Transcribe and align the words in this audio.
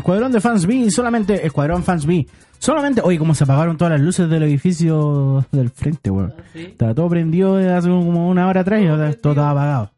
Escuadrón 0.00 0.32
de 0.32 0.40
Fans 0.40 0.66
B, 0.66 0.90
solamente 0.90 1.46
Escuadrón 1.46 1.82
Fans 1.82 2.06
B. 2.06 2.26
Solamente, 2.58 3.00
oye, 3.02 3.18
como 3.18 3.34
se 3.34 3.44
apagaron 3.44 3.76
todas 3.76 3.92
las 3.92 4.00
luces 4.00 4.28
del 4.28 4.42
edificio 4.42 5.46
del 5.50 5.70
frente, 5.70 6.10
weón. 6.10 6.34
Ah, 6.36 6.42
¿sí? 6.52 6.60
Estaba 6.60 6.94
todo 6.94 7.08
prendido 7.08 7.56
hace 7.56 7.88
como 7.88 8.28
una 8.28 8.48
hora 8.48 8.60
atrás 8.60 8.82
y 8.82 8.86
ahora 8.86 9.12
todo 9.14 9.32
estaba 9.32 9.50
apagado. 9.50 9.92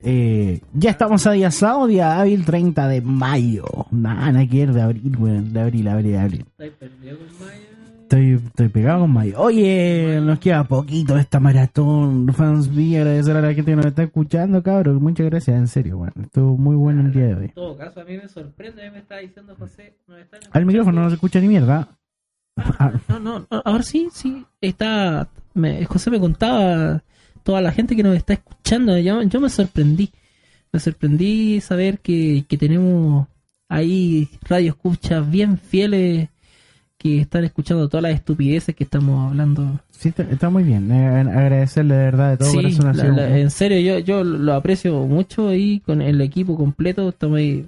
Eh, 0.00 0.60
ya 0.74 0.90
estamos 0.90 1.26
a 1.26 1.32
día 1.32 1.50
sábado, 1.50 1.86
día 1.86 2.20
hábil 2.20 2.44
30 2.44 2.88
de 2.88 3.00
mayo. 3.00 3.64
Nada, 3.90 4.32
nada 4.32 4.46
que 4.46 4.66
ver 4.66 4.72
de 4.74 4.82
abril, 4.82 5.16
weón. 5.18 5.52
De 5.52 5.60
abril, 5.60 5.88
abril, 5.88 6.16
abril. 6.16 6.44
¿Estáis 6.50 6.72
perdido 6.72 7.18
con 7.18 7.46
Maya? 7.46 7.77
Estoy, 8.08 8.40
estoy 8.42 8.68
pegado 8.70 9.00
con 9.00 9.10
mayo. 9.10 9.38
Oye, 9.38 10.18
nos 10.22 10.38
queda 10.38 10.64
poquito 10.64 11.18
esta 11.18 11.40
maratón. 11.40 12.32
Fans 12.32 12.74
B, 12.74 12.96
agradecer 12.96 13.36
a 13.36 13.42
la 13.42 13.52
gente 13.52 13.70
que 13.72 13.76
nos 13.76 13.84
está 13.84 14.04
escuchando, 14.04 14.62
cabrón. 14.62 15.02
Muchas 15.02 15.26
gracias, 15.26 15.54
en 15.58 15.68
serio, 15.68 15.98
weón. 15.98 16.14
Estuvo 16.22 16.56
muy 16.56 16.74
bueno 16.74 17.02
el 17.02 17.12
día 17.12 17.26
de 17.26 17.34
hoy. 17.34 17.44
En 17.44 17.50
todo 17.52 17.76
caso, 17.76 18.00
a 18.00 18.04
mí 18.04 18.16
me 18.16 18.26
sorprende, 18.26 18.80
a 18.80 18.86
mí 18.86 18.92
me 18.92 19.00
está 19.00 19.18
diciendo 19.18 19.54
José. 19.58 19.98
nos 20.06 20.20
están 20.20 20.40
Al 20.50 20.64
micrófono 20.64 21.02
no 21.02 21.10
se 21.10 21.16
escucha 21.16 21.38
ni 21.38 21.48
mierda. 21.48 21.98
Ah, 22.56 22.92
No, 23.08 23.20
no, 23.20 23.38
no, 23.40 23.62
ahora 23.62 23.82
sí, 23.82 24.08
sí. 24.10 24.42
Está. 24.62 25.28
Me, 25.52 25.84
José 25.84 26.10
me 26.10 26.18
contaba 26.18 27.02
toda 27.42 27.60
la 27.60 27.72
gente 27.72 27.94
que 27.94 28.02
nos 28.02 28.16
está 28.16 28.32
escuchando. 28.32 28.96
Yo, 28.96 29.20
yo 29.22 29.38
me 29.38 29.50
sorprendí. 29.50 30.10
Me 30.72 30.80
sorprendí 30.80 31.60
saber 31.60 31.98
que, 31.98 32.46
que 32.48 32.56
tenemos 32.56 33.26
ahí 33.68 34.30
radio 34.48 34.70
escuchas 34.70 35.30
bien 35.30 35.58
fieles 35.58 36.30
que 36.98 37.20
están 37.20 37.44
escuchando 37.44 37.88
todas 37.88 38.02
las 38.02 38.12
estupideces 38.14 38.74
que 38.74 38.82
estamos 38.84 39.30
hablando. 39.30 39.78
Sí, 39.90 40.08
está, 40.08 40.24
está 40.24 40.50
muy 40.50 40.64
bien. 40.64 40.90
Eh, 40.90 41.20
agradecerle 41.20 41.94
de 41.94 42.04
verdad 42.04 42.30
de 42.32 42.36
todo 42.38 42.50
Sí, 42.50 42.56
corazón. 42.76 42.96
la- 42.96 43.04
la- 43.28 43.38
en 43.38 43.50
serio, 43.50 43.78
yo, 43.78 43.98
yo 44.00 44.24
lo 44.24 44.54
aprecio 44.54 45.06
mucho 45.06 45.48
ahí 45.48 45.80
con 45.86 46.02
el 46.02 46.20
equipo 46.20 46.56
completo. 46.56 47.08
Estamos 47.08 47.38
ahí. 47.38 47.66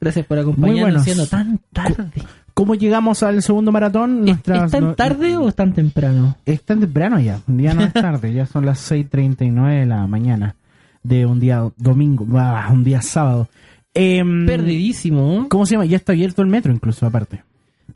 Gracias 0.00 0.26
por 0.26 0.38
acompañarnos 0.38 1.04
siendo 1.04 1.26
tan 1.26 1.58
tarde. 1.72 2.10
¿Cómo 2.52 2.74
llegamos 2.74 3.22
al 3.22 3.42
segundo 3.42 3.72
maratón? 3.72 4.20
¿Es, 4.20 4.24
Nuestras- 4.26 4.64
es 4.66 4.70
tan 4.70 4.84
no- 4.84 4.94
tarde 4.94 5.36
o 5.36 5.48
es 5.48 5.54
tan 5.54 5.72
temprano? 5.72 6.36
Es 6.44 6.62
tan 6.62 6.80
temprano 6.80 7.18
ya, 7.20 7.40
ya 7.46 7.74
no 7.74 7.82
es 7.84 7.92
tarde, 7.94 8.32
ya 8.34 8.44
son 8.46 8.64
las 8.66 8.78
6.39 8.80 9.80
de 9.80 9.86
la 9.86 10.06
mañana 10.06 10.56
de 11.02 11.24
un 11.26 11.40
día 11.40 11.66
domingo, 11.78 12.26
ah, 12.38 12.68
un 12.70 12.84
día 12.84 13.00
sábado. 13.00 13.48
Em, 13.94 14.44
Perdidísimo. 14.46 15.46
¿Cómo 15.48 15.64
se 15.64 15.72
llama? 15.72 15.86
Ya 15.86 15.96
está 15.96 16.12
abierto 16.12 16.42
el 16.42 16.48
metro 16.48 16.72
incluso, 16.72 17.06
aparte. 17.06 17.42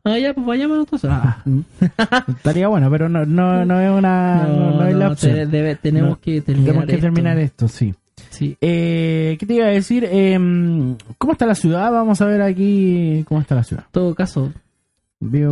Ah, 0.05 0.19
ya, 0.19 0.33
pues 0.35 0.47
vayamos 0.47 0.79
entonces. 0.79 1.11
Ah, 1.13 1.43
estaría 2.29 2.69
bueno, 2.69 2.91
pero 2.91 3.09
no, 3.09 3.27
no, 3.27 3.65
no 3.67 3.81
es 3.81 3.91
una... 3.91 4.45
No, 4.47 4.71
no 4.81 4.87
es 4.87 4.95
la 4.95 5.09
opción. 5.11 5.35
te- 5.35 5.47
debe- 5.47 5.77
tenemos 5.77 6.19
que 6.19 6.41
terminar 6.41 6.67
Tenemos 6.69 6.87
que 6.87 6.93
esto. 6.95 7.03
terminar 7.03 7.39
esto, 7.39 7.69
sí. 7.69 7.95
Sí. 8.31 8.57
Eh, 8.61 9.37
¿Qué 9.39 9.47
te 9.47 9.55
iba 9.55 9.67
a 9.67 9.71
decir? 9.71 10.05
Em, 10.11 10.97
¿Cómo 11.19 11.33
está 11.35 11.45
la 11.47 11.55
ciudad? 11.55 11.93
Vamos 11.93 12.21
a 12.21 12.27
ver 12.27 12.41
aquí 12.43 13.25
cómo 13.29 13.41
está 13.41 13.55
la 13.55 13.65
ciudad. 13.65 13.85
En 13.87 13.93
todo 13.93 14.15
caso, 14.15 14.53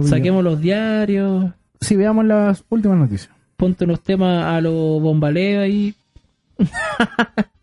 saquemos 0.04 0.42
los 0.44 0.60
diarios, 0.60 1.52
Sí, 1.80 1.94
veamos 1.96 2.24
las 2.24 2.64
últimas 2.70 2.96
noticias. 2.98 3.30
ponte 3.56 3.84
unos 3.84 4.00
temas 4.02 4.44
a 4.44 4.60
los 4.60 4.72
bombaleos 5.02 5.62
ahí. 5.64 5.94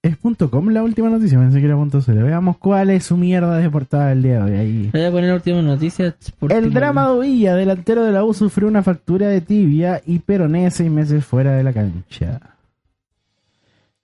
Es 0.00 0.16
punto 0.16 0.48
.com 0.48 0.68
la 0.68 0.84
última 0.84 1.08
noticia, 1.10 1.38
pensé 1.38 1.58
que 1.58 1.66
era 1.66 1.74
punto 1.74 2.00
.cl. 2.00 2.22
Veamos 2.22 2.56
cuál 2.58 2.90
es 2.90 3.04
su 3.04 3.16
mierda 3.16 3.56
de 3.58 3.68
portada 3.68 4.08
del 4.10 4.22
día 4.22 4.44
de 4.44 4.52
hoy. 4.52 4.58
Ahí. 4.58 4.90
Voy 4.92 5.02
a 5.04 5.10
poner 5.10 5.32
últimas 5.34 5.64
noticias. 5.64 6.14
por 6.38 6.52
El 6.52 6.72
drama 6.72 7.10
de 7.12 7.20
Villa, 7.20 7.56
delantero 7.56 8.04
de 8.04 8.12
la 8.12 8.22
U, 8.24 8.32
sufrió 8.32 8.68
una 8.68 8.82
fractura 8.84 9.26
de 9.28 9.40
tibia 9.40 10.00
y 10.06 10.20
peroné 10.20 10.70
seis 10.70 10.88
meses 10.90 11.24
fuera 11.24 11.56
de 11.56 11.64
la 11.64 11.72
cancha. 11.72 12.40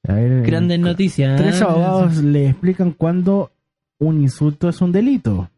Ver, 0.02 0.42
Grandes 0.44 0.78
eh, 0.78 0.82
noticias. 0.82 1.40
Tres 1.40 1.60
¿eh? 1.60 1.64
abogados 1.64 2.16
le 2.18 2.48
explican 2.48 2.90
cuándo 2.90 3.52
un 3.98 4.20
insulto 4.20 4.68
es 4.68 4.80
un 4.82 4.90
delito. 4.90 5.48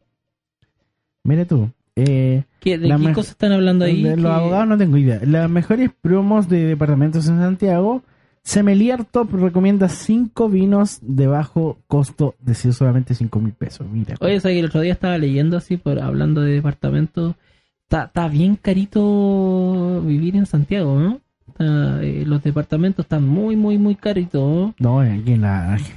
Mire 1.24 1.46
tú. 1.46 1.70
Eh, 1.96 2.44
¿Qué- 2.60 2.76
¿De 2.76 2.86
la 2.88 2.98
qué 2.98 3.12
cosas 3.14 3.30
están 3.32 3.52
hablando 3.52 3.86
ahí? 3.86 4.02
de 4.02 4.18
los 4.18 4.30
abogados 4.30 4.68
no 4.68 4.76
tengo 4.76 4.98
idea. 4.98 5.18
Las 5.24 5.48
mejores 5.48 5.90
promos 6.02 6.46
de 6.46 6.66
departamentos 6.66 7.26
en 7.26 7.38
Santiago. 7.38 8.02
Semelier 8.46 9.04
Top 9.04 9.32
recomienda 9.32 9.88
cinco 9.88 10.48
vinos 10.48 11.00
de 11.02 11.26
bajo 11.26 11.78
costo 11.88 12.36
de 12.38 12.54
solamente 12.54 13.12
cinco 13.16 13.40
mil 13.40 13.52
pesos. 13.52 13.88
Mira. 13.90 14.14
Oye, 14.20 14.38
¿sabes 14.38 14.54
que 14.54 14.60
el 14.60 14.66
otro 14.66 14.82
día 14.82 14.92
estaba 14.92 15.18
leyendo 15.18 15.56
así, 15.56 15.76
por 15.76 15.98
hablando 15.98 16.42
de 16.42 16.52
departamentos? 16.52 17.34
Está 17.90 18.28
bien 18.28 18.54
carito 18.54 20.00
vivir 20.02 20.36
en 20.36 20.46
Santiago, 20.46 20.96
¿no? 20.96 21.20
Está, 21.58 22.02
eh, 22.02 22.24
los 22.26 22.42
departamentos 22.42 23.04
están 23.06 23.26
muy, 23.26 23.56
muy, 23.56 23.78
muy 23.78 23.94
caritos. 23.94 24.72
¿no? 24.78 25.00
Aquí 25.00 25.32
en, 25.32 25.40
la, 25.40 25.72
aquí 25.74 25.92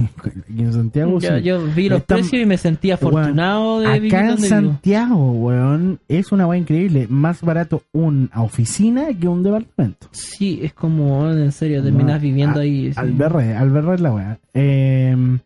en 0.57 0.71
Santiago. 0.73 1.19
Yo, 1.19 1.37
sí. 1.37 1.43
yo 1.43 1.61
vi 1.75 1.89
los 1.89 1.99
Están- 1.99 2.17
precios 2.19 2.41
y 2.41 2.45
me 2.45 2.57
sentía 2.57 2.93
afortunado 2.95 3.81
de 3.81 3.93
vivir 3.99 4.15
Acá 4.15 4.21
en 4.21 4.27
donde 4.31 4.47
vivo. 4.47 4.55
Santiago, 4.71 5.31
weón, 5.33 5.99
es 6.07 6.31
una 6.31 6.47
weá 6.47 6.57
increíble. 6.59 7.07
Más 7.09 7.41
barato 7.41 7.83
una 7.91 8.29
oficina 8.41 9.07
que 9.19 9.27
un 9.27 9.43
departamento. 9.43 10.07
Sí, 10.11 10.59
es 10.63 10.73
como, 10.73 11.29
en 11.29 11.51
serio, 11.51 11.83
terminas 11.83 12.15
No, 12.15 12.19
viviendo 12.21 12.59
a- 12.59 12.63
ahí. 12.63 12.93
sí. 12.93 12.99
Al 12.99 13.11
verre, 13.13 13.55
al 13.55 13.69
verre 13.69 13.95
es 13.95 14.01
la 14.01 14.13
weá. 14.13 14.39
Eh, 14.53 15.37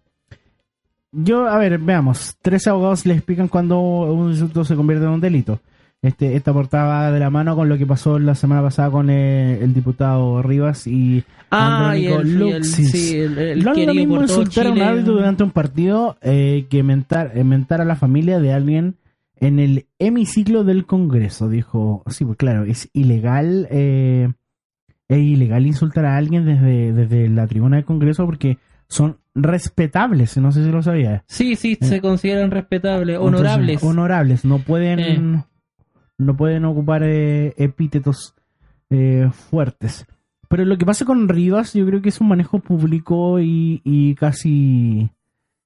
yo, 1.12 1.48
a 1.48 1.58
ver, 1.58 1.77
veamos. 1.77 2.36
Tres 2.41 2.67
abogados 2.67 3.05
le 3.05 3.13
explican 3.13 3.48
cuando 3.48 3.79
un 3.79 4.32
insulto 4.32 4.63
se 4.65 4.75
convierte 4.75 5.05
en 5.05 5.12
un 5.12 5.22
delito. 5.22 5.60
Este, 6.03 6.36
esta 6.36 6.51
portada 6.53 7.12
de 7.12 7.19
la 7.19 7.29
mano 7.29 7.55
con 7.55 7.69
lo 7.69 7.77
que 7.77 7.86
pasó 7.88 8.19
la 8.19 8.36
semana 8.36 8.62
pasada 8.62 8.91
con 8.91 9.10
eh, 9.10 9.57
el 9.63 9.74
diputado 9.74 10.41
Rivas 10.43 10.86
y 10.86 11.24
Ah, 11.50 11.95
y 11.98 12.07
el, 12.07 12.22
el- 12.22 12.39
Luxis. 12.39 12.91
sí, 12.91 13.15
el, 13.17 13.38
el 13.38 13.63
no 13.63 13.72
es 13.74 13.88
lo 13.88 13.93
mismo 13.93 14.22
insultar 14.22 14.67
a 14.67 14.72
un 14.72 14.81
árbitro 14.81 15.13
durante 15.13 15.43
un 15.43 15.51
partido 15.51 16.17
eh, 16.22 16.65
que 16.69 16.83
mentar, 16.83 17.31
eh, 17.36 17.43
mentar 17.45 17.79
a 17.79 17.86
la 17.86 17.95
familia 17.95 18.39
de 18.39 18.51
alguien 18.53 18.95
en 19.38 19.60
el 19.60 19.86
hemiciclo 19.98 20.63
del 20.65 20.86
Congreso. 20.86 21.48
Dijo, 21.48 22.03
sí, 22.07 22.25
pues 22.25 22.38
claro, 22.38 22.63
es 22.65 22.89
ilegal, 22.93 23.67
eh, 23.72 24.29
es 25.07 25.17
ilegal 25.19 25.65
insultar 25.65 26.05
a 26.05 26.17
alguien 26.17 26.45
desde, 26.45 26.91
desde 26.91 27.29
la 27.29 27.48
tribuna 27.48 27.77
del 27.77 27.86
Congreso 27.86 28.25
porque 28.25 28.57
son 28.89 29.19
respetables, 29.36 30.36
no 30.38 30.51
sé 30.51 30.65
si 30.65 30.69
lo 30.72 30.83
sabía. 30.83 31.24
Sí, 31.27 31.55
sí, 31.55 31.77
Eh. 31.79 31.86
se 31.86 32.01
consideran 32.01 32.51
respetables, 32.51 33.15
Entonces, 33.15 33.39
honorables. 33.39 33.83
honorables, 33.83 34.45
no 34.45 34.60
pueden, 34.60 35.00
Eh. 35.00 35.43
No 36.24 36.36
pueden 36.38 36.65
ocupar 36.65 37.03
eh, 37.03 37.53
epítetos 37.58 38.34
eh, 38.89 39.30
fuertes. 39.32 40.06
Pero 40.50 40.65
lo 40.65 40.77
que 40.77 40.86
pasa 40.86 41.03
con 41.06 41.27
Rivas, 41.30 41.74
yo 41.74 41.86
creo 41.86 42.01
que 42.01 42.10
es 42.10 42.22
un 42.22 42.27
manejo 42.27 42.60
público 42.60 43.39
y, 43.39 43.82
y 43.84 44.13
casi 44.15 45.10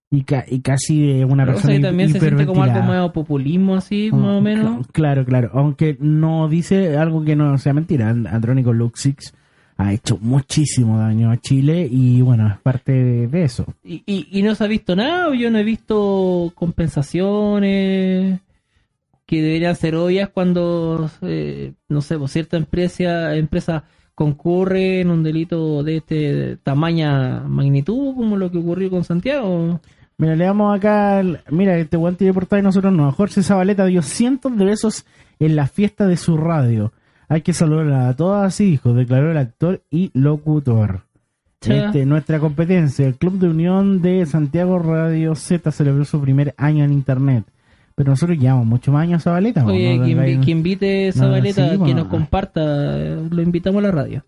y, 0.09 0.21
ca- 0.23 0.45
y 0.47 0.61
casi 0.61 1.05
de 1.05 1.25
una 1.25 1.43
Pero, 1.45 1.57
o 1.57 1.59
sea, 1.59 1.67
persona 1.67 1.87
también 1.89 2.09
se 2.13 2.19
siente 2.21 2.45
como 2.45 2.63
algo 2.63 2.81
medio 2.83 3.11
populismo 3.11 3.75
así, 3.75 4.09
Ah, 4.13 4.15
más 4.15 4.37
o 4.37 4.41
menos. 4.41 4.77
cl- 4.87 4.91
Claro, 4.93 5.25
claro. 5.25 5.49
Aunque 5.53 5.97
no 5.99 6.47
dice 6.47 6.95
algo 6.97 7.25
que 7.25 7.35
no 7.35 7.57
sea 7.57 7.73
mentira. 7.73 8.09
And- 8.09 8.27
Andrónico 8.27 8.71
Luxix 8.71 9.33
ha 9.75 9.91
hecho 9.91 10.17
muchísimo 10.21 10.97
daño 10.97 11.29
a 11.31 11.37
Chile 11.37 11.85
y 11.91 12.21
bueno, 12.21 12.47
es 12.47 12.57
parte 12.61 12.93
de, 12.93 13.27
de 13.27 13.43
eso. 13.43 13.65
Y, 13.83 14.01
y, 14.05 14.27
y 14.31 14.41
no 14.41 14.55
se 14.55 14.63
ha 14.63 14.67
visto 14.67 14.95
nada, 14.95 15.27
o 15.27 15.33
yo 15.33 15.51
no 15.51 15.57
he 15.59 15.63
visto 15.65 16.51
compensaciones 16.55 18.39
que 19.27 19.41
deberían 19.41 19.75
ser 19.75 19.95
obvias 19.95 20.29
cuando, 20.29 21.11
eh, 21.21 21.73
no 21.89 22.01
sé, 22.01 22.17
pues 22.17 22.31
cierta 22.31 22.57
empresa, 22.57 23.35
empresa 23.35 23.83
concurre 24.15 25.01
en 25.01 25.11
un 25.11 25.21
delito 25.21 25.83
de 25.83 25.97
este 25.97 26.57
tamaña 26.63 27.41
magnitud, 27.41 28.15
como 28.15 28.37
lo 28.37 28.49
que 28.49 28.57
ocurrió 28.57 28.89
con 28.89 29.03
Santiago. 29.03 29.79
Mira, 30.17 30.35
le 30.35 30.45
damos 30.45 30.75
acá. 30.75 31.21
Mira, 31.51 31.77
este 31.77 31.97
guante 31.97 32.25
de 32.25 32.33
portada 32.33 32.59
y 32.61 32.63
nosotros 32.63 32.91
no. 32.91 33.11
Jorge 33.11 33.43
Zabaleta 33.43 33.85
dio 33.85 34.01
cientos 34.01 34.57
de 34.57 34.65
besos 34.65 35.05
en 35.39 35.55
la 35.55 35.67
fiesta 35.67 36.07
de 36.07 36.17
su 36.17 36.37
radio. 36.37 36.93
Hay 37.27 37.41
que 37.41 37.53
saludar 37.53 37.91
a 38.07 38.15
todas 38.15 38.47
así, 38.47 38.71
dijo, 38.71 38.93
declaró 38.93 39.29
el 39.29 39.37
actor 39.37 39.83
y 39.91 40.09
locutor. 40.13 41.01
Este, 41.61 42.05
nuestra 42.05 42.39
competencia, 42.39 43.05
el 43.05 43.17
Club 43.17 43.39
de 43.39 43.49
Unión 43.49 44.01
de 44.01 44.25
Santiago 44.25 44.79
Radio 44.79 45.35
Z 45.35 45.69
celebró 45.71 46.05
su 46.05 46.21
primer 46.21 46.55
año 46.57 46.85
en 46.85 46.93
internet. 46.93 47.43
Pero 47.97 48.11
nosotros 48.11 48.37
llevamos 48.37 48.67
muchos 48.67 48.93
más 48.93 49.01
años 49.03 49.21
a 49.21 49.23
Zabaleta. 49.23 49.63
¿no? 49.63 49.69
Oye, 49.73 49.97
No 49.97 50.05
que, 50.05 50.11
invi- 50.15 50.45
que 50.45 50.51
invite 50.51 51.11
Zabaleta, 51.13 51.63
sí, 51.65 51.71
que 51.71 51.77
bueno. 51.77 51.95
nos 51.95 52.07
comparta, 52.09 52.61
lo 52.61 53.41
invitamos 53.41 53.79
a 53.79 53.87
la 53.87 53.91
radio. 53.91 54.23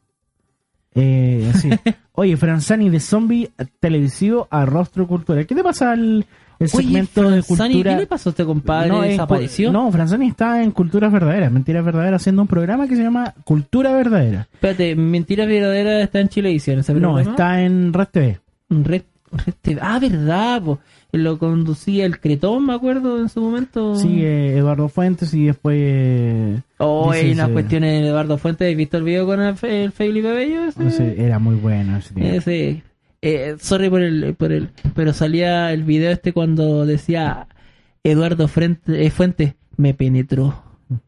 Eh, 0.95 1.51
sí. 1.55 1.69
Oye, 2.13 2.35
Franzani 2.35 2.89
de 2.89 2.99
zombie 2.99 3.51
televisivo 3.79 4.47
a 4.49 4.65
rostro 4.65 5.07
cultural. 5.07 5.45
¿Qué 5.45 5.53
te 5.55 5.63
pasa 5.63 5.93
el, 5.93 6.25
el 6.57 6.67
segmento 6.67 7.21
Oye, 7.21 7.35
de 7.37 7.43
cultura? 7.43 7.91
¿qué 7.93 7.99
le 8.01 8.07
pasó 8.07 8.29
a 8.29 8.31
este 8.31 8.43
compadre? 8.43 8.89
cu- 8.89 9.01
¿Desapareció? 9.01 9.71
No, 9.71 9.91
Franzani 9.91 10.27
está 10.29 10.63
en 10.63 10.71
Culturas 10.71 11.11
Verdaderas, 11.11 11.51
Mentiras 11.51 11.85
Verdaderas, 11.85 12.21
haciendo 12.23 12.41
un 12.41 12.47
programa 12.47 12.87
que 12.87 12.95
se 12.95 13.03
llama 13.03 13.35
Cultura 13.45 13.93
Verdadera. 13.93 14.47
Espérate, 14.51 14.95
Mentiras 14.95 15.47
Verdaderas 15.47 16.03
está 16.03 16.19
en 16.21 16.29
Chilevisión, 16.29 16.77
No, 16.79 16.83
programa? 16.85 17.21
está 17.21 17.61
en 17.61 17.93
Red 17.93 18.07
TV. 18.11 18.39
Red, 18.71 19.03
Red 19.31 19.53
TV. 19.61 19.79
Ah, 19.81 19.99
verdad, 19.99 20.61
po. 20.63 20.79
Lo 21.11 21.39
conducía 21.39 22.05
el 22.05 22.19
Cretón, 22.19 22.65
me 22.67 22.73
acuerdo, 22.73 23.19
en 23.19 23.29
su 23.29 23.41
momento. 23.41 23.95
Sí, 23.95 24.23
eh, 24.23 24.57
Eduardo 24.57 24.89
Fuentes 24.89 25.33
y 25.33 25.45
después... 25.45 25.75
eh, 25.79 26.61
Oh, 26.77 27.11
hay 27.11 27.31
unas 27.31 27.49
cuestiones 27.49 28.01
de 28.01 28.07
Eduardo 28.07 28.37
Fuentes. 28.37 28.69
¿Has 28.71 28.77
visto 28.77 28.97
el 28.97 29.03
video 29.03 29.25
con 29.25 29.41
el, 29.41 29.55
el 29.63 29.91
Felipe 29.91 30.31
Bello? 30.31 30.65
Ese, 30.65 30.87
ese 30.87 31.21
era 31.23 31.39
muy 31.39 31.55
bueno. 31.55 31.97
ese 31.97 32.35
ese. 32.35 32.83
Eh, 33.21 33.55
sorry 33.59 33.89
por 33.89 34.01
el, 34.01 34.35
por 34.35 34.51
el. 34.51 34.69
Pero 34.95 35.11
salía 35.13 35.73
el 35.73 35.83
video 35.83 36.11
este 36.11 36.31
cuando 36.31 36.85
decía 36.85 37.47
Eduardo 38.03 38.49
eh, 38.87 39.09
Fuentes, 39.09 39.55
me 39.77 39.93
penetró. 39.93 40.63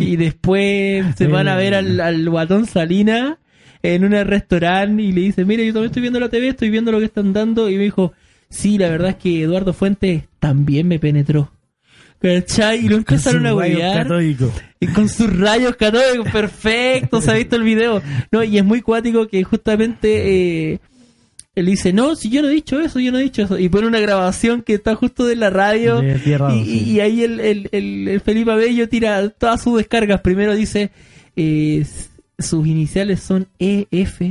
Y 0.00 0.16
después 0.16 1.14
se 1.14 1.28
van 1.28 1.46
a 1.46 1.54
ver 1.54 1.74
al, 1.74 2.00
al 2.00 2.28
guatón 2.28 2.66
Salina 2.66 3.38
en 3.80 4.04
un 4.04 4.10
restaurante 4.10 5.00
y 5.00 5.12
le 5.12 5.20
dice, 5.20 5.44
mire, 5.44 5.64
yo 5.64 5.72
también 5.72 5.90
estoy 5.90 6.02
viendo 6.02 6.18
la 6.18 6.28
TV, 6.28 6.48
estoy 6.48 6.70
viendo 6.70 6.90
lo 6.90 6.98
que 6.98 7.04
están 7.04 7.32
dando. 7.32 7.70
Y 7.70 7.76
me 7.76 7.84
dijo, 7.84 8.12
sí, 8.48 8.78
la 8.78 8.88
verdad 8.88 9.10
es 9.10 9.16
que 9.16 9.42
Eduardo 9.42 9.72
Fuentes 9.72 10.24
también 10.38 10.88
me 10.88 10.98
penetró. 10.98 11.50
¿Cachai? 12.20 12.84
Y 12.84 12.88
lo 12.88 12.96
empezaron 12.96 13.46
a 13.46 13.50
catódico. 14.02 14.52
Y 14.80 14.88
con 14.88 15.08
sus 15.08 15.34
rayos 15.38 15.76
catódicos, 15.76 16.28
perfecto, 16.32 17.20
se 17.20 17.30
ha 17.30 17.34
visto 17.34 17.54
el 17.56 17.62
video. 17.62 18.02
No, 18.32 18.42
y 18.42 18.58
es 18.58 18.64
muy 18.64 18.82
cuático 18.82 19.28
que 19.28 19.44
justamente 19.44 20.72
eh, 20.72 20.80
él 21.54 21.66
dice, 21.66 21.92
no, 21.92 22.16
si 22.16 22.28
yo 22.28 22.42
no 22.42 22.48
he 22.48 22.52
dicho 22.54 22.80
eso, 22.80 22.98
yo 22.98 23.12
no 23.12 23.18
he 23.18 23.22
dicho 23.22 23.42
eso. 23.42 23.56
Y 23.56 23.68
pone 23.68 23.86
una 23.86 24.00
grabación 24.00 24.62
que 24.62 24.74
está 24.74 24.96
justo 24.96 25.26
de 25.26 25.36
la 25.36 25.48
radio. 25.50 26.00
De 26.00 26.18
Tierra 26.18 26.54
y, 26.56 26.98
ahí 27.00 27.22
el, 27.22 27.38
el, 27.38 27.68
el- 27.70 28.08
el 28.08 28.20
Felipe 28.20 28.50
Abello 28.50 28.88
tira 28.88 29.28
todas 29.28 29.62
sus 29.62 29.76
descargas. 29.78 30.20
Primero 30.20 30.56
dice, 30.56 30.90
eh, 31.36 31.84
sus 32.36 32.66
iniciales 32.66 33.20
son 33.20 33.46
EF. 33.60 34.22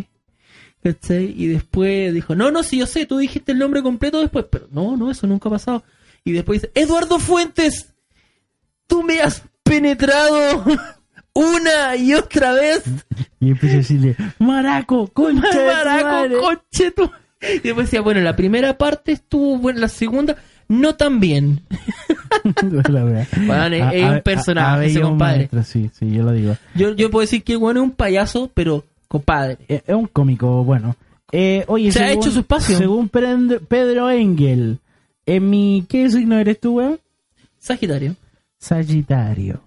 ¿Cachai? 0.94 1.34
Y 1.36 1.48
después 1.48 2.14
dijo, 2.14 2.36
no, 2.36 2.52
no, 2.52 2.64
si 2.64 2.78
yo 2.78 2.86
sé, 2.86 3.06
tú 3.06 3.18
dijiste 3.18 3.52
el 3.52 3.60
nombre 3.60 3.82
completo 3.82 4.20
después, 4.22 4.46
pero 4.50 4.68
no, 4.72 4.96
no, 4.98 5.12
eso 5.12 5.28
nunca 5.28 5.50
ha 5.50 5.52
pasado. 5.54 5.84
Y 6.24 6.32
después 6.32 6.62
dice, 6.62 6.72
Eduardo 6.76 7.20
Fuentes. 7.20 7.94
tú 8.88 9.04
me 9.04 9.22
has 9.22 9.44
penetrado 9.64 10.64
una 11.34 11.96
y 11.98 12.14
otra 12.14 12.54
vez. 12.54 12.84
Y 13.40 13.52
empecé 13.52 13.74
a 13.74 13.78
decirle, 13.78 14.16
Maraco, 14.40 15.08
concha 15.08 15.50
tu 15.52 15.58
Maraco, 15.58 16.06
madre". 16.08 16.38
conche 16.38 16.92
tu- 16.92 17.12
Y 17.42 17.60
después 17.60 17.88
decía, 17.88 18.02
bueno, 18.02 18.22
la 18.22 18.36
primera 18.36 18.78
parte 18.78 19.12
estuvo 19.12 19.58
buena, 19.58 19.82
la 19.82 19.88
segunda 19.90 20.38
no 20.70 20.96
tan 20.96 21.20
bien. 21.20 21.62
Bueno, 22.44 23.76
es- 23.76 23.82
A- 23.82 23.94
es 23.94 24.10
un 24.12 24.22
personaje, 24.22 24.82
a- 24.82 24.86
ese 24.86 25.02
compadre. 25.02 25.38
maestro, 25.38 25.64
sí, 25.64 25.90
sí, 25.98 26.12
yo 26.12 26.24
lo 26.24 26.32
digo. 26.34 26.58
Yo, 26.76 26.94
yo 26.96 27.10
puedo 27.10 27.22
decir 27.22 27.44
que 27.44 27.54
el 27.54 27.58
bueno 27.60 27.80
es 27.82 27.84
un 27.86 27.92
payaso, 27.92 28.52
pero 28.54 28.86
compadre. 29.08 29.58
Eh, 29.68 29.84
Es 29.86 29.96
un 29.96 30.08
cómico, 30.08 30.64
bueno. 30.64 30.96
Eh, 31.32 31.66
oye, 31.68 31.92
Se 31.92 32.04
ha 32.04 32.12
hecho 32.12 32.32
su 32.32 32.40
espacio. 32.40 32.78
Según 32.78 33.10
Pedro 33.10 34.10
Engel, 34.10 34.80
en 35.26 35.50
mi, 35.50 35.86
¿qué 35.90 36.10
signo 36.10 36.38
eres 36.38 36.60
tú, 36.60 36.78
weón? 36.78 37.00
Sagitario. 37.60 38.16
Sagitario. 38.60 39.62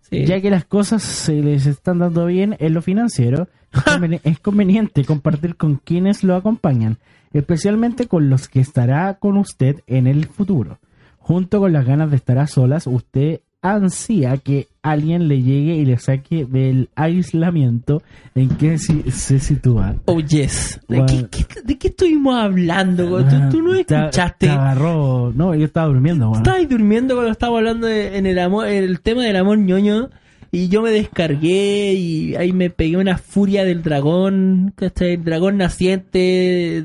Sí. 0.00 0.24
Ya 0.24 0.40
que 0.40 0.50
las 0.50 0.64
cosas 0.64 1.02
se 1.02 1.34
les 1.34 1.66
están 1.66 1.98
dando 1.98 2.26
bien 2.26 2.56
en 2.58 2.74
lo 2.74 2.82
financiero, 2.82 3.48
es 4.24 4.38
conveniente 4.38 5.04
compartir 5.04 5.56
con 5.56 5.76
quienes 5.76 6.24
lo 6.24 6.36
acompañan, 6.36 6.98
especialmente 7.32 8.06
con 8.06 8.30
los 8.30 8.48
que 8.48 8.60
estará 8.60 9.14
con 9.14 9.36
usted 9.36 9.82
en 9.86 10.06
el 10.06 10.26
futuro. 10.26 10.78
Junto 11.18 11.60
con 11.60 11.72
las 11.72 11.86
ganas 11.86 12.10
de 12.10 12.16
estar 12.16 12.38
a 12.38 12.46
solas, 12.46 12.86
usted 12.86 13.40
ansía 13.62 14.36
que 14.36 14.68
alguien 14.84 15.26
le 15.28 15.42
llegue 15.42 15.74
y 15.76 15.84
le 15.84 15.96
saque 15.98 16.44
del 16.44 16.90
aislamiento 16.94 18.02
en 18.34 18.48
que 18.50 18.78
si- 18.78 19.10
se 19.10 19.40
sitúa. 19.40 19.96
Oh, 20.04 20.20
yes. 20.20 20.78
¿De, 20.88 20.98
Bueno. 20.98 21.28
qué, 21.30 21.44
qué- 21.44 21.62
de 21.64 21.78
qué 21.78 21.88
estuvimos 21.88 22.36
hablando? 22.36 23.08
güey? 23.08 23.24
¿Tú, 23.24 23.36
tú 23.50 23.62
no 23.62 23.72
Te- 23.72 23.80
escuchaste? 23.96 24.46
Te 24.46 24.52
agarró. 24.52 25.32
No, 25.34 25.54
yo 25.54 25.64
estaba 25.64 25.86
durmiendo, 25.88 26.26
weón. 26.30 26.42
Estabas 26.42 26.68
durmiendo 26.68 27.14
cuando 27.14 27.32
estábamos 27.32 27.58
hablando 27.58 27.86
de- 27.86 28.16
en 28.18 28.26
el 28.26 28.38
amor, 28.38 28.66
el 28.68 29.00
tema 29.00 29.24
del 29.24 29.36
amor 29.36 29.58
ñoño. 29.58 30.10
Y 30.52 30.68
yo 30.68 30.82
me 30.82 30.90
descargué 30.92 31.94
y 31.94 32.36
ahí 32.36 32.52
me 32.52 32.70
pegué 32.70 32.96
una 32.96 33.18
furia 33.18 33.64
del 33.64 33.82
dragón, 33.82 34.72
¿cachai? 34.76 35.14
El 35.14 35.24
dragón 35.24 35.56
naciente, 35.56 36.18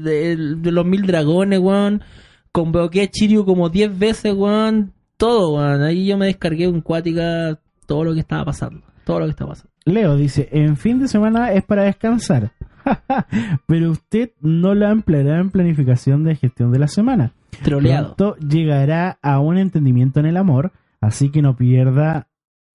de, 0.02 0.36
de 0.58 0.72
los 0.72 0.86
mil 0.86 1.06
dragones, 1.06 1.60
weón. 1.60 2.02
Convoqué 2.52 3.04
a 3.04 3.08
Chiryu 3.12 3.46
como 3.46 3.70
10 3.70 4.00
veces, 4.00 4.34
weón. 4.34 4.94
Todo, 5.18 5.56
weón. 5.58 5.84
Ahí 5.84 6.08
yo 6.08 6.18
me 6.18 6.26
descargué 6.28 6.68
un 6.68 6.82
cuática 6.82 7.60
todo 7.90 8.04
lo 8.06 8.14
que 8.14 8.20
estaba 8.22 8.46
pasando. 8.46 8.82
Todo 9.04 9.20
lo 9.20 9.26
que 9.26 9.32
estaba 9.32 9.50
pasando. 9.52 9.72
Leo 9.86 10.16
dice, 10.16 10.48
en 10.52 10.78
fin 10.78 11.00
de 11.00 11.08
semana 11.08 11.52
es 11.52 11.64
para 11.64 11.84
descansar. 11.84 12.52
Pero 13.66 13.92
usted 13.92 14.32
no 14.40 14.74
la 14.76 14.92
empleará 14.92 15.40
en 15.40 15.50
planificación 15.50 16.24
de 16.24 16.36
gestión 16.36 16.72
de 16.72 16.80
la 16.80 16.88
semana. 16.88 17.34
Troleado. 17.64 18.16
Pronto 18.16 18.38
llegará 18.48 19.18
a 19.22 19.40
un 19.40 19.58
entendimiento 19.58 20.20
en 20.20 20.28
el 20.28 20.38
amor, 20.38 20.72
así 21.02 21.30
que 21.32 21.42
no 21.42 21.56
pierda 21.58 22.28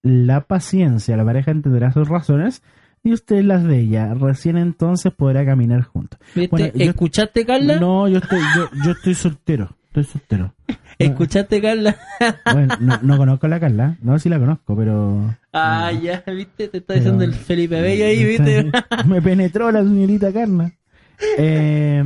la 0.03 0.41
paciencia. 0.41 1.15
La 1.17 1.25
pareja 1.25 1.51
entenderá 1.51 1.91
sus 1.93 2.07
razones 2.09 2.61
y 3.03 3.13
usted 3.13 3.41
las 3.43 3.63
de 3.63 3.79
ella. 3.79 4.13
Recién 4.13 4.57
entonces 4.57 5.13
podrá 5.13 5.45
caminar 5.45 5.83
juntos. 5.83 6.19
Bueno, 6.51 6.67
yo- 6.75 6.85
¿Escuchaste, 6.89 7.45
Carla? 7.45 7.79
No, 7.79 8.07
yo 8.09 8.17
estoy, 8.17 8.39
yo, 8.57 8.67
yo 8.83 8.91
estoy 8.91 9.13
soltero. 9.15 9.69
Estoy 9.95 10.03
soltero. 10.03 10.53
¿Escuchaste, 10.99 11.61
Carla? 11.61 11.95
Bueno, 12.53 12.75
no, 12.81 12.99
no 13.01 13.17
conozco 13.17 13.45
a 13.45 13.49
la 13.49 13.59
Carla. 13.59 13.97
No, 14.01 14.17
sí 14.19 14.27
la 14.29 14.39
conozco, 14.39 14.75
pero... 14.75 15.35
Ah, 15.53 15.91
ya, 15.91 16.23
¿viste? 16.27 16.67
Te 16.67 16.77
está 16.79 16.93
Pero- 16.95 16.99
diciendo 16.99 17.23
el 17.23 17.33
Felipe 17.33 17.81
Bello 17.81 18.05
ahí, 18.05 18.23
¿viste? 18.25 18.71
Me 19.07 19.21
penetró 19.21 19.71
la 19.71 19.83
señorita 19.83 20.31
Carla. 20.33 20.71
Eh, 21.37 22.03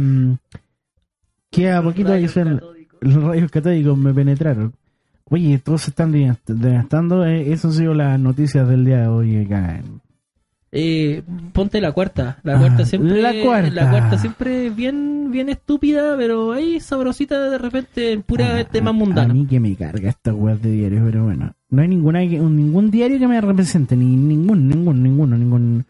queda 1.50 1.82
poquito 1.82 2.12
de 2.12 2.28
que 2.28 2.60
los 3.02 3.24
rayos 3.24 3.50
catódicos 3.52 3.98
me 3.98 4.14
penetraron. 4.14 4.74
Oye, 5.32 5.60
todos 5.60 5.82
se 5.84 5.90
están 5.92 6.12
devast- 6.14 6.46
devastando. 6.46 7.26
Eh, 7.26 7.52
eso 7.52 7.68
han 7.70 7.74
sido 7.74 7.94
las 7.94 8.20
noticias 8.20 8.68
del 8.68 8.86
día 8.86 9.02
de 9.02 9.08
hoy 9.08 9.46
acá. 9.46 9.78
en- 9.78 10.02
Eh, 10.72 11.24
ponte 11.54 11.82
la 11.82 11.92
cuarta. 11.94 12.38
La 12.44 12.56
Ah, 12.56 12.60
cuarta 12.60 12.86
siempre. 12.86 13.22
la 13.22 13.34
cuarta. 13.44 13.70
la 13.72 13.90
cuarta 13.90 14.18
siempre 14.20 14.70
bien, 14.70 15.32
bien 15.32 15.50
estúpida, 15.50 16.16
pero 16.16 16.52
ahí 16.52 16.80
sabrosita 16.80 17.50
de 17.50 17.58
repente 17.58 18.12
en 18.12 18.22
pura 18.22 18.58
a- 18.58 18.64
tema 18.66 18.92
a- 18.92 18.94
mundano. 18.94 19.32
A 19.32 19.34
mí 19.34 19.48
que 19.48 19.60
me 19.60 19.76
carga 19.76 20.10
esta 20.10 20.32
web 20.34 20.60
de 20.60 20.72
diarios, 20.72 21.02
pero 21.06 21.24
bueno. 21.26 21.54
No 21.72 21.82
hay 21.82 21.88
ninguna 21.88 22.20
ningún 22.20 22.92
diario 22.92 23.18
que 23.20 23.28
me 23.28 23.42
represente, 23.42 23.96
ni 23.96 24.16
ningún, 24.16 24.68
ningún, 24.68 25.02
ninguno, 25.04 25.38
ningún. 25.38 25.86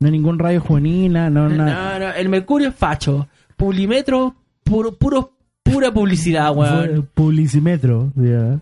No 0.00 0.06
hay 0.06 0.12
ningún 0.12 0.38
radio 0.38 0.60
juvenil, 0.60 1.12
no, 1.12 1.30
no, 1.30 1.48
No, 1.48 1.64
no, 1.98 2.10
el 2.12 2.28
Mercurio 2.28 2.68
es 2.70 2.74
facho. 2.74 3.28
Publimetro, 3.56 4.34
puro, 4.64 4.96
puro, 4.96 5.32
pura 5.62 5.92
publicidad, 5.92 6.54
weón. 6.56 7.08
Publicimetro, 7.14 8.12
ya. 8.16 8.60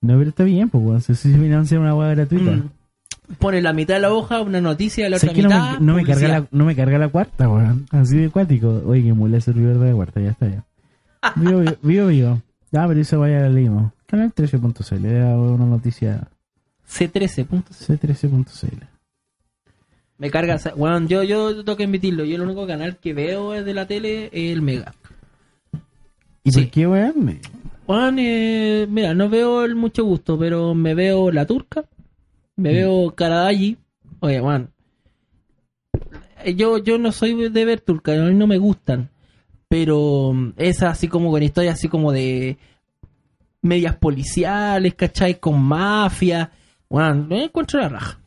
No, 0.00 0.18
pero 0.18 0.28
está 0.28 0.44
bien, 0.44 0.68
pues, 0.70 0.84
weón. 0.84 1.00
Si 1.00 1.14
se 1.16 1.28
financia 1.36 1.78
una 1.80 1.94
web 1.94 2.14
gratuita. 2.14 2.52
Mm. 2.52 2.70
Pone 3.38 3.60
la 3.60 3.72
mitad 3.72 3.94
de 3.94 4.00
la 4.00 4.12
hoja 4.12 4.40
una 4.40 4.60
noticia, 4.60 5.08
la 5.10 5.16
otra 5.16 5.30
¿Sabes 5.30 5.42
que 5.42 5.48
no 5.48 5.48
mitad. 5.48 5.78
me, 5.80 5.86
no, 5.86 5.94
me 5.94 6.04
carga 6.04 6.28
la, 6.28 6.46
no 6.50 6.64
me 6.64 6.76
carga 6.76 6.98
la 6.98 7.08
cuarta, 7.08 7.48
weón. 7.48 7.86
Así 7.90 8.16
de 8.18 8.30
cuático. 8.30 8.82
Oye, 8.86 9.02
que 9.02 9.12
mula 9.12 9.36
el 9.36 9.42
servidor 9.42 9.78
de 9.78 9.92
cuarta, 9.92 10.20
ya 10.20 10.30
está 10.30 10.48
ya. 10.48 10.64
Vivo, 11.34 11.62
vivo, 11.82 12.06
vivo. 12.06 12.42
Ah, 12.72 12.84
pero 12.88 13.00
eso 13.00 13.18
vaya 13.18 13.40
la 13.40 13.48
leímos. 13.48 13.92
Canal 14.06 14.32
13.cl, 14.34 15.04
era 15.04 15.36
una 15.36 15.64
noticia 15.66 16.28
C13. 16.88 17.44
punto 17.46 17.72
C. 17.72 17.98
c13.cl. 17.98 18.84
Me 20.18 20.30
carga, 20.30 20.58
weón, 20.76 21.08
yo, 21.08 21.22
yo 21.24 21.64
tengo 21.64 21.76
que 21.76 21.84
admitirlo. 21.84 22.24
Yo 22.24 22.36
el 22.36 22.42
único 22.42 22.66
canal 22.66 22.96
que 22.98 23.12
veo 23.12 23.50
de 23.52 23.74
la 23.74 23.86
tele 23.86 24.26
es 24.32 24.52
el 24.52 24.62
Mega. 24.62 24.94
¿Y 26.44 26.52
Sí. 26.52 26.62
por 26.62 26.70
qué, 26.70 26.86
weón? 26.86 27.40
Juan, 27.86 28.16
eh, 28.18 28.86
mira, 28.88 29.14
no 29.14 29.28
veo 29.28 29.64
el 29.64 29.74
mucho 29.74 30.04
gusto, 30.04 30.38
pero 30.38 30.74
me 30.74 30.94
veo 30.94 31.30
la 31.30 31.44
turca, 31.46 31.84
me 32.56 32.70
Mm. 32.70 32.74
veo 32.74 33.14
Karadayi. 33.14 33.76
Oye, 34.20 34.40
Juan, 34.40 34.70
eh, 36.44 36.54
yo, 36.54 36.78
yo 36.78 36.98
no 36.98 37.12
soy 37.12 37.48
de 37.50 37.64
ver 37.64 37.80
turca, 37.80 38.12
a 38.12 38.16
mí 38.16 38.34
no 38.34 38.46
me 38.46 38.58
gustan, 38.58 39.10
pero 39.68 40.32
mm, 40.32 40.52
es 40.56 40.82
así 40.82 41.08
como 41.08 41.30
con 41.30 41.42
historias 41.42 41.74
así 41.74 41.88
como 41.88 42.12
de 42.12 42.56
medias 43.62 43.96
policiales, 43.96 44.94
¿cachai? 44.94 45.38
Con 45.40 45.60
mafia. 45.62 46.50
Juan, 46.88 47.26
lo 47.28 47.36
encuentro 47.36 47.80
la 47.80 47.88
raja. 47.88 48.18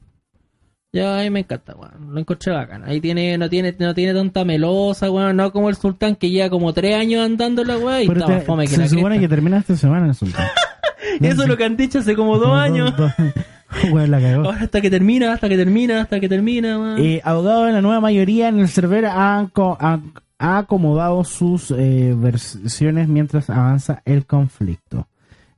Ya 0.92 1.20
a 1.20 1.24
mí 1.24 1.30
me 1.30 1.42
encanta, 1.42 1.76
weón. 1.76 2.14
Lo 2.16 2.20
encontré 2.20 2.52
bacán. 2.52 2.84
Ahí 2.84 3.00
tiene, 3.00 3.38
no 3.38 3.48
tiene, 3.48 3.76
no 3.78 3.94
tiene 3.94 4.12
tanta 4.14 4.44
melosa, 4.44 5.10
weón. 5.12 5.36
No 5.38 5.52
como 5.54 5.70
el 5.70 5.76
sultán 5.76 6.16
que 6.16 6.30
lleva 6.32 6.50
como 6.50 6.74
tres 6.74 6.96
años 6.96 7.24
andando 7.24 7.64
la 7.64 7.78
weá 7.78 8.02
y 8.04 8.08
Pero 8.08 8.26
te- 8.26 8.42
fome 8.42 8.64
que 8.66 8.72
se 8.72 8.78
la 8.82 8.88
supone 8.90 9.16
cresta. 9.16 9.22
que 9.22 9.28
termina 9.30 9.58
esta 9.60 9.76
semana 9.78 10.08
el 10.08 10.16
sultán. 10.16 10.48
Eso 11.22 11.44
es 11.44 11.48
lo 11.48 11.56
que 11.58 11.64
han 11.64 11.78
dicho 11.78 12.00
hace 12.00 12.16
como 12.16 12.38
dos 12.40 12.52
años. 12.58 12.92
Weón, 13.92 14.12
la 14.12 14.20
cagó. 14.20 14.46
Ahora 14.46 14.62
hasta 14.64 14.82
que 14.82 14.90
termina, 14.90 15.34
hasta 15.34 15.48
que 15.50 15.58
termina, 15.58 16.02
hasta 16.02 16.20
que 16.20 16.28
termina. 16.30 16.96
Eh, 17.00 17.22
abogado 17.24 17.66
de 17.66 17.72
la 17.72 17.82
nueva 17.82 18.00
mayoría 18.02 18.48
en 18.50 18.60
el 18.60 18.68
server 18.68 19.06
ha, 19.06 19.48
co- 19.54 19.78
ha- 19.80 20.00
ha 20.40 20.58
acomodado 20.58 21.24
sus 21.24 21.72
eh, 21.72 22.14
versiones 22.18 23.08
mientras 23.08 23.50
avanza 23.50 24.02
el 24.06 24.26
conflicto. 24.26 25.08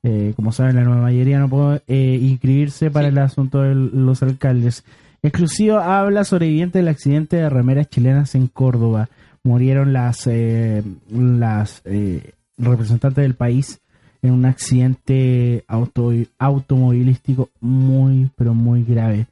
Eh, 0.03 0.33
como 0.35 0.51
saben, 0.51 0.75
la 0.75 0.83
nueva 0.83 1.01
mayoría 1.03 1.37
no 1.39 1.47
puede 1.47 1.83
eh, 1.87 2.17
inscribirse 2.21 2.89
para 2.89 3.07
Sí. 3.07 3.11
el 3.11 3.17
asunto 3.19 3.61
de 3.61 3.75
los 3.75 4.23
alcaldes. 4.23 4.83
Exclusiva 5.23 5.99
habla 5.99 6.23
sobreviviente 6.23 6.79
del 6.79 6.87
accidente 6.87 7.37
de 7.37 7.49
remeras 7.49 7.87
chilenas 7.89 8.33
en 8.33 8.47
Córdoba. 8.47 9.09
Murieron 9.43 9.93
las, 9.93 10.25
eh, 10.25 10.83
las 11.11 11.81
eh, 11.85 12.31
representantes 12.57 13.21
del 13.23 13.35
país 13.35 13.79
en 14.21 14.33
un 14.33 14.45
accidente 14.45 15.63
auto, 15.67 16.11
automovilístico 16.37 17.49
muy, 17.59 18.29
pero 18.35 18.53
muy 18.53 18.83
grave. 18.83 19.25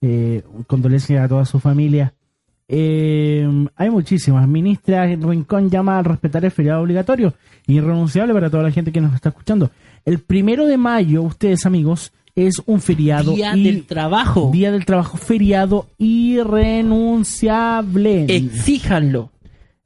Eh, 0.00 0.42
condolencias 0.66 1.24
a 1.24 1.28
toda 1.28 1.44
su 1.46 1.58
familia. 1.60 2.12
Eh, 2.68 3.46
hay 3.76 3.90
muchísimas. 3.90 4.46
Ministra 4.48 5.06
Rincón 5.06 5.70
llama 5.70 5.98
a 5.98 6.02
respetar 6.02 6.44
el 6.44 6.50
feriado 6.50 6.82
obligatorio, 6.82 7.32
irrenunciable 7.66 8.34
para 8.34 8.50
toda 8.50 8.62
la 8.64 8.70
gente 8.70 8.92
que 8.92 9.00
nos 9.00 9.14
está 9.14 9.30
escuchando. 9.30 9.70
El 10.04 10.18
primero 10.18 10.66
de 10.66 10.76
mayo, 10.76 11.22
ustedes 11.22 11.64
amigos, 11.66 12.12
es 12.34 12.60
un 12.66 12.80
feriado 12.80 13.32
Día 13.34 13.56
y- 13.56 13.64
del 13.64 13.84
trabajo. 13.86 14.50
Día 14.52 14.72
del 14.72 14.84
trabajo 14.84 15.16
feriado 15.16 15.86
irrenunciable. 15.98 18.26
Exíjanlo. 18.28 19.30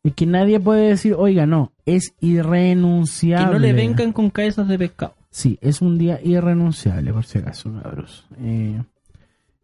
Es 0.02 0.14
que 0.14 0.26
nadie 0.26 0.58
puede 0.60 0.88
decir, 0.90 1.14
oiga, 1.14 1.46
no, 1.46 1.72
es 1.94 2.11
Que 2.20 2.27
irrenunciable. 2.27 3.53
no 3.53 3.59
le 3.59 3.72
vengan 3.72 4.12
con 4.12 4.31
cabezas 4.31 4.68
de 4.68 4.79
pescado. 4.79 5.14
Sí, 5.31 5.59
es 5.61 5.83
un 5.83 5.98
día 5.98 6.20
irrenunciable, 6.24 7.12
por 7.12 7.24
si 7.24 7.38
acaso, 7.38 7.72
cabros. 7.83 8.27
Eh, 8.42 8.81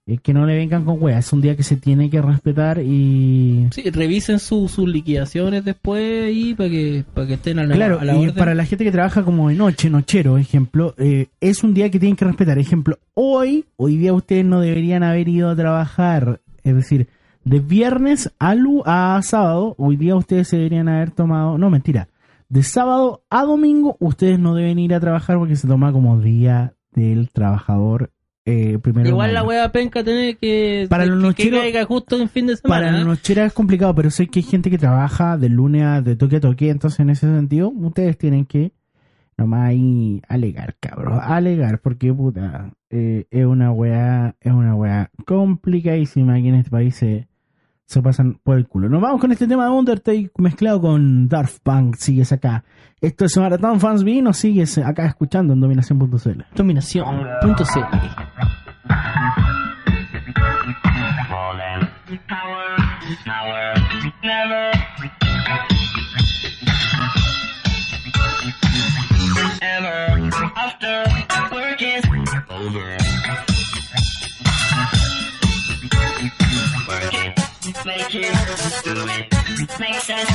es 0.07 0.21
que 0.21 0.35
no 0.35 0.45
le 0.45 0.55
vengan 0.57 0.85
con 0.85 1.03
weas, 1.03 1.25
es 1.27 1.33
un 1.33 1.41
día 1.41 1.57
que 1.57 1.63
se 1.63 1.77
tiene 1.77 2.11
que 2.11 2.21
respetar 2.21 2.79
y... 2.79 3.67
Sí, 3.73 3.89
revisen 3.91 4.39
su- 4.39 4.69
sus 4.69 4.87
liquidaciones 4.87 5.65
después 5.65 6.31
y 6.37 6.53
para 6.55 6.69
que, 6.69 7.05
para 7.15 7.27
que 7.27 7.35
estén 7.35 7.59
a 7.59 7.65
la, 7.67 7.75
Claro, 7.75 7.99
a 8.01 8.05
la 8.05 8.15
y 8.15 8.19
orden. 8.25 8.35
para 8.35 8.55
la 8.55 8.67
gente 8.67 8.85
que 8.85 8.93
trabaja 8.93 9.23
como 9.25 9.49
de 9.49 9.55
noche, 9.55 9.89
nochero, 9.89 10.37
ejemplo, 10.37 10.95
eh, 10.99 11.29
es 11.41 11.65
un 11.65 11.73
día 11.73 11.89
que 11.91 11.99
tienen 11.99 12.17
que 12.17 12.27
respetar. 12.27 12.59
Ejemplo, 12.59 12.99
hoy, 13.15 13.65
hoy 13.77 13.97
día 13.97 14.13
ustedes 14.13 14.45
no 14.45 14.61
deberían 14.61 15.03
haber 15.03 15.27
ido 15.29 15.49
a 15.49 15.57
trabajar. 15.57 16.41
Es 16.63 16.75
decir, 16.75 17.09
de 17.45 17.61
viernes 17.61 18.31
a, 18.39 19.17
a 19.17 19.23
sábado, 19.23 19.75
hoy 19.79 19.97
día 19.97 20.17
ustedes 20.17 20.49
se 20.49 20.57
deberían 20.59 20.89
haber 20.91 21.13
tomado, 21.13 21.57
no 21.57 21.71
mentira, 21.71 22.09
de 22.55 22.63
sábado 22.63 23.25
a 23.31 23.43
domingo 23.43 23.97
ustedes 23.99 24.39
no 24.39 24.55
deben 24.55 24.79
ir 24.79 24.95
a 24.95 25.01
trabajar 25.01 25.39
porque 25.39 25.57
se 25.57 25.67
toma 25.67 25.93
como 25.93 26.21
día 26.21 26.75
del 26.93 27.31
trabajador 27.31 28.13
eh, 28.47 28.79
primero. 28.81 29.09
Igual 29.09 29.31
humano. 29.31 29.43
la 29.43 29.49
wea 29.49 29.73
penca 29.73 30.05
tiene 30.05 30.37
que. 30.37 30.87
Para 30.89 31.05
que- 31.05 31.11
los 31.11 31.35
que 31.35 31.45
nocheros- 31.51 31.61
caiga 31.61 31.85
justo 31.85 32.21
en 32.21 32.29
fin 32.29 32.47
de 32.47 32.57
semana. 32.57 32.81
Para 32.83 32.93
la 32.93 33.01
¿eh? 33.01 33.05
nochera 33.05 33.45
es 33.47 33.53
complicado, 33.53 33.95
pero 33.95 34.11
sé 34.11 34.29
que 34.29 34.39
hay 34.39 34.45
gente 34.45 34.71
que 34.71 34.79
trabaja 34.79 35.37
de 35.37 35.49
lunes 35.49 35.83
a 35.83 36.01
de 36.03 36.15
toque 36.15 36.37
a 36.37 36.41
toque, 36.41 36.69
entonces 36.71 37.01
en 37.01 37.11
ese 37.11 37.27
sentido 37.27 37.71
ustedes 37.71 38.17
tienen 38.19 38.45
que 38.45 38.73
nomás 39.37 39.71
ahí 39.71 40.23
alegar, 40.29 40.77
cabrón, 40.79 41.19
alegar, 41.23 41.81
porque 41.81 42.13
puta, 42.15 42.71
eh, 42.91 43.27
es 43.33 43.45
una 43.47 43.73
weá, 43.73 44.37
es 44.41 44.53
una 44.53 44.77
weá 44.77 45.11
complicadísima 45.27 46.35
aquí 46.35 46.49
en 46.49 46.55
este 46.55 46.71
país 46.71 46.95
se, 46.95 47.27
se 47.87 48.03
pasan 48.03 48.41
por 48.43 48.57
el 48.57 48.67
culo. 48.67 48.89
Nos 48.89 49.01
vamos 49.01 49.21
con 49.21 49.33
este 49.33 49.47
tema 49.47 49.65
de 49.65 49.71
Undertale 49.71 50.31
mezclado 50.39 50.81
con 50.81 51.29
Daft 51.29 51.59
Punk, 51.63 51.97
sigues 51.97 52.33
acá. 52.33 52.65
Esto 53.01 53.25
es 53.25 53.37
Marathon 53.37 53.81
Fans 53.81 54.05
B, 54.05 54.23
nos 54.23 54.39
sigues 54.39 54.79
acá 54.79 55.07
escuchando 55.07 55.53
en 55.53 55.61
dominación.cl. 55.61 56.43
Dominación.cl. 56.55 57.65
After 70.57 71.05
work 71.53 71.83
is 71.83 72.05
over. 72.51 73.04
Make 77.85 78.15
it, 78.15 78.35
do 78.83 78.95
it, 79.07 79.79
make 79.79 80.01
sense. 80.01 80.31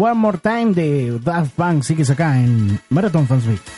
One 0.00 0.14
More 0.14 0.38
Time 0.38 0.74
de 0.74 1.18
Daft 1.18 1.56
Punk, 1.56 1.82
sigues 1.82 2.08
acá 2.08 2.38
en 2.38 2.78
Marathon 2.88 3.26
Fans 3.26 3.44
Week. 3.48 3.77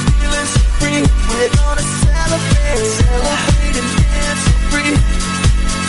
We're 0.41 1.49
gonna 1.49 1.81
celebrate. 1.81 2.85
Celebrate 2.97 3.77
and 3.77 3.89
dance 4.01 4.45
free. 4.71 4.93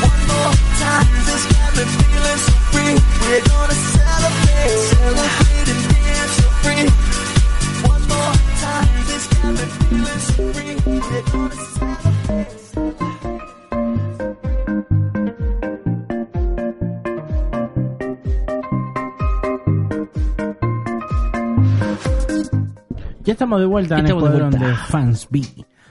One 0.04 0.20
more 0.28 0.52
time. 0.78 1.06
Music's 1.12 1.46
got 1.52 1.70
me 1.76 1.84
feeling 1.88 2.40
so 2.44 2.52
free. 2.68 2.94
We're 3.22 3.44
gonna 3.48 3.76
celebrate. 3.96 4.76
Celebrate 4.92 5.68
and 5.72 5.82
dance 6.04 6.36
free. 6.60 6.84
One 7.88 8.04
more 8.12 8.34
time. 8.60 8.88
Music's 8.94 9.26
got 9.32 9.52
me 9.56 9.64
feeling 9.88 10.20
so 10.20 10.42
free. 10.52 10.74
We're 10.86 11.22
gonna 11.32 11.56
celebrate. 11.56 12.91
Ya 23.24 23.32
estamos 23.34 23.60
de 23.60 23.66
vuelta 23.66 23.98
en 23.98 24.06
el 24.06 24.06
de 24.06 24.20
cuadrón 24.20 24.50
de, 24.50 24.58
vuelta. 24.58 24.76
Fans 24.86 25.28
B. 25.30 25.42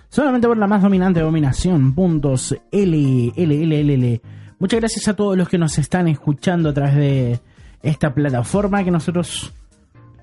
Solamente 0.10 0.48
por 0.48 0.58
la 0.58 0.68
más 0.68 0.82
dominante 0.82 1.22
dominación. 1.22 1.94
Puntos 1.96 2.56
L, 2.72 3.34
L, 3.36 3.64
L, 3.64 3.80
L, 3.80 3.94
L. 3.94 4.22
Muchas 4.60 4.80
gracias 4.80 5.08
a 5.08 5.16
todos 5.16 5.38
los 5.38 5.48
que 5.48 5.58
nos 5.58 5.78
están 5.78 6.08
escuchando 6.08 6.70
a 6.70 6.74
través 6.74 6.96
de 6.96 7.40
esta 7.82 8.14
plataforma 8.14 8.84
que 8.84 8.92
nosotros 8.92 9.54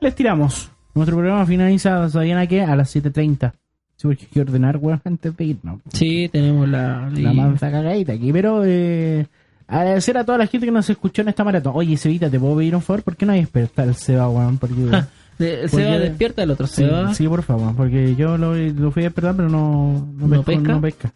les 0.01 0.15
tiramos. 0.15 0.71
Nuestro 0.95 1.17
programa 1.17 1.47
finaliza, 1.47 2.09
¿sabían 2.11 2.39
a 2.39 2.47
qué? 2.47 2.63
A 2.63 2.77
las 2.77 2.95
7.30. 2.95 3.53
Sí, 3.97 4.07
porque 4.07 4.25
hay 4.25 4.31
que 4.31 4.41
ordenar, 4.41 4.77
weón, 4.77 5.01
antes 5.05 5.37
de 5.37 5.45
irnos. 5.45 5.81
Sí, 5.93 6.29
tenemos 6.31 6.69
la. 6.69 7.11
La 7.15 7.33
manza 7.33 7.71
cagadita 7.71 8.13
aquí. 8.13 8.33
Pero 8.33 8.63
eh, 8.65 9.27
agradecer 9.67 10.19
a 10.19 10.25
toda 10.25 10.39
la 10.39 10.47
gente 10.47 10.67
que 10.67 10.73
nos 10.73 10.89
escuchó 10.89 11.23
en 11.23 11.29
esta 11.29 11.43
maratón. 11.43 11.73
Oye, 11.75 11.97
Sevita, 11.97 12.31
¿te 12.31 12.39
puedo 12.39 12.57
pedir 12.57 12.77
un 12.77 12.83
favor? 12.83 13.03
¿Por 13.03 13.17
qué 13.17 13.27
no 13.27 13.33
hay 13.33 13.41
despertar 13.41 13.89
el 13.89 13.95
Seba, 13.95 14.29
weón? 14.29 14.59
Porque... 14.59 14.75
de- 15.39 15.69
se 15.69 15.85
va 15.85 15.99
despierta, 15.99 16.43
el 16.43 16.51
otro 16.51 16.67
Sí, 16.67 16.75
se 16.77 16.89
va. 16.89 17.15
sí, 17.15 17.29
por 17.29 17.43
favor, 17.43 17.75
porque 17.77 18.15
yo 18.17 18.37
lo, 18.39 18.55
lo 18.57 18.91
fui 18.91 19.03
a 19.03 19.07
despertar, 19.07 19.37
pero 19.37 19.49
no, 19.49 20.07
no, 20.17 20.27
¿No 20.27 20.43
pesco- 20.43 20.45
pesca? 20.45 20.73
no 20.73 20.81
pesca. 20.81 21.13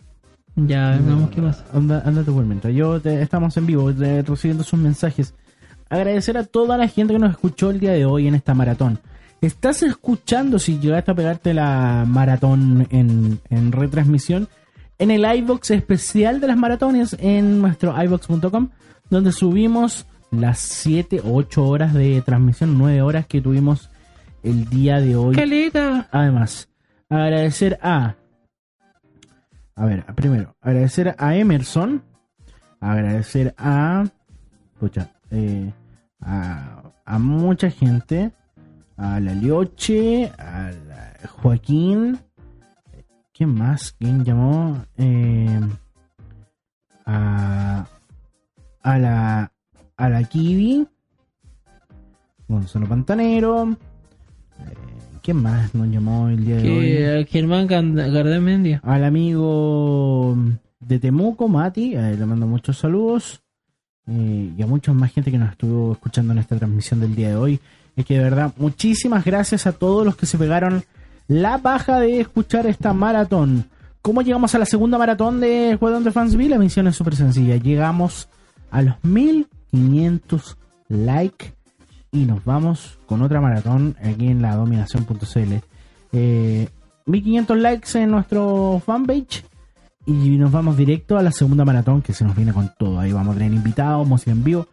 Ya, 0.54 0.90
veamos 1.02 1.30
qué 1.30 1.40
pasa. 1.40 1.64
Anda, 1.72 2.02
ándate 2.04 2.30
por 2.30 2.44
mientras. 2.44 2.74
Yo 2.74 3.00
te- 3.00 3.22
estamos 3.22 3.56
en 3.56 3.66
vivo 3.66 3.90
recibiendo 3.90 4.62
sus 4.64 4.78
mensajes. 4.78 5.34
Agradecer 5.88 6.36
a 6.38 6.44
toda 6.44 6.76
la 6.78 6.88
gente 6.88 7.14
que 7.14 7.18
nos 7.18 7.30
escuchó 7.30 7.70
el 7.70 7.80
día 7.80 7.92
de 7.92 8.04
hoy 8.04 8.26
en 8.28 8.34
esta 8.34 8.54
maratón. 8.54 8.98
Estás 9.40 9.82
escuchando, 9.82 10.58
si 10.58 10.78
llegaste 10.78 11.10
a 11.10 11.14
pegarte 11.14 11.52
la 11.54 12.04
maratón 12.06 12.86
en, 12.90 13.40
en 13.50 13.72
retransmisión, 13.72 14.46
en 14.98 15.10
el 15.10 15.24
iBox 15.38 15.70
especial 15.72 16.40
de 16.40 16.46
las 16.46 16.56
maratones 16.56 17.16
en 17.18 17.60
nuestro 17.60 17.94
iBox.com, 18.04 18.68
donde 19.10 19.32
subimos 19.32 20.06
las 20.30 20.58
7 20.60 21.20
o 21.24 21.34
8 21.34 21.64
horas 21.66 21.92
de 21.92 22.22
transmisión, 22.22 22.78
9 22.78 23.02
horas 23.02 23.26
que 23.26 23.40
tuvimos 23.40 23.90
el 24.42 24.68
día 24.68 25.00
de 25.00 25.16
hoy. 25.16 25.34
Caleta. 25.34 26.08
Además, 26.10 26.68
agradecer 27.08 27.78
a. 27.82 28.16
A 29.74 29.86
ver, 29.86 30.04
primero, 30.14 30.56
agradecer 30.60 31.14
a 31.18 31.36
Emerson. 31.36 32.02
Agradecer 32.80 33.54
a. 33.56 34.04
Escucha, 34.74 35.10
eh, 35.30 35.72
a, 36.20 36.92
a 37.04 37.18
mucha 37.18 37.70
gente. 37.70 38.32
A 38.96 39.20
la 39.20 39.34
Lioche. 39.34 40.32
A 40.38 40.70
la 40.88 41.28
Joaquín. 41.28 42.18
¿Quién 43.32 43.54
más? 43.54 43.92
¿Quién 43.92 44.24
llamó? 44.24 44.84
Eh, 44.96 45.60
a. 47.06 47.86
A 48.82 48.98
la. 48.98 49.52
A 49.96 50.08
la 50.08 50.24
Kiwi. 50.24 50.86
Gonzalo 52.48 52.86
Pantanero. 52.86 53.76
Eh, 54.70 54.74
¿Quién 55.22 55.36
más 55.38 55.74
nos 55.74 55.88
llamó 55.88 56.28
el 56.28 56.44
día 56.44 56.56
de 56.56 57.18
hoy? 57.18 57.26
Germán 57.26 57.66
Gardemendia. 57.66 58.80
Al 58.84 59.04
amigo 59.04 60.36
de 60.80 60.98
Temuco, 60.98 61.46
Mati, 61.48 61.94
a 61.94 62.10
él 62.10 62.18
le 62.18 62.26
mando 62.26 62.46
muchos 62.46 62.78
saludos. 62.78 63.40
eh, 64.08 64.50
y 64.58 64.62
a 64.62 64.66
mucha 64.66 64.92
más 64.92 65.12
gente 65.12 65.30
que 65.30 65.38
nos 65.38 65.52
estuvo 65.52 65.92
escuchando 65.92 66.32
en 66.32 66.40
esta 66.40 66.56
transmisión 66.56 66.98
del 67.00 67.14
día 67.14 67.28
de 67.28 67.36
hoy. 67.36 67.60
Es 67.94 68.04
que 68.04 68.14
de 68.18 68.24
verdad, 68.24 68.52
muchísimas 68.56 69.24
gracias 69.24 69.66
a 69.66 69.72
todos 69.72 70.04
los 70.04 70.16
que 70.16 70.26
se 70.26 70.38
pegaron 70.38 70.82
la 71.28 71.56
baja 71.58 72.00
de 72.00 72.20
escuchar 72.20 72.66
esta 72.66 72.92
maratón. 72.92 73.66
¿Cómo 74.00 74.22
llegamos 74.22 74.54
a 74.56 74.58
la 74.58 74.64
segunda 74.66 74.98
maratón 74.98 75.38
de 75.38 75.76
Juegos 75.78 76.02
de 76.02 76.10
Fansville? 76.10 76.50
La 76.50 76.58
misión 76.58 76.88
es 76.88 76.96
súper 76.96 77.14
sencilla. 77.14 77.54
Llegamos 77.56 78.28
a 78.72 78.82
los 78.82 78.96
1500 79.04 80.56
likes 80.88 81.52
y 82.12 82.26
nos 82.26 82.44
vamos 82.44 82.98
con 83.06 83.22
otra 83.22 83.40
maratón 83.40 83.96
aquí 84.02 84.28
en 84.28 84.42
la 84.42 84.54
dominación.cl. 84.54 85.54
Eh, 86.12 86.68
1500 87.06 87.58
likes 87.58 87.98
en 87.98 88.10
nuestro 88.10 88.80
fanpage 88.84 89.44
y 90.04 90.36
nos 90.36 90.52
vamos 90.52 90.76
directo 90.76 91.16
a 91.16 91.22
la 91.22 91.32
segunda 91.32 91.64
maratón 91.64 92.02
que 92.02 92.12
se 92.12 92.24
nos 92.24 92.36
viene 92.36 92.52
con 92.52 92.70
todo. 92.78 93.00
Ahí 93.00 93.12
vamos 93.12 93.34
a 93.34 93.38
tener 93.38 93.54
invitados, 93.54 94.06
música 94.06 94.30
en 94.30 94.44
vivo. 94.44 94.68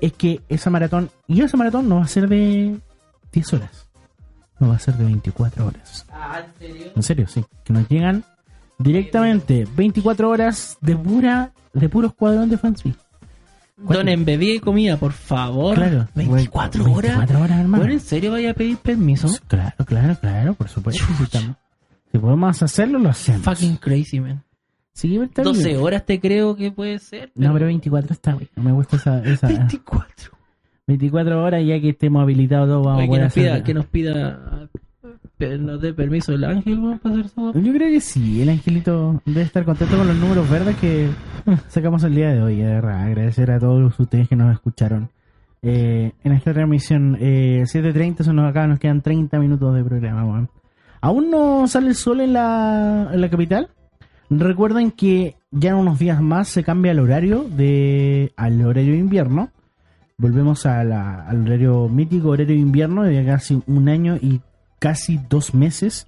Es 0.00 0.12
que 0.12 0.40
esa 0.48 0.70
maratón, 0.70 1.10
y 1.26 1.42
esa 1.42 1.56
maratón 1.56 1.88
no 1.88 1.96
va 1.96 2.04
a 2.04 2.08
ser 2.08 2.28
de 2.28 2.78
10 3.32 3.52
horas, 3.54 3.88
no 4.60 4.68
va 4.68 4.76
a 4.76 4.78
ser 4.78 4.94
de 4.94 5.04
24 5.04 5.66
horas. 5.66 6.06
Ah, 6.12 6.40
¿en 6.40 6.58
serio? 6.58 6.92
En 6.94 7.02
serio, 7.02 7.26
sí. 7.26 7.44
Que 7.64 7.72
nos 7.72 7.88
llegan 7.88 8.24
directamente 8.78 9.66
24 9.76 10.30
horas 10.30 10.78
de 10.80 10.96
pura 10.96 11.52
de 11.72 11.88
puro 11.88 12.06
escuadrón 12.06 12.48
de 12.48 12.58
fans. 12.58 12.84
Donen 13.78 14.24
bebida 14.24 14.54
y 14.54 14.60
comida, 14.60 14.96
por 14.96 15.12
favor. 15.12 15.76
Claro. 15.76 16.08
24 16.14 16.82
güey, 16.82 16.94
horas. 16.96 17.16
24 17.18 17.40
horas, 17.40 17.58
hermano. 17.60 17.78
Bueno, 17.78 17.92
¿en 17.92 18.00
serio 18.00 18.32
vaya 18.32 18.50
a 18.50 18.54
pedir 18.54 18.76
permiso? 18.78 19.28
Claro, 19.46 19.84
claro, 19.84 20.16
claro, 20.20 20.54
por 20.54 20.68
supuesto. 20.68 21.04
Si 22.10 22.18
podemos 22.18 22.62
hacerlo, 22.62 22.98
lo 22.98 23.10
hacemos. 23.10 23.42
Fucking 23.42 23.76
crazy, 23.76 24.20
man. 24.20 24.42
Sí, 24.92 25.16
está 25.16 25.42
12 25.42 25.68
bien. 25.68 25.80
horas 25.80 26.04
te 26.04 26.18
creo 26.18 26.56
que 26.56 26.72
puede 26.72 26.98
ser. 26.98 27.30
No, 27.36 27.52
pero 27.52 27.66
24 27.66 28.12
está 28.14 28.34
bien. 28.34 28.50
Me 28.56 28.72
gusta 28.72 28.96
esa, 28.96 29.22
esa 29.22 29.46
24. 29.46 30.32
24 30.88 31.44
horas 31.44 31.64
ya 31.64 31.80
que 31.80 31.90
estemos 31.90 32.22
habilitados 32.22 32.68
todos 32.68 32.84
vamos 32.84 33.02
Oye, 33.02 33.10
a 33.10 33.14
que 33.14 33.20
nos 33.22 33.32
pida, 33.32 33.62
que 33.62 33.74
nos 33.74 33.86
pida, 33.86 34.68
nos 35.38 35.80
dé 35.80 35.92
permiso 35.94 36.32
el 36.32 36.44
ángel, 36.44 36.78
weón, 36.78 36.98
para 36.98 37.14
hacer 37.14 37.26
eso. 37.26 37.52
Yo 37.54 37.72
creo 37.72 37.90
que 37.90 38.00
sí, 38.00 38.42
el 38.42 38.48
angelito 38.48 39.22
debe 39.24 39.42
estar 39.42 39.64
contento 39.64 39.96
con 39.96 40.06
los 40.06 40.16
números 40.16 40.48
verdes 40.50 40.76
que 40.76 41.08
sacamos 41.68 42.02
el 42.04 42.14
día 42.14 42.30
de 42.32 42.42
hoy, 42.42 42.56
de 42.56 42.64
verdad. 42.66 43.02
Agradecer 43.04 43.50
a 43.50 43.58
todos 43.60 43.98
ustedes 44.00 44.28
que 44.28 44.36
nos 44.36 44.52
escucharon. 44.52 45.08
Eh, 45.62 46.12
en 46.24 46.32
esta 46.32 46.52
transmisión, 46.52 47.16
eh, 47.20 47.62
7.30 47.64 48.22
son 48.24 48.38
acá, 48.40 48.66
nos 48.66 48.78
quedan 48.78 49.00
30 49.02 49.38
minutos 49.38 49.74
de 49.74 49.84
programa, 49.84 50.24
weón. 50.24 50.48
Aún 51.00 51.30
no 51.30 51.66
sale 51.68 51.88
el 51.88 51.94
sol 51.94 52.20
en 52.20 52.32
la, 52.32 53.10
en 53.12 53.20
la 53.20 53.30
capital. 53.30 53.68
Recuerden 54.30 54.90
que 54.90 55.36
ya 55.50 55.70
en 55.70 55.76
unos 55.76 55.98
días 55.98 56.20
más 56.20 56.48
se 56.48 56.62
cambia 56.64 56.92
el 56.92 56.98
horario 57.00 57.44
de 57.44 58.32
al 58.36 58.60
horario 58.64 58.92
de 58.92 58.98
invierno. 58.98 59.50
Volvemos 60.18 60.66
a 60.66 60.82
la- 60.84 61.22
al 61.28 61.42
horario 61.42 61.88
mítico, 61.88 62.30
horario 62.30 62.54
de 62.54 62.60
invierno, 62.60 63.04
de 63.04 63.24
casi 63.24 63.62
un 63.66 63.88
año 63.88 64.16
y 64.20 64.40
casi 64.78 65.18
dos 65.28 65.54
meses 65.54 66.06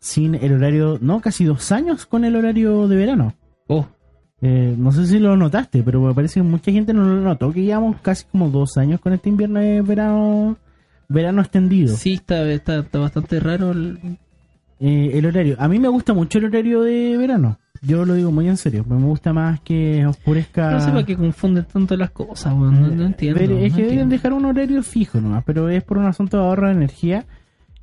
sin 0.00 0.34
el 0.34 0.52
horario, 0.54 0.98
no, 1.00 1.20
casi 1.20 1.44
dos 1.44 1.72
años 1.72 2.06
con 2.06 2.24
el 2.24 2.36
horario 2.36 2.88
de 2.88 2.96
verano. 2.96 3.34
Oh, 3.68 3.86
Eh, 4.42 4.74
no 4.76 4.92
sé 4.92 5.06
si 5.06 5.18
lo 5.18 5.36
notaste, 5.38 5.82
pero 5.82 6.02
me 6.02 6.12
parece 6.12 6.34
que 6.40 6.42
mucha 6.42 6.70
gente 6.70 6.92
no 6.92 7.02
lo 7.04 7.20
notó, 7.22 7.50
que 7.50 7.62
llevamos 7.62 7.96
casi 8.02 8.24
como 8.30 8.50
dos 8.50 8.76
años 8.76 9.00
con 9.00 9.14
este 9.14 9.30
invierno 9.30 9.58
de 9.60 9.80
verano, 9.80 10.56
verano 11.08 11.40
extendido. 11.40 11.96
sí, 11.96 12.14
está, 12.14 12.42
está, 12.50 12.80
está 12.80 12.98
bastante 12.98 13.40
raro. 13.40 13.70
el- 13.72 14.18
Eh, 14.80 15.12
el 15.14 15.24
horario, 15.24 15.54
a 15.58 15.68
mí 15.68 15.78
me 15.78 15.88
gusta 15.88 16.12
mucho 16.12 16.38
el 16.38 16.46
horario 16.46 16.82
de 16.82 17.16
verano. 17.16 17.58
Yo 17.80 18.04
lo 18.04 18.14
digo 18.14 18.32
muy 18.32 18.48
en 18.48 18.56
serio, 18.58 18.84
me 18.86 18.96
gusta 18.96 19.32
más 19.32 19.60
que 19.60 20.04
oscurezca. 20.04 20.72
No 20.72 20.80
sé 20.80 20.90
para 20.90 21.04
qué 21.06 21.16
confunden 21.16 21.64
tanto 21.72 21.96
las 21.96 22.10
cosas. 22.10 22.54
No, 22.54 22.70
no 22.70 23.04
entiendo. 23.06 23.40
No 23.40 23.46
es 23.56 23.58
que 23.60 23.66
entiendo. 23.66 23.90
deben 23.92 24.08
dejar 24.10 24.32
un 24.34 24.44
horario 24.44 24.82
fijo 24.82 25.20
nomás, 25.20 25.44
pero 25.46 25.68
es 25.70 25.82
por 25.84 25.96
un 25.98 26.06
asunto 26.06 26.36
de 26.38 26.42
ahorro 26.42 26.66
de 26.66 26.74
energía. 26.74 27.24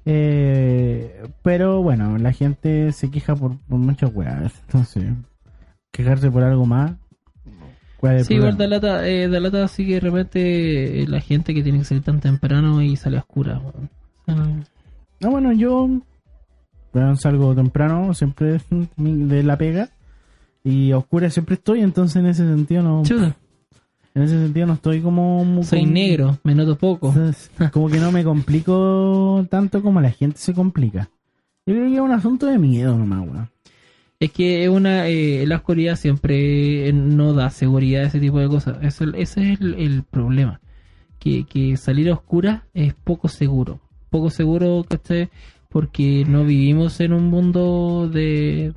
Eh, 0.05 1.23
pero 1.43 1.81
bueno, 1.83 2.17
la 2.17 2.33
gente 2.33 2.91
se 2.91 3.11
queja 3.11 3.35
por, 3.35 3.57
por 3.59 3.77
muchas 3.79 4.11
weas. 4.13 4.53
Entonces, 4.67 5.05
quejarse 5.91 6.29
por 6.31 6.43
algo 6.43 6.65
más. 6.65 6.93
¿cuál 7.97 8.15
es 8.15 8.21
el 8.21 8.25
Sí, 8.27 8.33
igual 8.35 8.57
problema? 8.57 8.79
da 8.79 8.87
lata, 8.89 9.07
eh, 9.07 9.27
da 9.27 9.39
lata 9.39 9.63
así 9.63 9.85
que 9.85 9.93
de 9.95 9.99
repente 9.99 11.03
eh, 11.03 11.07
la 11.07 11.19
gente 11.21 11.53
que 11.53 11.61
tiene 11.61 11.77
que 11.79 11.85
salir 11.85 12.03
tan 12.03 12.19
temprano 12.19 12.81
y 12.81 12.95
sale 12.95 13.17
a 13.17 13.21
oscura, 13.21 13.59
weón. 13.59 13.89
O 14.25 14.25
sea, 14.25 14.63
Ah, 15.23 15.29
bueno, 15.29 15.51
yo 15.53 15.87
bueno, 16.93 17.15
salgo 17.15 17.53
temprano, 17.53 18.13
siempre 18.15 18.59
de 18.97 19.43
la 19.43 19.57
pega. 19.57 19.89
Y 20.63 20.91
a 20.91 20.97
oscuras 20.97 21.33
siempre 21.33 21.55
estoy, 21.55 21.81
entonces 21.81 22.17
en 22.17 22.25
ese 22.27 22.47
sentido 22.47 22.81
no. 22.83 23.03
chuta, 23.03 23.35
En 24.13 24.23
ese 24.23 24.37
sentido 24.41 24.67
no 24.67 24.73
estoy 24.73 25.01
como. 25.01 25.43
mu- 25.45 25.63
soy 25.63 25.85
negro, 25.85 26.37
me 26.43 26.53
noto 26.55 26.75
poco. 26.77 27.13
Como 27.71 27.89
que 27.89 27.99
no 27.99 28.11
me 28.11 28.23
complico 28.23 29.45
tanto 29.49 29.81
como 29.81 30.01
la 30.01 30.11
gente 30.11 30.37
se 30.37 30.53
complica. 30.53 31.09
Yo 31.65 31.73
creo 31.75 31.87
que 31.87 31.95
es 31.95 32.01
un 32.01 32.11
asunto 32.11 32.47
de 32.47 32.57
miedo 32.57 32.97
nomás, 32.97 33.21
weón. 33.27 33.49
Es 34.19 34.31
que 34.31 34.63
es 34.63 34.69
una, 34.69 35.07
eh, 35.07 35.45
la 35.47 35.55
oscuridad 35.55 35.95
siempre 35.95 36.87
eh, 36.89 36.93
no 36.93 37.33
da 37.33 37.49
seguridad 37.49 38.03
a 38.03 38.07
ese 38.07 38.19
tipo 38.19 38.39
de 38.39 38.47
cosas. 38.49 38.77
Ese, 38.81 39.05
ese 39.15 39.53
es 39.53 39.61
el, 39.61 39.75
el 39.75 40.03
problema. 40.03 40.59
Que, 41.17 41.45
que 41.45 41.77
salir 41.77 42.09
a 42.09 42.13
oscuras 42.13 42.63
es 42.73 42.93
poco 42.93 43.27
seguro. 43.29 43.79
Poco 44.09 44.29
seguro, 44.29 44.85
¿cachai? 44.87 45.29
Porque 45.69 46.25
no 46.27 46.43
vivimos 46.43 46.99
en 46.99 47.13
un 47.13 47.29
mundo 47.29 48.09
de 48.11 48.73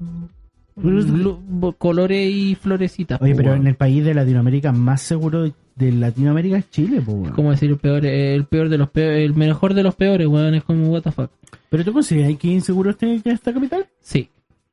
colores 1.78 2.30
y 2.34 2.54
florecitas. 2.54 3.20
Oye, 3.22 3.34
pero 3.34 3.54
en 3.54 3.66
el 3.66 3.74
país 3.74 4.04
de 4.04 4.14
Latinoamérica 4.14 4.72
más 4.72 5.02
seguro 5.02 5.42
de, 5.76 5.92
Latinoamérica 5.92 6.56
es 6.58 6.70
Chile, 6.70 7.02
pues, 7.04 7.32
como 7.32 7.50
decir 7.50 7.70
el 7.70 7.78
peor, 7.78 8.04
el 8.06 8.44
peor 8.44 8.68
de 8.68 8.78
los 8.78 8.90
peores, 8.90 9.24
el 9.24 9.34
mejor 9.34 9.74
de 9.74 9.82
los 9.82 9.94
peores, 9.94 10.26
weón, 10.26 10.54
es 10.54 10.64
como 10.64 10.88
what 10.88 11.02
the 11.02 11.10
fuck. 11.12 11.30
¿Pero 11.68 11.84
tú 11.84 11.92
consideras 11.92 12.36
que 12.38 12.48
inseguro 12.48 12.90
este, 12.90 13.20
que 13.22 13.30
esta 13.30 13.52
capital? 13.52 13.86
Sí. 14.00 14.28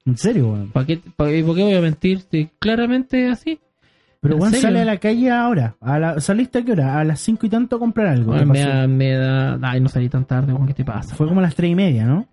¿En 0.05 0.17
serio, 0.17 0.49
weón? 0.51 0.69
¿Para 0.69 0.85
qué, 0.85 0.97
pa- 0.97 1.25
¿Por 1.25 1.55
qué 1.55 1.63
voy 1.63 1.73
a 1.73 1.81
mentir? 1.81 2.21
Claramente 2.59 3.27
así. 3.29 3.59
Pero, 4.19 4.35
¿En 4.35 4.41
weón, 4.41 4.51
serio? 4.51 4.67
sale 4.67 4.81
a 4.81 4.85
la 4.85 4.97
calle 4.97 5.31
ahora. 5.31 5.75
A 5.81 5.97
la, 5.97 6.19
¿Saliste 6.19 6.59
a 6.59 6.63
qué 6.63 6.71
hora? 6.73 6.99
A 6.99 7.03
las 7.03 7.19
cinco 7.19 7.47
y 7.47 7.49
tanto 7.49 7.75
a 7.75 7.79
comprar 7.79 8.07
algo. 8.07 8.31
Weón, 8.33 8.45
¿Qué 8.45 8.51
me, 8.53 8.59
da, 8.59 8.87
me 8.87 9.11
da. 9.13 9.59
Ay, 9.63 9.81
no 9.81 9.89
salí 9.89 10.09
tan 10.09 10.25
tarde, 10.25 10.53
¿qué 10.67 10.73
te 10.75 10.85
pasa? 10.85 11.15
Fue 11.15 11.27
como 11.27 11.39
a 11.39 11.43
las 11.43 11.55
tres 11.55 11.71
y 11.71 11.75
media, 11.75 12.05
¿no? 12.05 12.27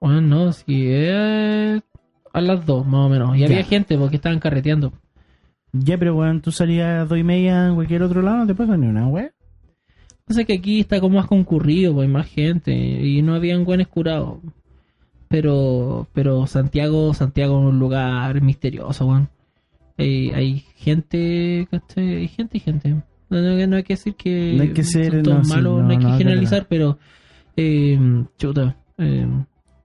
Bueno, 0.00 0.20
no, 0.20 0.52
sí, 0.52 0.84
eh, 0.86 1.80
a 2.34 2.40
las 2.42 2.66
dos 2.66 2.86
más 2.86 3.06
o 3.06 3.08
menos. 3.08 3.34
Y 3.36 3.40
Ya. 3.40 3.46
había 3.46 3.64
gente 3.64 3.96
porque 3.96 4.16
estaban 4.16 4.38
carreteando. 4.40 4.92
Ya, 5.72 5.96
pero 5.98 6.14
weón, 6.14 6.40
tú 6.42 6.52
salías 6.52 6.86
a 6.86 6.98
las 6.98 7.08
dos 7.08 7.18
y 7.18 7.22
media 7.24 7.66
en 7.68 7.74
cualquier 7.74 8.02
otro 8.02 8.20
lado, 8.20 8.36
no 8.38 8.46
te 8.46 8.54
pasa 8.54 8.76
ni 8.76 8.86
una, 8.86 9.06
weón. 9.08 9.30
No 10.28 10.34
sé 10.34 10.44
que 10.44 10.54
aquí 10.54 10.80
está 10.80 11.00
como 11.00 11.16
más 11.16 11.26
concurrido, 11.26 11.94
pues 11.94 12.06
hay 12.06 12.12
más 12.12 12.26
gente 12.28 12.72
y 12.74 13.22
no 13.22 13.34
habían 13.34 13.64
buenos 13.64 13.88
curados. 13.88 14.38
Pero, 15.28 16.06
pero 16.12 16.46
Santiago, 16.46 17.12
Santiago 17.14 17.58
es 17.60 17.66
un 17.72 17.78
lugar 17.78 18.40
misterioso, 18.40 19.06
weón. 19.06 19.28
Hay, 19.98 20.30
hay 20.30 20.64
gente. 20.76 21.66
Hay 21.96 22.28
gente 22.28 22.56
y 22.56 22.60
gente. 22.60 22.88
No, 23.30 23.40
no- 23.40 23.66
no 23.66 23.76
hay 23.76 23.82
que 23.82 23.94
decir 23.94 24.14
que 24.14 24.54
No 24.56 24.62
hay 24.62 24.72
que 24.72 24.84
ser- 24.84 25.12
son 25.12 25.22
todos 25.22 25.38
no, 25.38 25.44
sí, 25.44 25.50
malos, 25.50 25.82
no, 25.82 25.82
no, 25.84 25.90
hay 25.90 25.98
que 25.98 26.18
generalizar, 26.18 26.66
pero 26.68 26.98
eh, 27.56 27.98
chuta, 28.38 28.76
eh, 28.98 29.26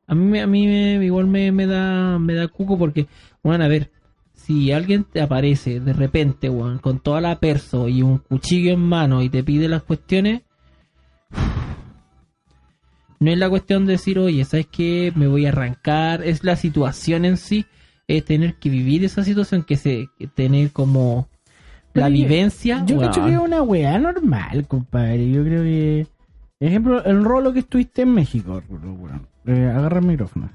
a 0.10 0.16
mí, 0.16 0.26
me- 0.26 0.41
a 0.41 0.47
mí 0.47 0.68
me- 0.68 1.05
igual 1.05 1.28
me, 1.28 1.51
me 1.51 1.66
da 1.68 2.20
me 2.20 2.34
da 2.34 2.47
cuco 2.47 2.78
porque, 2.78 3.07
bueno, 3.43 3.64
a 3.64 3.68
ver, 3.68 3.91
si 4.34 4.72
alguien 4.72 5.03
te 5.03 5.22
aparece 5.22 5.80
de 5.80 5.93
repente, 5.93 6.49
con 6.82 6.99
toda 6.99 7.22
la 7.22 7.39
perso 7.39 7.88
y 7.88 8.01
un 8.01 8.18
cuchillo 8.18 8.74
en 8.74 8.80
mano 8.82 9.22
y 9.22 9.30
te 9.30 9.43
pide 9.43 9.68
las 9.68 9.84
cuestiones, 9.84 10.41
no 13.20 13.32
es 13.32 13.38
la 13.38 13.49
cuestión 13.49 13.86
de 13.86 13.93
decir, 13.93 14.18
oye, 14.18 14.45
¿sabes 14.45 14.68
qué? 14.68 15.12
Me 15.16 15.28
voy 15.28 15.45
a 15.45 15.49
arrancar. 15.49 16.24
Es 16.24 16.43
la 16.43 16.55
situación 16.55 17.26
en 17.26 17.38
sí, 17.38 17.66
es 18.07 18.24
tener 18.24 18.55
que 18.55 18.70
vivir 18.70 19.03
esa 19.03 19.24
situación, 19.24 19.64
que 19.64 19.76
se 19.76 20.07
que 20.18 20.28
tener 20.28 20.72
como 20.72 21.28
la 21.93 22.07
vivencia. 22.07 22.84
Yo 22.86 22.97
creo 22.97 23.12
que 23.12 23.32
es 23.34 23.38
una 23.39 23.62
weá 23.62 23.99
normal, 23.99 24.66
compadre. 24.68 25.30
Yo 25.30 25.43
creo 25.43 25.64
que. 25.64 26.07
Ejemplo, 26.62 27.03
el 27.05 27.24
rolo 27.24 27.53
que 27.53 27.60
estuviste 27.60 28.01
en 28.03 28.14
México, 28.14 28.62
weón. 28.70 29.28
Eh, 29.49 29.65
agarra 29.65 29.99
el 29.99 30.05
micrófono. 30.05 30.49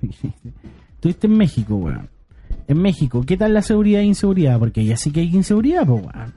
estuviste 0.94 1.26
en 1.26 1.36
México, 1.36 1.74
weón. 1.74 2.08
En 2.68 2.80
México, 2.80 3.24
¿qué 3.26 3.36
tal 3.36 3.52
la 3.52 3.62
seguridad 3.62 4.02
e 4.02 4.04
inseguridad? 4.04 4.58
Porque 4.58 4.84
ya 4.84 4.96
sí 4.96 5.10
que 5.10 5.20
hay 5.20 5.34
inseguridad, 5.34 5.84
pues, 5.84 6.04
weón. 6.04 6.34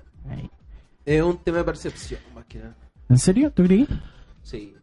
Es 1.06 1.22
un 1.22 1.38
tema 1.38 1.60
de 1.60 1.64
percepción, 1.64 2.20
más 2.34 2.46
que 2.46 2.58
nada. 2.58 2.76
¿En 3.10 3.18
serio? 3.20 3.52
¿Tú 3.52 3.64
crees? 3.64 3.88
Sí. 4.42 4.74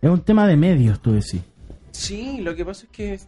Es 0.00 0.10
un 0.10 0.20
tema 0.20 0.46
de 0.46 0.56
medios, 0.56 0.98
tú 1.00 1.12
decís. 1.12 1.42
Sí, 1.90 2.40
lo 2.40 2.56
que 2.56 2.64
pasa 2.64 2.84
es 2.84 2.90
que, 2.90 3.20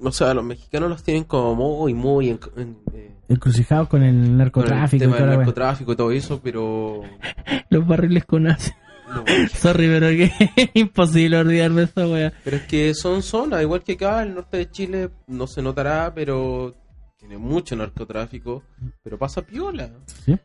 o 0.00 0.12
sea, 0.12 0.34
los 0.34 0.44
mexicanos 0.44 0.90
los 0.90 1.02
tienen 1.02 1.24
como 1.24 1.54
muy, 1.54 1.94
muy 1.94 2.28
en, 2.28 2.38
en, 2.56 2.76
eh, 2.92 3.10
Encrucijados 3.28 3.88
con 3.88 4.02
el 4.02 4.14
con 4.14 4.24
el 4.24 4.38
narcotráfico 4.38 4.96
y 4.96 4.98
tema 5.00 5.16
toda 5.16 5.28
del 5.30 5.38
narcotráfico 5.38 5.92
y 5.92 5.96
todo 5.96 6.10
eso, 6.12 6.40
pero 6.42 7.02
Los 7.70 7.86
barriles 7.86 8.24
con 8.24 8.46
ácido. 8.46 8.76
No. 9.14 9.24
Sorry, 9.54 9.86
pero 9.88 10.08
que 10.08 10.24
es 10.56 10.70
imposible 10.74 11.36
olvidarme 11.38 11.82
esa 11.82 12.06
wea. 12.06 12.32
pero 12.44 12.56
es 12.56 12.62
que 12.64 12.94
son 12.94 13.22
zonas, 13.22 13.62
igual 13.62 13.82
que 13.82 13.92
acá, 13.92 14.22
el 14.22 14.34
norte 14.34 14.56
de 14.58 14.70
Chile 14.70 15.10
no 15.26 15.46
se 15.46 15.62
notará, 15.62 16.12
pero 16.14 16.74
tiene 17.18 17.38
mucho 17.38 17.74
narcotráfico, 17.76 18.62
pero 19.02 19.18
pasa 19.18 19.42
piola. 19.42 19.90
¿Sí? 20.24 20.36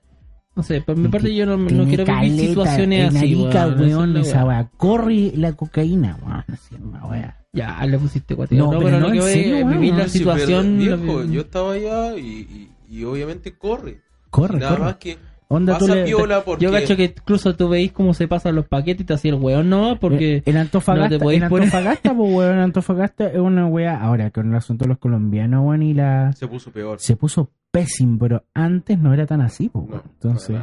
No 0.56 0.62
sé, 0.62 0.82
por 0.82 0.96
mi 0.96 1.08
parte 1.08 1.34
yo 1.34 1.46
no, 1.48 1.58
no 1.58 1.86
quiero 1.86 2.06
vivir 2.06 2.50
situaciones 2.50 3.10
en 3.12 3.18
así, 3.18 3.26
Arica, 3.44 3.68
weón, 3.68 3.80
weón, 3.82 4.18
esa 4.18 4.46
weá. 4.46 4.70
Corre 4.78 5.32
la 5.36 5.54
cocaína, 5.54 6.18
weón. 6.22 6.44
Así, 6.48 6.76
una 6.76 7.06
weá. 7.06 7.40
Ya, 7.54 7.84
le 7.86 7.98
pusiste 7.98 8.36
cuatro. 8.36 8.56
No, 8.58 8.70
pero 8.80 9.00
no, 9.00 9.12
que 9.12 9.18
en 9.18 9.24
serio, 9.24 9.56
weón, 9.58 9.72
vivir 9.72 9.94
no, 9.94 9.98
la 10.00 10.08
Sí, 10.08 10.20
situación. 10.20 10.78
pero, 10.80 10.98
viejo, 10.98 11.24
yo 11.26 11.42
estaba 11.42 11.74
allá 11.74 12.16
y, 12.18 12.22
y, 12.22 12.72
y 13.00 13.04
obviamente 13.04 13.58
corre. 13.58 14.02
Corre, 14.30 14.60
Nada 14.60 14.72
corre. 14.74 14.84
más 14.84 14.96
que 14.98 15.18
Onda 15.48 15.78
tú 15.78 15.88
le- 15.88 16.04
piola 16.06 16.44
porque... 16.44 16.64
Yo 16.66 16.72
cacho 16.72 16.96
que 16.96 17.14
incluso 17.18 17.56
tú 17.56 17.70
veis 17.70 17.92
cómo 17.92 18.14
se 18.14 18.28
pasan 18.28 18.56
los 18.56 18.68
paquetes 18.68 19.02
y 19.02 19.06
te 19.06 19.14
hacían 19.14 19.42
weón, 19.44 19.70
no, 19.70 20.00
porque 20.00 20.38
Eh, 20.38 20.44
en 20.46 20.58
Antofagasta, 20.58 21.10
no 21.10 21.18
te 21.18 21.24
podéis 21.24 21.44
en 21.44 21.50
poner- 21.50 21.64
Antofagasta, 21.66 22.14
pues, 22.16 22.34
weón, 22.34 22.54
en 22.56 22.60
Antofagasta 22.60 23.28
es 23.28 23.38
una 23.40 23.68
weá. 23.68 24.02
Ahora, 24.02 24.32
con 24.32 24.50
el 24.50 24.56
asunto 24.56 24.86
de 24.86 24.90
los 24.90 24.98
colombianos, 24.98 25.66
weón, 25.66 25.84
y 25.84 25.94
la. 25.94 26.32
se 26.34 26.48
puso 26.48 26.72
peor. 26.72 27.00
Se 27.00 27.16
puso 27.16 27.50
pésimo, 27.72 28.18
pero 28.20 28.44
antes 28.54 28.98
no 29.00 29.14
era 29.14 29.26
tan 29.26 29.42
así, 29.42 29.70
pues, 29.70 29.86
No, 29.86 29.92
weón. 29.92 30.04
Entonces, 30.14 30.58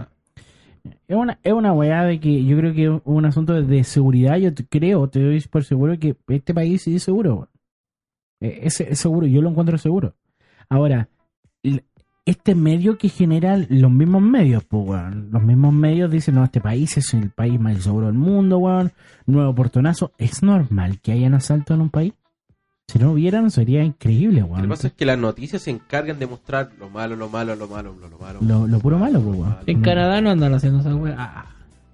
es 1.07 1.16
una, 1.16 1.39
es 1.43 1.53
una 1.53 1.72
weá 1.72 2.05
de 2.05 2.18
que 2.20 2.45
yo 2.45 2.57
creo 2.57 2.72
que 2.74 2.85
es 2.87 3.03
un 3.05 3.24
asunto 3.26 3.53
de, 3.61 3.85
seguridad. 3.85 4.37
Yo 4.39 4.55
te- 4.55 4.64
creo, 4.66 5.09
te 5.09 5.22
doy 5.22 5.41
por 5.51 5.62
seguro 5.64 5.99
que 5.99 6.16
este 6.28 6.55
país 6.55 6.83
sí 6.83 6.97
es 6.97 7.03
seguro, 7.03 7.35
weón. 7.35 7.49
Eh, 8.41 8.61
Es, 8.62 8.81
es 8.81 8.99
seguro, 8.99 9.26
yo 9.26 9.43
lo 9.43 9.51
encuentro 9.51 9.76
seguro. 9.78 10.14
Ahora, 10.68 11.09
este 12.27 12.55
medio 12.55 12.99
que 12.99 13.09
genera 13.09 13.57
los 13.68 13.91
mismos 13.91 14.23
medios, 14.23 14.62
pues, 14.64 14.87
weón. 14.89 15.31
Los 15.33 15.43
mismos 15.43 15.73
medios 15.75 16.11
dicen, 16.11 16.35
no, 16.37 16.45
este 16.45 16.61
país 16.61 16.97
es 16.97 17.12
el 17.14 17.31
país 17.31 17.59
más 17.59 17.83
seguro 17.83 18.07
del 18.07 18.14
mundo, 18.16 18.59
weón. 18.59 18.93
Nuevo 19.27 19.55
portonazo. 19.55 20.12
¿Es 20.18 20.43
normal 20.43 21.01
que 21.01 21.12
hayan 21.12 21.35
asalto 21.35 21.75
en 21.75 21.81
un 21.83 21.91
país? 21.91 22.12
Si 22.89 22.99
no 22.99 23.12
hubieran, 23.12 23.51
sería 23.51 23.85
increíble, 23.85 24.41
Lo 24.41 24.47
que 24.49 24.53
weón. 24.53 24.68
pasa 24.68 24.89
es 24.89 24.93
que 24.95 25.07
las 25.07 25.18
noticias 25.18 25.62
se 25.62 25.71
encargan 25.71 26.18
de 26.18 26.27
mostrar 26.27 26.71
lo 26.79 26.91
malo, 26.91 27.14
lo 27.16 27.29
malo, 27.29 27.55
lo 27.57 27.68
malo, 27.68 27.95
lo, 28.01 28.09
lo 28.09 28.18
malo. 28.18 28.39
Lo- 28.43 28.66
lo 28.66 28.79
puro 28.81 28.99
malo, 28.99 29.21
pues, 29.21 29.39
weón. 29.39 29.57
en 29.66 29.81
Canadá 29.81 30.21
no 30.21 30.31
andan 30.31 30.55
haciendo 30.55 30.81
esa 30.81 30.95
weá. 30.95 31.14
Ah, 31.18 31.47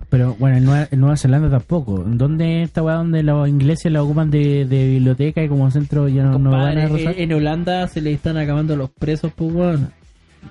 Pero 0.09 0.35
bueno, 0.39 0.57
en 0.57 0.64
Nueva, 0.64 0.89
en 0.91 1.01
Nueva 1.01 1.16
Zelanda 1.16 1.51
tampoco. 1.51 1.99
¿Dónde 2.07 2.62
esta 2.62 2.83
weá 2.83 2.95
donde 2.97 3.22
los 3.22 3.49
ingleses 3.49 3.91
la 3.93 4.03
ocupan 4.03 4.31
de, 4.31 4.64
de 4.64 4.89
biblioteca 4.89 5.43
y 5.43 5.49
como 5.49 5.70
centro 5.70 6.09
ya 6.09 6.24
no, 6.24 6.39
no 6.39 6.51
van 6.51 6.61
compadre, 6.61 6.83
a 6.83 6.89
rozar? 6.89 7.14
en, 7.18 7.31
en 7.31 7.37
Holanda 7.37 7.87
se 7.89 8.01
le 8.01 8.12
están 8.12 8.37
acabando 8.39 8.74
los 8.77 8.91
presos, 8.91 9.33
pues 9.37 9.53
weón. 9.53 9.91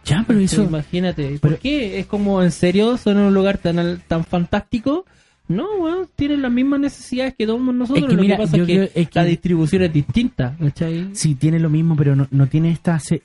Ya, 0.03 0.23
pero 0.27 0.39
eso... 0.39 0.63
Imagínate. 0.63 1.39
pero- 1.39 1.55
¿Por 1.55 1.57
qué? 1.59 1.99
¿Es 1.99 2.05
como 2.07 2.41
en 2.43 2.51
serio? 2.51 2.97
¿Son 2.97 3.17
un 3.17 3.33
lugar 3.33 3.57
tan, 3.57 4.01
tan 4.07 4.23
fantástico? 4.25 5.05
No, 5.47 5.65
weón, 5.79 6.07
tienen 6.15 6.41
las 6.41 6.51
mismas 6.51 6.79
necesidades 6.79 7.35
que 7.37 7.45
todos 7.45 7.61
nosotros. 7.61 8.03
Es 8.05 8.09
que 8.09 8.15
Lo 8.15 8.21
mira, 8.21 8.35
que 8.37 8.41
pasa 8.43 8.57
yo 8.57 8.63
es 8.63 8.67
que, 8.67 8.73
creo- 8.75 8.89
es 8.95 9.09
que- 9.09 9.19
la 9.19 9.25
distribución 9.25 9.81
es 9.83 9.93
distinta, 9.93 10.55
¿cachai? 10.59 11.09
Sí, 11.13 11.35
tiene 11.35 11.59
lo 11.59 11.69
mismo, 11.69 11.95
pero 11.95 12.15
no, 12.15 12.27
no 12.31 12.47
tiene 12.47 12.71
esta... 12.71 12.97
se- 12.99 13.21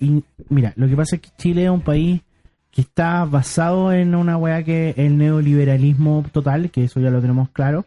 Mira, 0.50 0.72
lo 0.76 0.86
que 0.86 0.96
pasa 0.96 1.16
es 1.16 1.22
que 1.22 1.30
Chile 1.38 1.64
es 1.64 1.70
un 1.70 1.80
país 1.80 2.20
que 2.70 2.82
está 2.82 3.24
basado 3.24 3.92
en 3.92 4.14
una 4.14 4.36
weá 4.36 4.62
que 4.62 4.94
el 4.96 5.16
neoliberalismo 5.16 6.24
total, 6.30 6.70
que 6.70 6.84
eso 6.84 7.00
ya 7.00 7.10
lo 7.10 7.20
tenemos 7.20 7.48
claro, 7.50 7.84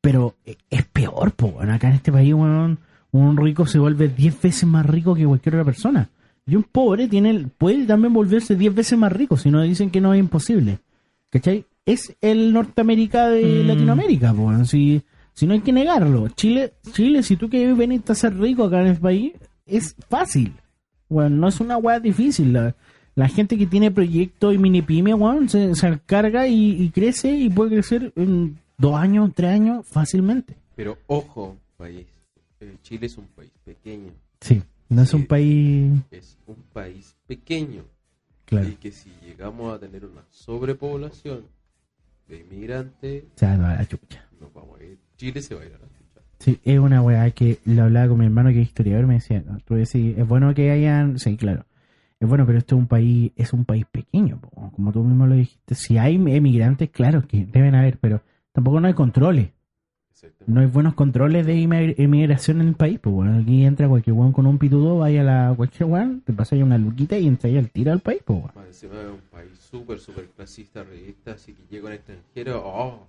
pero 0.00 0.34
e- 0.44 0.56
es 0.68 0.84
peor, 0.84 1.32
po. 1.32 1.60
Acá 1.60 1.88
en 1.88 1.94
este 1.94 2.10
país, 2.12 2.34
weón, 2.34 2.78
un 3.12 3.36
rico 3.36 3.66
se 3.66 3.78
vuelve 3.78 4.08
10 4.08 4.42
veces 4.42 4.64
más 4.68 4.84
rico 4.84 5.14
que 5.14 5.24
cualquier 5.26 5.54
otra 5.56 5.64
persona. 5.64 6.08
Y 6.50 6.56
un 6.56 6.64
pobre 6.64 7.06
tiene 7.08 7.30
el- 7.30 7.48
puede 7.48 7.86
también 7.86 8.12
volverse 8.12 8.56
10 8.56 8.74
veces 8.74 8.98
más 8.98 9.12
rico, 9.12 9.36
si 9.36 9.50
no 9.50 9.62
dicen 9.62 9.90
que 9.90 10.00
no 10.00 10.12
es 10.12 10.20
imposible. 10.20 10.78
¿Cachai? 11.30 11.64
Es 11.86 12.14
el 12.20 12.52
Norteamérica 12.52 13.28
de 13.28 13.62
Mm. 13.62 13.66
Latinoamérica, 13.68 14.32
weón. 14.32 14.66
Si, 14.66 15.02
si 15.32 15.46
no 15.46 15.54
hay 15.54 15.60
que 15.60 15.72
negarlo. 15.72 16.28
Chile, 16.30 16.72
Chile, 16.92 17.22
si 17.22 17.36
tú 17.36 17.48
quieres 17.48 17.76
venir 17.76 18.02
a 18.08 18.14
ser 18.14 18.36
rico 18.38 18.64
acá 18.64 18.80
en 18.80 18.88
el 18.88 18.96
país, 18.98 19.32
es 19.66 19.94
fácil. 20.08 20.52
Bueno, 21.08 21.36
no 21.36 21.48
es 21.48 21.60
una 21.60 21.76
weá 21.76 22.00
difícil. 22.00 22.52
La, 22.52 22.74
la 23.14 23.28
gente 23.28 23.56
que 23.56 23.66
tiene 23.66 23.90
proyectos 23.90 24.54
y 24.54 24.58
mini 24.58 24.82
pyme, 24.82 25.14
weón, 25.14 25.48
se, 25.48 25.74
se 25.74 25.86
encarga 25.86 26.46
y, 26.48 26.82
y 26.82 26.90
crece 26.90 27.30
y 27.32 27.48
puede 27.48 27.70
crecer 27.76 28.12
en 28.16 28.58
dos 28.76 28.94
años, 28.96 29.30
tres 29.34 29.50
años 29.52 29.86
fácilmente. 29.86 30.56
Pero 30.76 30.98
ojo, 31.06 31.56
país. 31.76 32.06
eh, 32.60 32.74
Chile 32.82 33.06
es 33.06 33.16
un 33.18 33.26
país 33.36 33.50
pequeño. 33.64 34.10
Sí, 34.40 34.62
no 34.90 35.02
es 35.02 35.14
un 35.14 35.24
país. 35.24 36.02
Es 36.10 36.36
un 36.46 36.56
país 36.72 37.16
pequeño. 37.26 37.84
Claro. 38.44 38.68
Y 38.68 38.74
que 38.74 38.90
si 38.90 39.10
llegamos 39.24 39.72
a 39.72 39.78
tener 39.78 40.04
una 40.04 40.24
sobrepoblación 40.30 41.44
de 42.28 42.40
inmigrantes, 42.40 43.24
sea, 43.36 43.56
no, 43.56 43.66
a 43.66 43.76
la 43.76 43.86
chucha. 43.86 44.28
nos 44.40 44.52
vamos 44.52 44.80
a 44.80 44.84
ir. 44.84 44.98
Chile 45.16 45.40
se 45.40 45.54
va 45.54 45.62
a 45.62 45.66
ir 45.66 45.74
a 45.74 45.78
la 45.78 45.86
chucha. 45.86 46.20
Sí, 46.40 46.58
es 46.64 46.78
una 46.78 47.00
weá 47.00 47.30
que 47.30 47.58
lo 47.64 47.84
hablaba 47.84 48.08
con 48.08 48.18
mi 48.18 48.26
hermano 48.26 48.50
que 48.50 48.60
es 48.60 48.68
historiador, 48.68 49.06
me 49.06 49.14
decía, 49.14 49.42
no, 49.46 49.58
tú 49.60 49.74
decís, 49.74 50.18
es 50.18 50.26
bueno 50.26 50.52
que 50.54 50.70
hayan, 50.70 51.18
sí, 51.18 51.36
claro, 51.36 51.64
es 52.18 52.28
bueno, 52.28 52.44
pero 52.44 52.58
esto 52.58 52.74
es 52.74 52.80
un 52.80 52.86
país, 52.88 53.30
es 53.36 53.52
un 53.52 53.64
país 53.64 53.84
pequeño, 53.90 54.40
como 54.74 54.92
tú 54.92 55.04
mismo 55.04 55.26
lo 55.26 55.36
dijiste, 55.36 55.74
si 55.74 55.98
hay 55.98 56.16
emigrantes, 56.16 56.90
claro 56.90 57.26
que 57.26 57.46
deben 57.46 57.74
haber, 57.74 57.98
pero 57.98 58.22
tampoco 58.52 58.80
no 58.80 58.88
hay 58.88 58.94
controles. 58.94 59.50
No 60.46 60.60
hay 60.60 60.66
buenos 60.66 60.94
controles 60.94 61.46
de 61.46 61.62
emigración 61.96 62.60
en 62.60 62.68
el 62.68 62.74
país, 62.74 62.98
pues 63.00 63.14
bueno, 63.14 63.38
aquí 63.38 63.64
entra 63.64 63.88
cualquier 63.88 64.14
weón 64.14 64.32
con 64.32 64.46
un 64.46 64.58
pitudo, 64.58 64.98
vaya 64.98 65.20
a 65.20 65.24
la 65.24 65.54
cualquier 65.56 65.88
weón, 65.88 66.22
te 66.22 66.32
pasa 66.32 66.56
ahí 66.56 66.62
una 66.62 66.78
luquita 66.78 67.18
y 67.18 67.26
entra 67.26 67.48
ahí 67.48 67.56
al 67.56 67.70
tiro 67.70 67.92
al 67.92 68.00
país, 68.00 68.20
pues 68.24 68.40
encima 68.66 69.00
es 69.00 69.08
un 69.08 69.20
país 69.30 69.50
súper, 69.70 69.98
súper 69.98 70.26
clasista, 70.36 70.82
revista, 70.82 71.32
así 71.32 71.52
que 71.52 71.62
llega 71.70 71.86
un 71.86 71.92
extranjero, 71.92 72.62
oh, 72.64 73.06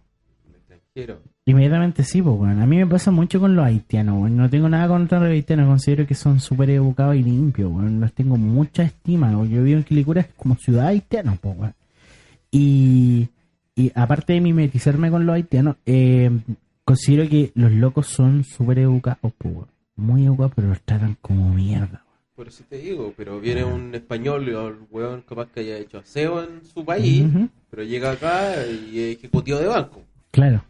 un 0.47 0.55
extranjero. 0.55 1.21
Inmediatamente 1.45 2.03
sí, 2.03 2.21
pues 2.21 2.37
bueno. 2.37 2.61
A 2.61 2.65
mí 2.65 2.77
me 2.77 2.85
pasa 2.85 3.09
mucho 3.09 3.39
con 3.39 3.55
los 3.55 3.65
haitianos, 3.65 4.21
weón. 4.21 4.37
No 4.37 4.49
tengo 4.49 4.69
nada 4.69 4.87
contra 4.87 5.19
los 5.19 5.29
haitianos, 5.29 5.67
considero 5.67 6.05
que 6.05 6.13
son 6.13 6.39
súper 6.39 6.69
educados 6.69 7.15
y 7.15 7.23
limpios, 7.23 7.71
weón. 7.71 7.99
Los 7.99 8.13
tengo 8.13 8.37
mucha 8.37 8.83
estima, 8.83 9.31
weón. 9.31 9.49
Yo 9.49 9.63
vivo 9.63 9.77
en 9.77 9.83
Quilicura 9.83 10.27
como 10.37 10.55
ciudad 10.55 10.87
haitiana, 10.87 11.37
pues 11.41 11.57
weón. 11.57 11.73
Y, 12.51 13.29
y 13.75 13.91
aparte 13.95 14.33
de 14.33 14.41
mimetizarme 14.41 15.09
con 15.09 15.25
los 15.25 15.35
haitianos, 15.35 15.77
eh, 15.85 16.29
considero 16.91 17.29
que 17.29 17.51
los 17.55 17.71
locos 17.71 18.07
son 18.07 18.43
súper 18.43 18.79
educados. 18.79 19.33
Muy 19.95 20.25
educados, 20.25 20.53
pero 20.55 20.69
los 20.69 20.81
tratan 20.81 21.17
como 21.21 21.53
mierda. 21.53 22.03
Por 22.35 22.47
eso 22.47 22.63
te 22.67 22.77
digo, 22.77 23.13
pero 23.15 23.39
viene 23.39 23.63
un 23.63 23.93
español, 23.93 24.49
o 24.55 24.67
el 24.69 24.75
weón 24.89 25.21
capaz 25.21 25.47
que 25.53 25.59
haya 25.59 25.77
hecho 25.77 25.99
aseo 25.99 26.43
en 26.43 26.65
su 26.65 26.83
país, 26.83 27.23
pero 27.69 27.83
llega 27.83 28.11
acá 28.11 28.65
y 28.65 28.99
es 28.99 29.17
ejecutivo 29.17 29.59
de 29.59 29.67
banco. 29.67 30.01
Claro. 30.31 30.63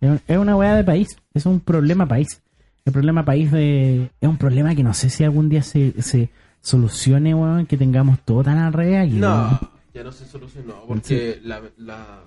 Es 0.00 0.20
un- 0.28 0.36
una 0.38 0.56
weá 0.56 0.74
de 0.76 0.84
país. 0.84 1.08
Es 1.34 1.46
un 1.46 1.58
problema 1.60 2.06
país. 2.06 2.40
El 2.84 2.92
problema 2.92 3.24
país 3.24 3.50
de... 3.50 4.10
es 4.20 4.28
un 4.28 4.36
problema 4.38 4.74
que 4.74 4.84
no 4.84 4.94
sé 4.94 5.10
si 5.10 5.24
algún 5.24 5.48
día 5.48 5.62
se, 5.62 6.00
se 6.00 6.28
solucione, 6.60 7.34
weón, 7.34 7.66
que 7.66 7.76
tengamos 7.76 8.20
todo 8.24 8.44
tan 8.44 8.58
al 8.58 8.72
revés 8.72 9.12
No, 9.12 9.28
weón. 9.48 9.58
ya 9.92 10.04
no 10.04 10.12
se 10.12 10.26
solucionó, 10.26 10.74
porque 10.86 11.40
la, 11.42 11.60
la, 11.76 12.20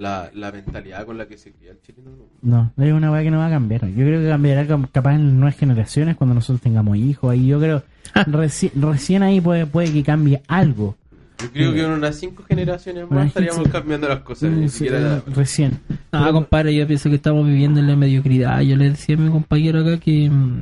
la, 0.00 0.30
la 0.34 0.50
mentalidad 0.50 1.04
con 1.06 1.16
la 1.18 1.26
que 1.28 1.36
se 1.38 1.52
cría 1.52 1.72
el 1.72 1.80
chileno 1.82 2.10
no. 2.42 2.72
No, 2.76 2.84
es 2.84 2.92
una 2.92 3.10
weá 3.12 3.22
que 3.22 3.30
no 3.30 3.38
va 3.38 3.46
a 3.46 3.50
cambiar. 3.50 3.86
Yo 3.88 4.04
creo 4.06 4.20
que 4.20 4.28
cambiará 4.28 4.66
capaz 4.90 5.14
en 5.14 5.38
nuevas 5.38 5.56
generaciones 5.56 6.16
cuando 6.16 6.34
nosotros 6.34 6.60
tengamos 6.62 6.96
hijos. 6.96 7.30
Ahí 7.30 7.46
yo 7.46 7.60
creo... 7.60 7.82
reci- 8.14 8.72
recién 8.74 9.22
ahí 9.22 9.40
puede, 9.40 9.66
puede 9.66 9.92
que 9.92 10.02
cambie 10.02 10.42
algo. 10.48 10.96
Yo 11.38 11.50
creo 11.52 11.72
que 11.72 11.84
en 11.84 11.90
unas 11.92 12.16
cinco 12.16 12.42
generaciones 12.44 13.10
más 13.10 13.28
estaríamos 13.28 13.68
cambiando 13.68 14.08
las 14.08 14.20
cosas. 14.20 14.50
Ni 14.50 14.66
Mm, 14.66 14.68
siquiera 14.68 15.22
recién. 15.34 15.78
Ah, 16.12 16.20
Pero- 16.24 16.32
compadre, 16.32 16.74
yo 16.74 16.86
pienso 16.86 17.08
que 17.08 17.16
estamos 17.16 17.46
viviendo 17.46 17.80
en 17.80 17.86
la 17.86 17.96
mediocridad. 17.96 18.60
Yo 18.60 18.76
le 18.76 18.90
decía 18.90 19.14
a 19.16 19.18
mi 19.18 19.30
compañero 19.30 19.80
acá 19.80 19.98
que 19.98 20.28
mm, 20.28 20.60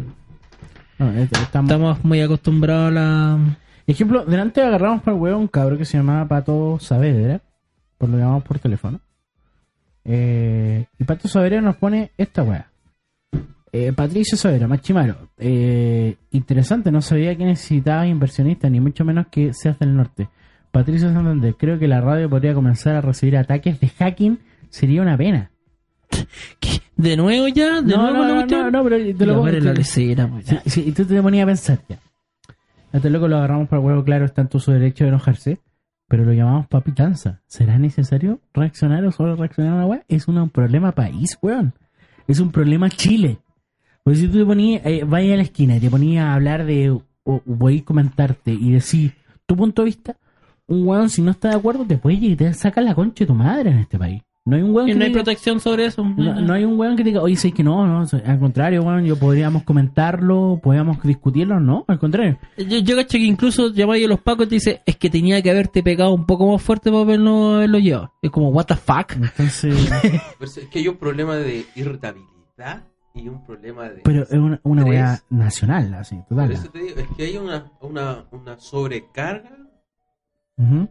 no, 0.99 1.13
eh, 1.13 1.29
estamos- 1.33 1.71
estamos 1.71 2.05
muy 2.05 2.21
acostumbrados 2.21 2.89
a 2.89 2.91
la... 2.93 3.39
Ejemplo, 3.87 4.25
delante 4.25 4.61
agarramos 4.63 5.03
para 5.03 5.17
el 5.17 5.23
huevo 5.23 5.39
un 5.39 5.49
cabro 5.49 5.79
que 5.79 5.85
se 5.85 5.97
llamaba 5.97 6.29
Pato 6.29 6.79
Saavedra, 6.81 7.41
por 7.97 8.09
lo 8.11 8.19
llamamos 8.19 8.43
por 8.45 8.59
teléfono. 8.59 9.01
Eh, 10.11 10.87
y 10.99 11.05
Pato 11.05 11.29
Saavedra 11.29 11.61
nos 11.61 11.77
pone 11.77 12.13
esta 12.17 12.43
weá. 12.43 12.67
Eh, 13.71 13.93
Patricio 13.95 14.39
Saavedra, 14.39 14.67
Machimaro. 14.67 15.29
Eh, 15.37 16.17
interesante, 16.31 16.91
no 16.91 17.03
sabía 17.03 17.37
que 17.37 17.45
necesitaba 17.45 18.07
inversionistas, 18.07 18.71
ni 18.71 18.81
mucho 18.81 19.05
menos 19.05 19.27
que 19.31 19.53
seas 19.53 19.79
del 19.79 19.95
norte. 19.95 20.29
Patricio 20.71 21.13
Santander, 21.13 21.55
creo 21.57 21.79
que 21.79 21.87
la 21.87 22.01
radio 22.01 22.31
podría 22.31 22.55
comenzar 22.55 22.97
a 22.97 23.03
recibir 23.03 23.37
ataques 23.37 23.79
de 23.81 23.89
hacking, 23.89 24.39
sería 24.71 25.03
una 25.03 25.19
pena. 25.19 25.51
¿Qué? 26.61 26.81
¿De 26.97 27.17
nuevo 27.17 27.47
ya? 27.49 27.83
¿De 27.83 27.95
no, 27.95 28.11
nuevo 28.11 28.25
no, 28.25 28.47
no, 28.47 28.47
no, 28.47 28.71
no, 28.71 28.85
pero 28.85 28.97
te 28.97 29.27
lo 29.27 29.35
pongo- 29.35 29.43
pues, 30.65 30.77
y 30.79 30.93
tú 30.93 31.05
te 31.05 31.23
ponías 31.23 31.45
a 31.45 31.47
pensar 31.47 31.79
ya. 31.89 31.99
A 32.93 32.97
este 32.97 33.11
loco 33.11 33.29
lo 33.29 33.37
agarramos 33.37 33.69
para 33.69 33.81
el 33.83 33.87
huevo, 33.87 34.03
claro, 34.03 34.25
está 34.25 34.41
en 34.41 34.49
todo 34.49 34.61
su 34.61 34.73
derecho 34.73 35.05
de 35.05 35.09
enojarse, 35.11 35.59
pero 36.09 36.25
lo 36.25 36.33
llamamos 36.33 36.67
papi 36.67 36.93
tanza. 36.93 37.43
¿Será 37.47 37.79
necesario 37.79 38.41
reaccionar 38.55 39.05
o 39.05 39.13
solo 39.13 39.37
reaccionar 39.37 39.73
a 39.73 39.77
una 39.77 39.87
weá? 39.87 40.05
Es 40.09 40.27
un 40.27 40.49
problema 40.49 40.93
país, 40.93 41.39
weón. 41.43 41.75
Es 42.27 42.41
un 42.41 42.51
problema 42.51 42.89
Chile. 42.89 43.39
Porque 44.03 44.19
si 44.21 44.29
tú 44.29 44.39
te 44.39 44.45
ponías, 44.47 44.85
eh, 44.87 45.05
vayas 45.05 45.35
a 45.35 45.37
la 45.37 45.43
esquina 45.43 45.77
y 45.77 45.81
te 45.81 45.91
ponías 45.91 46.25
a 46.25 46.35
hablar 46.35 46.65
de, 46.65 46.91
o, 46.91 47.43
voy 47.45 47.81
a 47.81 47.85
comentarte 47.85 48.53
y 48.53 48.73
decir 48.73 49.15
tu 49.47 49.55
punto 49.55 49.83
de 49.83 49.87
vista, 49.87 50.17
un 50.67 50.87
weón 50.87 51.11
si 51.11 51.21
no 51.23 51.31
está 51.31 51.51
de 51.51 51.57
acuerdo 51.57 51.85
te 51.85 51.99
puede 51.99 52.17
ir 52.17 52.33
y 52.33 52.37
te 52.37 52.51
la 52.81 52.95
concha 52.95 53.25
de 53.25 53.27
tu 53.27 53.35
madre 53.35 53.71
en 53.71 53.79
este 53.79 53.99
país. 53.99 54.23
No 54.49 54.57
hay 54.57 54.63
un 54.63 54.75
weón 54.75 54.89
Y 54.89 54.93
que 54.93 54.99
no 54.99 55.05
hay 55.05 55.11
diga- 55.11 55.15
protección 55.23 55.61
sobre 55.61 55.85
eso. 55.85 56.03
no, 56.05 56.41
no 56.41 56.53
hay 56.55 56.65
un 56.65 56.79
weón 56.79 56.97
que 56.97 57.05
diga, 57.05 57.21
oye, 57.21 57.37
sé 57.37 57.53
que 57.53 57.63
no, 57.63 57.87
no, 57.87 58.07
al 58.25 58.39
contrario, 58.39 58.83
weón, 58.83 59.05
yo 59.05 59.17
podríamos 59.19 59.63
comentarlo, 59.65 60.59
podríamos 60.63 61.03
discutirlo, 61.03 61.61
no, 61.61 61.85
al 61.87 61.99
contrario. 61.99 62.39
Yo, 62.57 62.79
yo 62.79 62.97
cacho 62.97 63.19
que 63.19 63.25
incluso 63.25 63.73
llamáis 63.73 64.07
a 64.07 64.09
los 64.09 64.21
pacos 64.21 64.47
y 64.47 64.49
te 64.49 64.55
dice, 64.55 64.83
es 64.87 64.97
que 64.97 65.11
tenía 65.11 65.43
que 65.43 65.51
haberte 65.51 65.83
pegado 65.83 66.15
un 66.15 66.25
poco 66.25 66.51
más 66.51 66.63
fuerte 66.63 66.91
para 66.91 67.03
haberlo, 67.03 67.57
haberlo 67.57 67.79
llevado. 67.79 68.15
Es 68.23 68.31
como, 68.31 68.49
what 68.49 68.65
the 68.65 68.75
fuck. 68.77 69.13
Entonces, 69.17 69.75
Pero 70.39 70.51
es 70.51 70.69
que 70.71 70.79
hay 70.79 70.89
un 70.89 70.97
problema 70.97 71.37
de 71.37 71.67
irritabilidad 71.77 72.85
y 73.15 73.29
un 73.29 73.45
problema 73.45 73.89
de... 73.89 74.01
pero 74.05 74.23
es 74.23 74.33
una, 74.33 74.61
una 74.63 74.85
weá 74.85 75.21
nacional, 75.29 75.93
así, 75.95 76.17
Por 76.17 76.29
total. 76.39 76.53
eso 76.53 76.71
te 76.71 76.79
digo, 76.79 77.01
es 77.01 77.09
que 77.17 77.25
hay 77.25 77.37
una, 77.37 77.71
una, 77.81 78.25
una 78.31 78.59
sobrecarga. 78.59 79.51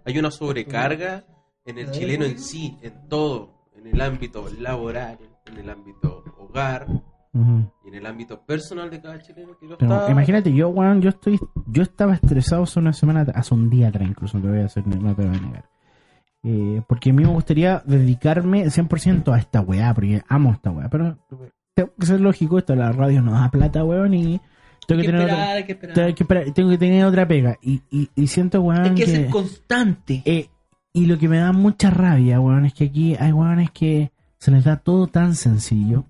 Hay 0.05 0.18
una 0.20 0.30
sobrecarga 0.32 1.26
en 1.68 1.78
el 1.78 1.91
chileno 1.91 2.26
en 2.26 2.39
sí, 2.39 2.78
en 2.82 2.93
todo, 3.07 3.70
en 3.76 3.88
el 3.88 4.01
ámbito 4.01 4.45
laboral, 4.59 5.18
en 5.51 5.57
el 5.57 5.70
ámbito 5.70 6.24
hogar 6.39 6.88
y 7.86 7.89
en 7.89 7.93
el 7.93 8.05
ámbito 8.07 8.41
personal 8.41 8.89
de 8.89 8.99
cada 8.99 9.22
chileno 9.22 9.55
que 9.59 9.68
lo 9.68 9.78
Pero 9.78 9.93
está. 9.99 10.11
imagínate, 10.11 10.51
yo, 10.53 10.70
weón, 10.70 11.01
yo 11.01 11.09
estoy, 11.09 11.39
yo 11.68 11.84
estaba 11.84 12.15
estresado 12.15 12.63
hace 12.63 12.80
una 12.80 12.93
semana, 12.93 13.26
hace 13.36 13.53
un 13.53 13.70
día 13.70 13.89
atrás 13.89 14.09
incluso, 14.09 14.38
no 14.38 14.43
te 14.45 14.49
voy 14.49 14.59
a 14.61 14.65
hacer, 14.65 14.88
no 14.88 15.15
te 15.15 15.22
voy 15.28 15.36
a 15.38 15.39
negar. 15.39 15.65
Eh, 16.43 16.82
porque 16.88 17.09
a 17.09 17.13
mí 17.13 17.24
me 17.24 17.30
gustaría 17.30 17.82
dedicarme 17.86 18.65
100% 18.65 19.34
a 19.34 19.38
esta 19.39 19.61
weá, 19.61 19.93
porque 19.93 20.24
amo 20.30 20.51
esta 20.53 20.72
weá, 20.72 20.89
pero 20.89 21.18
tengo 21.76 21.91
que 21.99 22.05
ser 22.07 22.22
lógico, 22.22 22.57
esto 22.57 22.76
la 22.76 22.91
radio 22.91 23.22
no 23.22 23.34
da 23.34 23.51
plata, 23.51 23.84
weón, 23.84 24.13
y 24.13 24.41
tengo 24.88 25.01
que, 25.01 25.07
tener 25.07 25.22
esperar, 25.22 25.41
otra, 25.43 25.51
hay 25.53 25.63
que 25.65 25.72
esperar. 25.74 25.95
tengo 25.95 26.15
que 26.15 26.24
esperar- 26.24 26.53
tengo 26.53 26.70
que 26.70 26.78
tener 26.78 27.05
otra 27.05 27.28
pega, 27.28 27.57
y, 27.61 27.82
y, 27.91 28.09
y 28.15 28.28
siento, 28.28 28.61
weón, 28.61 28.82
Hay 28.84 28.95
que 28.95 29.05
que- 29.05 29.11
ser 29.11 29.30
constante. 29.30 30.22
eh, 30.26 30.49
y 30.93 31.05
lo 31.05 31.17
que 31.17 31.29
me 31.29 31.38
da 31.38 31.51
mucha 31.51 31.89
rabia, 31.89 32.39
weón, 32.39 32.65
es 32.65 32.73
que 32.73 32.85
aquí 32.85 33.15
hay 33.19 33.31
weones 33.31 33.71
que 33.71 34.11
se 34.39 34.51
les 34.51 34.63
da 34.63 34.77
todo 34.77 35.07
tan 35.07 35.35
sencillo. 35.35 36.05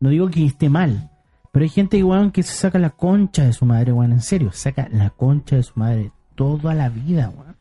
No 0.00 0.10
digo 0.10 0.28
que 0.28 0.44
esté 0.44 0.68
mal, 0.68 1.10
pero 1.52 1.62
hay 1.64 1.70
gente, 1.70 2.02
weón, 2.02 2.30
que 2.30 2.42
se 2.42 2.52
saca 2.52 2.78
la 2.78 2.90
concha 2.90 3.44
de 3.44 3.52
su 3.52 3.64
madre, 3.64 3.92
weón, 3.92 4.12
en 4.12 4.20
serio, 4.20 4.50
saca 4.52 4.88
la 4.92 5.10
concha 5.10 5.56
de 5.56 5.62
su 5.62 5.78
madre 5.78 6.12
toda 6.34 6.74
la 6.74 6.88
vida, 6.88 7.32
weón. 7.34 7.56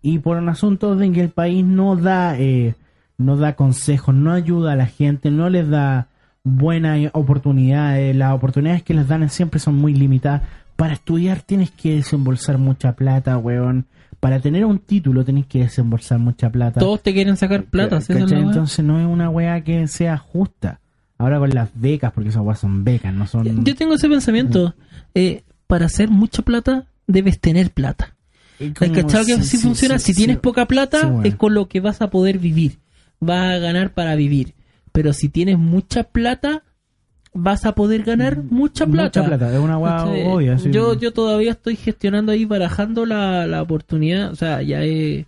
Y 0.00 0.20
por 0.20 0.36
un 0.36 0.48
asunto 0.48 0.94
de 0.96 1.10
que 1.12 1.20
el 1.20 1.30
país 1.30 1.64
no 1.64 1.96
da, 1.96 2.38
eh, 2.38 2.74
no 3.18 3.36
da 3.36 3.54
consejos, 3.54 4.14
no 4.14 4.32
ayuda 4.32 4.72
a 4.72 4.76
la 4.76 4.86
gente, 4.86 5.30
no 5.30 5.50
les 5.50 5.68
da 5.68 6.08
buenas 6.44 7.10
oportunidades, 7.12 8.14
las 8.14 8.32
oportunidades 8.32 8.84
que 8.84 8.94
les 8.94 9.08
dan 9.08 9.28
siempre 9.28 9.58
son 9.58 9.74
muy 9.74 9.94
limitadas. 9.94 10.42
Para 10.76 10.92
estudiar 10.92 11.42
tienes 11.42 11.72
que 11.72 11.96
desembolsar 11.96 12.58
mucha 12.58 12.92
plata, 12.92 13.36
weón. 13.36 13.86
Para 14.20 14.40
tener 14.40 14.64
un 14.64 14.78
título 14.78 15.24
tienes 15.24 15.46
que 15.46 15.60
desembolsar 15.60 16.18
mucha 16.18 16.50
plata. 16.50 16.80
Todos 16.80 17.02
te 17.02 17.12
quieren 17.12 17.36
sacar 17.36 17.64
plata. 17.64 18.00
¿Cachai? 18.00 18.24
weá. 18.24 18.38
Entonces 18.40 18.84
no 18.84 18.98
es 18.98 19.06
una 19.06 19.28
weá 19.30 19.62
que 19.62 19.86
sea 19.88 20.16
justa. 20.16 20.80
Ahora 21.18 21.38
con 21.38 21.50
las 21.50 21.70
becas, 21.74 22.12
porque 22.12 22.28
esas 22.30 22.42
weas 22.42 22.58
son 22.58 22.84
becas, 22.84 23.12
no 23.14 23.26
son... 23.26 23.64
Yo 23.64 23.74
tengo 23.74 23.94
ese 23.94 24.08
pensamiento. 24.08 24.74
Eh, 25.14 25.44
para 25.66 25.86
hacer 25.86 26.10
mucha 26.10 26.42
plata, 26.42 26.86
debes 27.06 27.40
tener 27.40 27.70
plata. 27.72 28.16
Es 28.58 28.68
¿Hay 28.68 28.72
como- 28.72 28.94
cachado 28.94 29.24
que 29.24 29.34
sí, 29.34 29.40
así 29.40 29.56
sí, 29.56 29.62
funciona? 29.62 29.98
si 29.98 30.14
tienes 30.14 30.38
poca 30.38 30.66
plata, 30.66 31.06
bueno. 31.06 31.24
es 31.24 31.34
con 31.36 31.54
lo 31.54 31.68
que 31.68 31.80
vas 31.80 32.02
a 32.02 32.10
poder 32.10 32.38
vivir. 32.38 32.78
Vas 33.20 33.54
a 33.54 33.58
ganar 33.58 33.92
para 33.94 34.14
vivir. 34.14 34.54
Pero 34.92 35.12
si 35.12 35.28
tienes 35.28 35.58
mucha 35.58 36.04
plata, 36.04 36.64
vas 37.36 37.64
a 37.66 37.74
poder 37.74 38.02
ganar 38.02 38.42
mucha 38.42 38.86
plata. 38.86 39.20
Mucha 39.20 39.36
plata, 39.36 39.52
es 39.54 39.58
una 39.60 39.80
¿Cachai? 39.80 40.24
obvia. 40.26 40.58
sí. 40.58 40.70
yo, 40.70 40.94
yo 40.94 41.12
todavía 41.12 41.52
estoy 41.52 41.76
gestionando 41.76 42.32
ahí, 42.32 42.44
barajando 42.44 43.06
la, 43.06 43.46
la 43.46 43.62
oportunidad. 43.62 44.32
O 44.32 44.36
sea, 44.36 44.62
ya 44.62 44.82
he- 44.84 45.26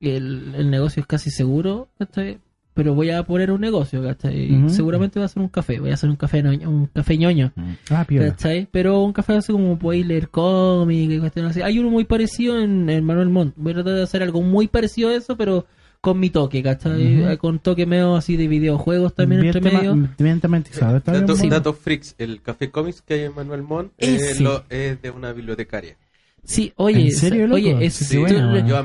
el, 0.00 0.54
el 0.56 0.70
negocio 0.70 1.00
es 1.00 1.06
casi 1.06 1.30
seguro, 1.30 1.88
¿cachai? 1.98 2.38
pero 2.74 2.94
voy 2.94 3.10
a 3.10 3.22
poner 3.24 3.50
un 3.52 3.60
negocio. 3.60 4.02
¿cachai? 4.02 4.50
Ujú. 4.50 4.70
Seguramente 4.70 5.20
va 5.20 5.26
a 5.26 5.28
ser 5.28 5.42
un 5.42 5.48
café. 5.50 5.78
Voy 5.78 5.90
a 5.90 5.94
hacer 5.94 6.08
un 6.08 6.16
café, 6.16 6.42
ñoño- 6.42 6.68
un 6.68 6.86
café 6.86 7.18
ñoño. 7.18 7.52
Ah, 7.90 8.04
piola. 8.08 8.30
¿Cachai? 8.30 8.66
Pero 8.72 9.02
un 9.02 9.12
café 9.12 9.34
así 9.34 9.52
como 9.52 9.78
podéis 9.78 10.06
leer 10.06 10.30
cómic 10.30 11.10
y 11.10 11.18
cuestiones 11.18 11.50
así. 11.50 11.60
Hay 11.60 11.78
uno 11.78 11.90
muy 11.90 12.04
parecido 12.04 12.58
en, 12.58 12.88
en 12.88 13.04
Manuel 13.04 13.28
Montt. 13.28 13.52
Voy 13.56 13.72
a 13.72 13.74
tratar 13.76 13.94
de 13.94 14.02
hacer 14.02 14.22
algo 14.22 14.40
muy 14.40 14.68
parecido 14.68 15.10
a 15.10 15.14
eso, 15.14 15.36
pero 15.36 15.66
con 16.02 16.18
mi 16.18 16.30
toque, 16.30 16.62
¿cachai? 16.64 17.22
Eh, 17.32 17.38
Con 17.38 17.60
toque 17.60 17.86
medio 17.86 18.16
así 18.16 18.36
de 18.36 18.48
videojuegos 18.48 19.14
también 19.14 19.40
Bien 19.40 19.56
entre 19.56 19.70
tema- 19.70 19.80
medio. 19.94 20.08
bien 20.18 20.40
tematizado. 20.40 20.94
Datos, 21.00 21.38
bueno. 21.38 21.54
datos 21.54 21.78
freaks, 21.78 22.16
el 22.18 22.42
café 22.42 22.70
cómics 22.70 23.00
que 23.02 23.14
hay 23.14 23.20
en 23.20 23.34
Manuel 23.36 23.64
Ese. 23.98 24.32
es, 24.32 24.40
lo- 24.40 24.64
es 24.68 25.00
de 25.00 25.10
una 25.10 25.32
bibliotecaria. 25.32 25.96
Sí, 26.44 26.72
oye, 26.74 27.02
¿En 27.04 27.12
serio, 27.12 27.46
loco? 27.46 27.54
oye, 27.54 27.76
es, 27.86 27.94
Sí, 27.94 28.16
tú 28.16 28.24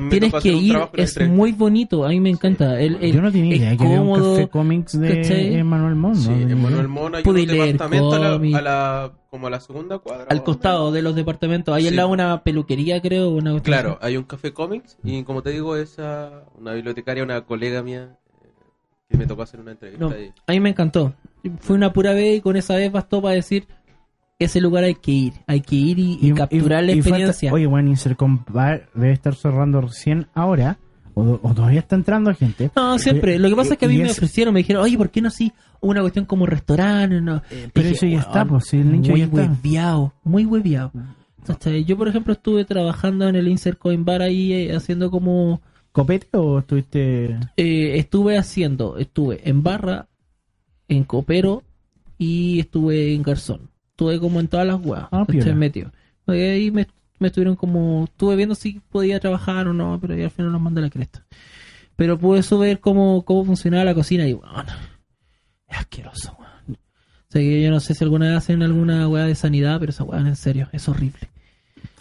tienes 0.10 0.34
que 0.44 0.50
ir, 0.54 0.76
en 0.76 0.90
es 1.04 1.28
muy 1.30 1.54
bonito, 1.54 2.06
a 2.06 2.10
mí 2.10 2.20
me 2.20 2.30
encanta. 2.30 2.80
El, 2.80 2.98
el- 3.02 3.14
Yo 3.14 3.22
no 3.22 3.32
tenía 3.32 3.56
idea 3.56 3.76
que 3.76 3.84
había 3.84 4.00
un 4.00 4.10
cómodo, 4.12 4.36
café 4.36 4.48
cómics 4.48 5.00
de 5.00 5.22
¿cachai? 5.22 5.56
Emmanuel 5.56 5.96
Montt. 5.96 6.18
Sí, 6.18 6.30
¿no? 6.30 6.36
en 6.50 6.62
Manuel 6.62 6.88
Montt 6.88 7.16
hay 7.16 7.24
Pude 7.24 7.42
un 7.42 7.48
leer 7.48 7.72
departamento 7.74 8.14
a 8.14 8.20
la, 8.20 8.58
a 8.60 8.62
la- 8.62 9.12
como 9.32 9.48
a 9.48 9.50
la 9.50 9.60
segunda 9.60 9.98
cuadra. 9.98 10.26
al 10.30 10.44
costado 10.44 10.92
de 10.92 11.02
los 11.02 11.16
departamentos. 11.16 11.74
Ahí 11.76 11.84
Sí. 11.84 11.88
al 11.90 11.96
lado 11.96 12.10
una 12.10 12.44
peluquería, 12.44 13.02
creo. 13.02 13.32
Una 13.32 13.60
Claro, 13.62 13.98
hay 14.02 14.18
un 14.18 14.24
café 14.26 14.54
cómics 14.54 14.96
y 15.04 15.24
como 15.24 15.42
te 15.42 15.50
digo, 15.50 15.76
esa 15.78 16.44
una 16.60 16.74
bibliotecaria, 16.74 17.24
una 17.24 17.42
colega 17.42 17.82
mía 17.82 18.18
eh, 18.44 18.48
que 19.10 19.18
me 19.18 19.26
tocó 19.26 19.42
hacer 19.42 19.60
una 19.60 19.72
entrevista 19.72 20.06
No, 20.06 20.12
ahí. 20.12 20.32
a 20.46 20.52
mí 20.52 20.60
me 20.60 20.70
encantó. 20.70 21.14
Fue 21.60 21.76
una 21.76 21.92
pura 21.92 22.14
vez 22.14 22.38
y 22.38 22.42
con 22.42 22.56
esa 22.56 22.76
vez 22.76 22.92
bastó 22.92 23.20
para 23.20 23.34
decir 23.34 23.66
ese 24.40 24.62
lugar 24.62 24.84
hay 24.84 24.96
que 24.96 25.12
ir. 25.12 25.34
Hay 25.48 25.62
que 25.62 25.76
ir 25.76 26.00
y, 26.00 26.18
y 26.22 26.32
capturar 26.34 26.84
la 26.84 26.92
y 26.92 26.96
falta- 27.02 27.10
experiencia. 27.10 27.54
oye, 27.54 27.66
bueno, 27.68 27.90
Insercom 27.90 28.40
va- 28.56 28.80
debe 28.94 29.12
estar 29.12 29.36
cerrando 29.36 29.82
recién 29.82 30.28
ahora. 30.34 30.78
O, 31.16 31.40
o 31.42 31.54
todavía 31.56 31.80
está 31.80 31.96
entrando 31.96 32.32
gente. 32.36 32.70
no, 32.76 33.00
siempre. 33.00 33.40
Lo 33.40 33.50
que 33.50 33.56
pasa 33.56 33.74
es 33.74 33.80
que 33.80 33.86
a 33.86 33.90
mí 33.90 33.98
me 33.98 34.12
ofrecieron, 34.12 34.54
me 34.54 34.60
dijeron, 34.60 34.84
oye, 34.84 34.98
¿por 34.98 35.10
qué 35.10 35.20
no 35.20 35.30
así 35.30 35.52
una 35.82 36.02
cuestión 36.02 36.26
como 36.26 36.46
restaurante? 36.46 37.20
No. 37.22 37.42
pero 37.74 37.88
Dije, 37.88 37.96
eso 37.96 38.06
ya 38.06 38.18
"Weón, 38.18 38.28
está, 38.28 38.46
pues, 38.46 38.66
sí, 38.68 38.78
el 38.78 38.92
nicho 38.92 39.12
muy 39.12 39.20
ya 39.22 39.26
está". 39.26 39.36
hueviado, 39.38 40.14
muy 40.24 40.46
hueviado. 40.46 40.92
¿Cachai? 41.44 41.86
Yo, 41.86 41.98
por 41.98 42.08
ejemplo, 42.08 42.34
estuve 42.34 42.66
trabajando 42.66 43.28
en 43.28 43.36
el 43.36 43.48
Insert 43.48 43.80
Coin 43.80 44.06
Bar 44.06 44.22
ahí 44.22 44.54
eh, 44.54 44.76
haciendo 44.76 45.10
como... 45.10 45.60
¿Copete 45.92 46.28
o 46.38 46.60
estuviste.? 46.60 47.40
eh, 47.58 47.98
estuve 47.98 48.38
haciendo, 48.38 49.00
estuve 49.00 49.42
en 49.50 49.64
barra, 49.64 50.08
en 50.88 51.04
copero 51.04 51.64
y 52.20 52.60
estuve 52.60 53.16
en 53.16 53.24
garzón. 53.24 53.72
Estuve 53.98 54.20
como 54.20 54.40
en 54.40 54.48
todas 54.48 54.68
las 54.68 54.80
weas. 54.80 55.08
Ah, 55.12 55.26
metido. 55.56 55.92
Y 56.28 56.32
ahí 56.34 56.70
me, 56.70 56.86
me 57.18 57.30
estuvieron 57.30 57.56
como, 57.56 58.04
estuve 58.04 58.36
viendo 58.36 58.54
si 58.54 58.80
podía 58.92 59.20
trabajar 59.20 59.68
o 59.68 59.74
no, 59.74 59.98
pero 60.00 60.14
ahí 60.14 60.22
al 60.22 60.30
final 60.30 60.52
nos 60.52 60.62
mandé 60.62 60.82
la 60.82 60.92
cresta. 60.92 61.26
Pero 61.96 62.16
pude 62.20 62.42
eso 62.42 62.60
ver 62.60 62.80
cómo, 62.80 63.24
cómo 63.26 63.44
funcionaba 63.44 63.84
la 63.84 63.96
cocina 63.96 64.28
y 64.28 64.34
bueno, 64.34 64.66
es 65.68 65.78
asqueroso, 65.80 66.38
weón. 66.38 66.78
O 66.78 67.32
sea 67.32 67.42
que 67.42 67.60
yo 67.60 67.72
no 67.72 67.80
sé 67.80 67.96
si 67.96 68.04
alguna 68.04 68.28
vez 68.28 68.38
hacen 68.38 68.62
alguna 68.62 69.08
weá 69.08 69.26
de 69.26 69.34
sanidad, 69.34 69.80
pero 69.80 69.90
esa 69.90 70.04
weá 70.04 70.20
en 70.20 70.36
serio, 70.36 70.70
es 70.74 70.88
horrible. 70.88 71.30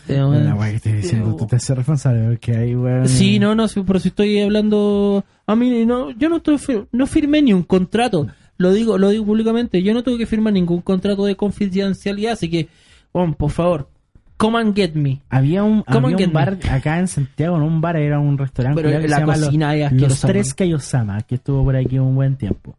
Eh, 0.06 0.22
weón, 0.22 0.52
weá 0.52 0.68
que 0.68 0.76
estoy 0.76 0.92
diciendo, 0.92 1.34
tú 1.34 1.46
te 1.46 1.56
haces 1.56 1.74
responsable 1.74 2.26
porque 2.28 2.54
hay 2.54 2.76
weón. 2.76 3.08
Sí, 3.08 3.38
no, 3.38 3.54
no, 3.54 3.68
sí, 3.68 3.82
pero 3.86 4.00
si 4.00 4.08
estoy 4.08 4.38
hablando, 4.42 5.24
a 5.46 5.56
mí 5.56 5.86
no, 5.86 6.10
yo 6.10 6.28
no 6.28 6.36
estoy, 6.36 6.58
no 6.92 7.06
firmé 7.06 7.40
ni 7.40 7.54
un 7.54 7.62
contrato, 7.62 8.26
lo 8.58 8.72
digo, 8.72 8.98
lo 8.98 9.10
digo 9.10 9.24
públicamente, 9.24 9.82
yo 9.82 9.94
no 9.94 10.02
tuve 10.02 10.18
que 10.18 10.26
firmar 10.26 10.52
ningún 10.52 10.80
contrato 10.80 11.24
de 11.24 11.36
confidencialidad, 11.36 12.32
así 12.32 12.50
que, 12.50 12.68
bueno, 13.12 13.34
por 13.34 13.50
favor, 13.50 13.90
come 14.36 14.58
and 14.58 14.74
get 14.74 14.94
me. 14.94 15.22
Había 15.28 15.62
un, 15.62 15.82
¿Cómo 15.82 16.08
había 16.08 16.26
un 16.26 16.32
bar 16.32 16.58
acá 16.70 16.98
en 16.98 17.08
Santiago, 17.08 17.58
no 17.58 17.66
un 17.66 17.80
bar, 17.80 17.96
era 17.96 18.18
un 18.18 18.38
restaurante 18.38 18.82
Pero 18.82 19.00
que 19.00 19.08
la 19.08 19.16
se 19.16 19.20
llama 19.20 19.34
cocina 19.34 19.76
es 19.76 19.92
Los, 19.92 20.02
Los 20.02 20.20
Tres. 20.20 20.54
Kaiosama, 20.54 21.20
que 21.22 21.36
estuvo 21.36 21.64
por 21.64 21.76
aquí 21.76 21.98
un 21.98 22.14
buen 22.14 22.36
tiempo. 22.36 22.76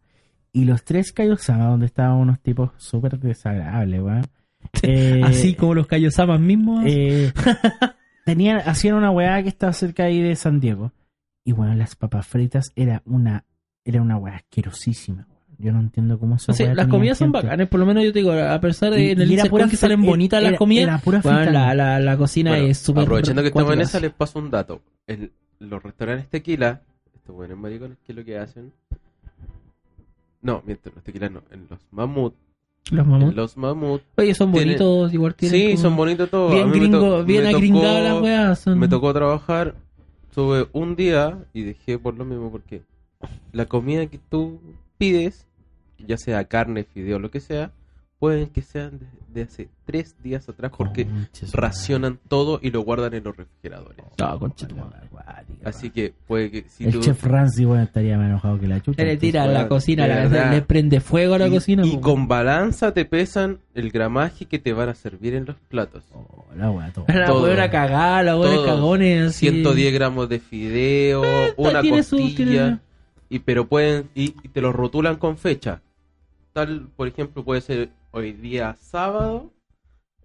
Y 0.52 0.64
Los 0.64 0.82
Tres 0.84 1.12
Kaiosama, 1.12 1.66
donde 1.66 1.86
estaban 1.86 2.16
unos 2.16 2.40
tipos 2.40 2.70
súper 2.76 3.18
desagradables, 3.18 4.00
weón. 4.00 4.26
Eh, 4.82 5.20
Así 5.24 5.54
como 5.54 5.74
los 5.74 5.86
Kayosamas 5.86 6.40
mismos. 6.40 6.84
eh, 6.86 7.32
tenían, 8.24 8.58
hacían 8.66 8.94
una 8.96 9.10
weá 9.10 9.42
que 9.42 9.48
estaba 9.48 9.72
cerca 9.72 10.04
ahí 10.04 10.20
de 10.20 10.34
San 10.36 10.58
Diego. 10.60 10.92
Y 11.44 11.52
bueno, 11.52 11.74
las 11.74 11.94
papas 11.96 12.26
fritas 12.26 12.72
era 12.76 13.02
una, 13.06 13.44
era 13.84 14.02
una 14.02 14.16
weá 14.18 14.36
asquerosísima. 14.36 15.26
Yo 15.60 15.72
no 15.72 15.80
entiendo 15.80 16.18
cómo 16.20 16.36
esa 16.36 16.52
O 16.52 16.54
sea, 16.54 16.72
las 16.72 16.86
comidas 16.86 17.18
son 17.18 17.32
gente. 17.32 17.46
bacanas, 17.46 17.68
por 17.68 17.80
lo 17.80 17.86
menos 17.86 18.04
yo 18.04 18.12
te 18.12 18.20
digo, 18.20 18.32
a 18.32 18.60
pesar 18.60 18.92
de 18.92 19.02
Y- 19.06 19.10
en 19.10 19.20
el 19.22 19.50
Coin 19.50 19.68
que 19.68 19.76
salen 19.76 20.00
fri- 20.00 20.06
bonitas 20.06 20.40
las 20.42 20.56
comidas, 20.56 20.84
era 20.84 20.98
pura 20.98 21.20
bueno, 21.20 21.38
frita. 21.38 21.52
la, 21.52 21.74
la, 21.74 21.98
la 21.98 22.16
cocina 22.16 22.50
Bueno, 22.52 22.66
es 22.66 22.78
súper 22.78 23.02
aprovechando 23.02 23.42
que 23.42 23.48
estamos 23.48 23.72
en 23.74 23.80
esa, 23.80 23.98
les 23.98 24.12
paso 24.12 24.38
un 24.38 24.50
dato. 24.50 24.80
En 25.08 25.32
los 25.58 25.82
restaurantes 25.82 26.28
tequila, 26.28 26.82
estos 27.12 27.34
buenos 27.34 27.58
maricones, 27.58 27.98
¿qué 28.06 28.12
es 28.12 28.16
lo 28.18 28.24
que 28.24 28.38
hacen? 28.38 28.72
No, 30.42 30.62
mientras 30.64 30.94
los 30.94 31.02
tequilas 31.02 31.32
no, 31.32 31.42
en 31.50 31.66
los 31.68 31.80
mamut. 31.90 32.34
Los 32.92 33.04
En 33.04 33.10
mamuts. 33.10 33.34
los 33.36 33.56
mamut. 33.56 34.02
Oye, 34.16 34.34
son 34.34 34.52
bonitos, 34.52 35.12
igual 35.12 35.34
tienen 35.34 35.60
Sí, 35.60 35.66
como- 35.72 35.82
son 35.82 35.96
bonitos 35.96 36.30
todos. 36.30 36.52
Bien 36.54 36.70
gringo, 36.70 36.98
to- 37.00 37.24
bien 37.24 37.46
agringadas 37.46 38.02
las 38.04 38.22
weas. 38.22 38.58
son- 38.60 38.78
Me 38.78 38.86
tocó 38.88 39.12
trabajar, 39.12 39.74
tuve 40.32 40.68
un 40.72 40.94
día 40.94 41.36
y 41.52 41.62
dejé 41.64 41.98
por 41.98 42.14
lo 42.16 42.24
mismo 42.24 42.50
porque 42.52 42.82
la 43.52 43.66
comida 43.66 44.06
que 44.06 44.18
tú 44.18 44.60
pides, 44.96 45.47
ya 46.06 46.16
sea 46.16 46.44
carne, 46.44 46.84
fideo, 46.84 47.18
lo 47.18 47.30
que 47.30 47.40
sea, 47.40 47.70
pueden 48.18 48.48
que 48.48 48.62
sean 48.62 48.98
de, 48.98 49.06
de 49.32 49.42
hace 49.42 49.68
tres 49.84 50.16
días 50.22 50.48
atrás 50.48 50.72
porque 50.76 51.06
Conches, 51.06 51.52
racionan 51.52 52.18
todo 52.28 52.58
y 52.60 52.70
lo 52.72 52.80
guardan 52.82 53.14
en 53.14 53.22
los 53.24 53.36
refrigeradores. 53.36 54.04
Weón. 54.18 54.54
madre. 54.76 55.08
Así 55.64 55.90
que 55.90 56.12
puede 56.26 56.50
que 56.50 56.64
si 56.68 56.84
el 56.84 56.92
tú... 56.94 57.00
chef 57.00 57.22
Ramsey, 57.24 57.64
bueno, 57.64 57.82
estaría 57.84 58.16
más 58.16 58.26
enojado 58.28 58.58
que 58.58 58.66
la 58.66 58.80
chucha. 58.80 59.04
Le 59.04 59.16
tira 59.16 59.44
a 59.44 59.46
la 59.46 59.68
cocina, 59.68 60.06
la- 60.06 60.14
verdad. 60.16 60.50
le 60.52 60.62
prende 60.62 61.00
fuego 61.00 61.34
a 61.34 61.38
la 61.38 61.48
y, 61.48 61.50
cocina. 61.50 61.86
y 61.86 62.00
con 62.00 62.26
balanza 62.26 62.92
te 62.92 63.04
pesan 63.04 63.58
el 63.74 63.90
gramaje 63.90 64.46
que 64.46 64.58
te 64.58 64.72
van 64.72 64.88
a 64.88 64.94
servir 64.94 65.34
en 65.34 65.44
los 65.44 65.56
platos. 65.68 66.02
Oh, 66.12 66.44
la 66.56 66.70
weá, 66.70 66.92
todo. 66.92 67.04
La 67.08 67.26
todo. 67.26 67.40
buena 67.40 67.70
cagada, 67.70 68.22
la 68.22 68.34
buena 68.34 68.64
cagones. 68.64 69.28
así. 69.30 69.48
110 69.48 69.92
gramos 69.94 70.28
de 70.28 70.38
fideo, 70.40 71.22
una 71.56 71.82
tiene 71.82 72.02
su- 72.02 72.16
costilla, 72.16 72.44
tiene- 72.46 72.78
y 73.30 73.38
pero 73.40 73.68
pueden 73.68 74.08
y, 74.14 74.34
y 74.42 74.48
te 74.48 74.60
lo 74.60 74.72
rotulan 74.72 75.16
con 75.16 75.36
fecha. 75.36 75.82
Tal, 76.52 76.88
por 76.96 77.08
ejemplo, 77.08 77.44
puede 77.44 77.60
ser 77.60 77.90
hoy 78.10 78.32
día 78.32 78.74
sábado, 78.80 79.50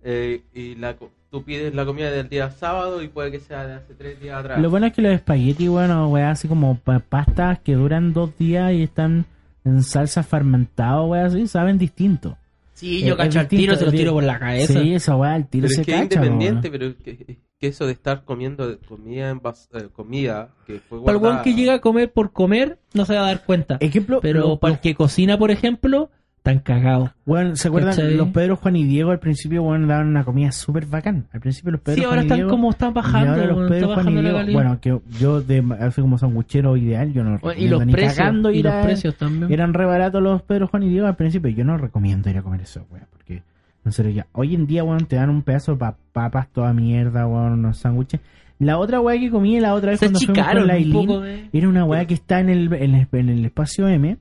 eh, 0.04 0.42
y 0.54 0.76
la, 0.76 0.96
tú 1.30 1.44
pides 1.44 1.74
la 1.74 1.86
comida 1.86 2.12
del 2.12 2.30
día 2.30 2.50
sábado 2.52 3.02
y 3.02 3.08
puede 3.08 3.32
que 3.32 3.40
sea 3.40 3.66
de 3.68 3.74
hace 3.76 3.94
tres 3.94 4.20
días 4.22 4.40
atrás. 4.40 4.60
Lo 4.60 4.70
bueno 4.70 4.88
es 4.88 4.94
que 4.94 5.02
los 5.02 5.14
espaguetis, 5.14 5.70
bueno, 5.70 6.10
weá, 6.10 6.32
así 6.32 6.48
como 6.48 6.78
pa- 6.78 7.00
pastas 7.00 7.60
que 7.60 7.76
duran 7.76 8.14
dos 8.14 8.38
días 8.38 8.74
y 8.74 8.84
están 8.84 9.26
en 9.64 9.84
salsa 9.84 10.24
fermentada, 10.24 11.02
weá, 11.04 11.26
así, 11.26 11.48
saben 11.48 11.78
distinto. 11.78 12.38
Sí, 12.84 13.02
yo 13.02 13.14
es 13.14 13.16
cacho 13.16 13.40
al 13.40 13.48
tiro, 13.48 13.76
se 13.76 13.86
lo 13.86 13.92
tiro 13.92 14.14
por 14.14 14.24
la 14.24 14.40
cabeza. 14.40 14.74
Sí, 14.82 14.94
esa 14.94 15.16
weá, 15.16 15.36
el 15.36 15.48
tiro 15.48 15.64
pero 15.68 15.76
se 15.76 15.82
es 15.82 15.86
que 15.88 15.92
cacha, 15.94 16.04
independiente, 16.04 16.70
weón. 16.70 16.80
pero 16.96 16.98
que, 17.04 17.38
que 17.60 17.68
eso 17.68 17.86
de 17.86 17.94
estar 17.94 18.26
comiendo 18.26 18.78
comida 18.88 19.30
en 19.30 19.40
vas- 19.42 19.70
eh, 19.74 19.88
comida 19.94 20.50
que 20.68 20.80
fue 20.80 21.00
Para 21.04 21.14
el 21.14 21.20
guardada- 21.20 21.44
que 21.44 21.54
llega 21.54 21.76
a 21.76 21.80
comer 21.82 22.12
por 22.12 22.34
comer, 22.34 22.80
no 22.94 23.06
se 23.06 23.14
va 23.16 23.22
a 23.22 23.28
dar 23.28 23.46
cuenta. 23.46 23.78
Ejemplo, 23.80 24.20
Pero 24.22 24.40
lo- 24.42 24.60
para 24.60 24.74
el 24.74 24.80
que 24.82 24.96
cocina, 24.96 25.38
por 25.38 25.50
ejemplo, 25.52 26.10
tan 26.44 26.60
cagado. 26.60 27.14
Bueno, 27.26 27.56
¿se 27.56 27.70
acuerdan? 27.70 27.96
¿Cachai? 27.96 28.16
Los 28.16 28.28
Pedro, 28.30 28.58
Juan 28.58 28.76
y 28.76 28.84
Diego 28.84 29.12
al 29.12 29.20
principio, 29.20 29.64
bueno, 29.64 29.88
daban 29.88 30.08
una 30.08 30.26
comida 30.26 30.52
súper 30.52 30.86
bacán. 30.86 31.26
Al 31.32 31.40
principio 31.40 31.72
los 31.72 31.80
Pedro, 31.82 31.96
Sí, 31.96 32.04
ahora 32.04 32.16
Juan 32.18 32.24
y 32.24 32.26
están 32.28 32.38
Diego, 32.38 32.50
como 32.52 32.70
están 32.70 32.92
y 32.92 32.94
bajando, 32.94 33.32
ahora 33.32 33.46
los 33.46 33.58
weón, 33.58 33.70
Pedro, 33.70 33.86
está 33.86 33.86
Juan 33.86 33.96
y 33.96 33.98
bajando 33.98 34.22
la 34.22 34.22
Diego, 34.30 34.38
calidad. 34.38 34.54
bueno, 34.54 34.80
que 34.82 35.18
yo 35.20 35.42
de, 35.42 35.64
así 35.80 36.02
como 36.02 36.18
sanguchero 36.18 36.76
ideal, 36.78 37.14
yo 37.14 37.24
no 37.24 37.40
Bueno, 37.40 37.60
y 37.62 37.68
recomiendo 37.68 37.78
los 37.78 37.86
ni 37.88 37.94
precios, 37.94 38.18
cagando 38.18 38.52
y 38.52 38.62
los 38.62 38.74
a- 38.74 38.82
precios 38.84 39.16
también. 39.16 39.52
Eran 39.54 39.74
re 39.74 39.86
baratos 39.86 40.22
los 40.22 40.42
Pedro, 40.42 40.68
Juan 40.68 40.84
y 40.84 40.90
Diego 40.90 41.08
al 41.08 41.16
principio, 41.16 41.50
yo 41.50 41.64
no 41.64 41.78
recomiendo 41.78 42.30
ir 42.30 42.38
a 42.38 42.42
comer 42.42 42.62
eso, 42.62 42.86
weón, 42.92 43.06
porque 43.10 43.42
en 43.86 43.92
serio 43.94 44.12
ya, 44.12 44.28
hoy 44.34 44.54
en 44.54 44.68
día, 44.68 44.84
weón, 44.84 45.06
te 45.06 45.16
dan 45.16 45.30
un 45.30 45.44
pedazo 45.44 45.72
de 45.72 45.78
pa- 45.78 45.96
papas 46.12 46.50
toda 46.50 46.74
mierda, 46.74 47.26
weón, 47.26 47.54
unos 47.54 47.78
sándwiches. 47.78 48.20
La 48.60 48.78
otra 48.78 49.00
weá 49.02 49.18
que 49.20 49.30
comí 49.32 49.60
la 49.62 49.74
otra 49.74 49.92
vez 49.92 50.00
Se 50.02 50.06
cuando 50.08 50.20
fuimos 50.20 50.36
con 50.38 50.44
achicaron 50.44 50.68
la 50.68 50.74
un 50.74 50.80
Aileen, 50.80 51.08
poco 51.08 51.22
de... 51.22 51.50
era 51.54 51.70
una 51.70 51.86
weá 51.86 52.06
que 52.06 52.14
está 52.14 52.40
en 52.42 52.50
el, 52.50 52.74
en 52.74 52.96
el, 52.96 53.08
en 53.12 53.30
el 53.30 53.46
espacio 53.46 53.88
M, 53.88 54.18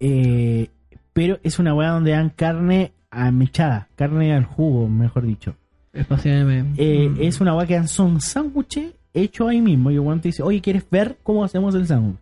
eh, 0.00 0.68
pero 1.12 1.38
es 1.42 1.58
una 1.58 1.74
weá 1.74 1.90
donde 1.90 2.12
dan 2.12 2.30
carne 2.30 2.92
amechada, 3.10 3.88
carne 3.96 4.34
al 4.34 4.44
jugo, 4.44 4.88
mejor 4.88 5.26
dicho. 5.26 5.54
Eh, 6.76 7.08
Mm. 7.10 7.16
Es 7.20 7.40
una 7.40 7.54
weá 7.54 7.66
que 7.66 7.74
dan 7.74 7.88
son 7.88 8.20
sándwiches 8.20 8.94
hechos 9.14 9.48
ahí 9.48 9.60
mismo. 9.60 9.90
Y 9.90 9.94
el 9.94 10.20
te 10.20 10.28
dice, 10.28 10.42
oye, 10.42 10.60
¿quieres 10.60 10.84
ver 10.90 11.18
cómo 11.22 11.44
hacemos 11.44 11.74
el 11.74 11.86
sándwich? 11.86 12.16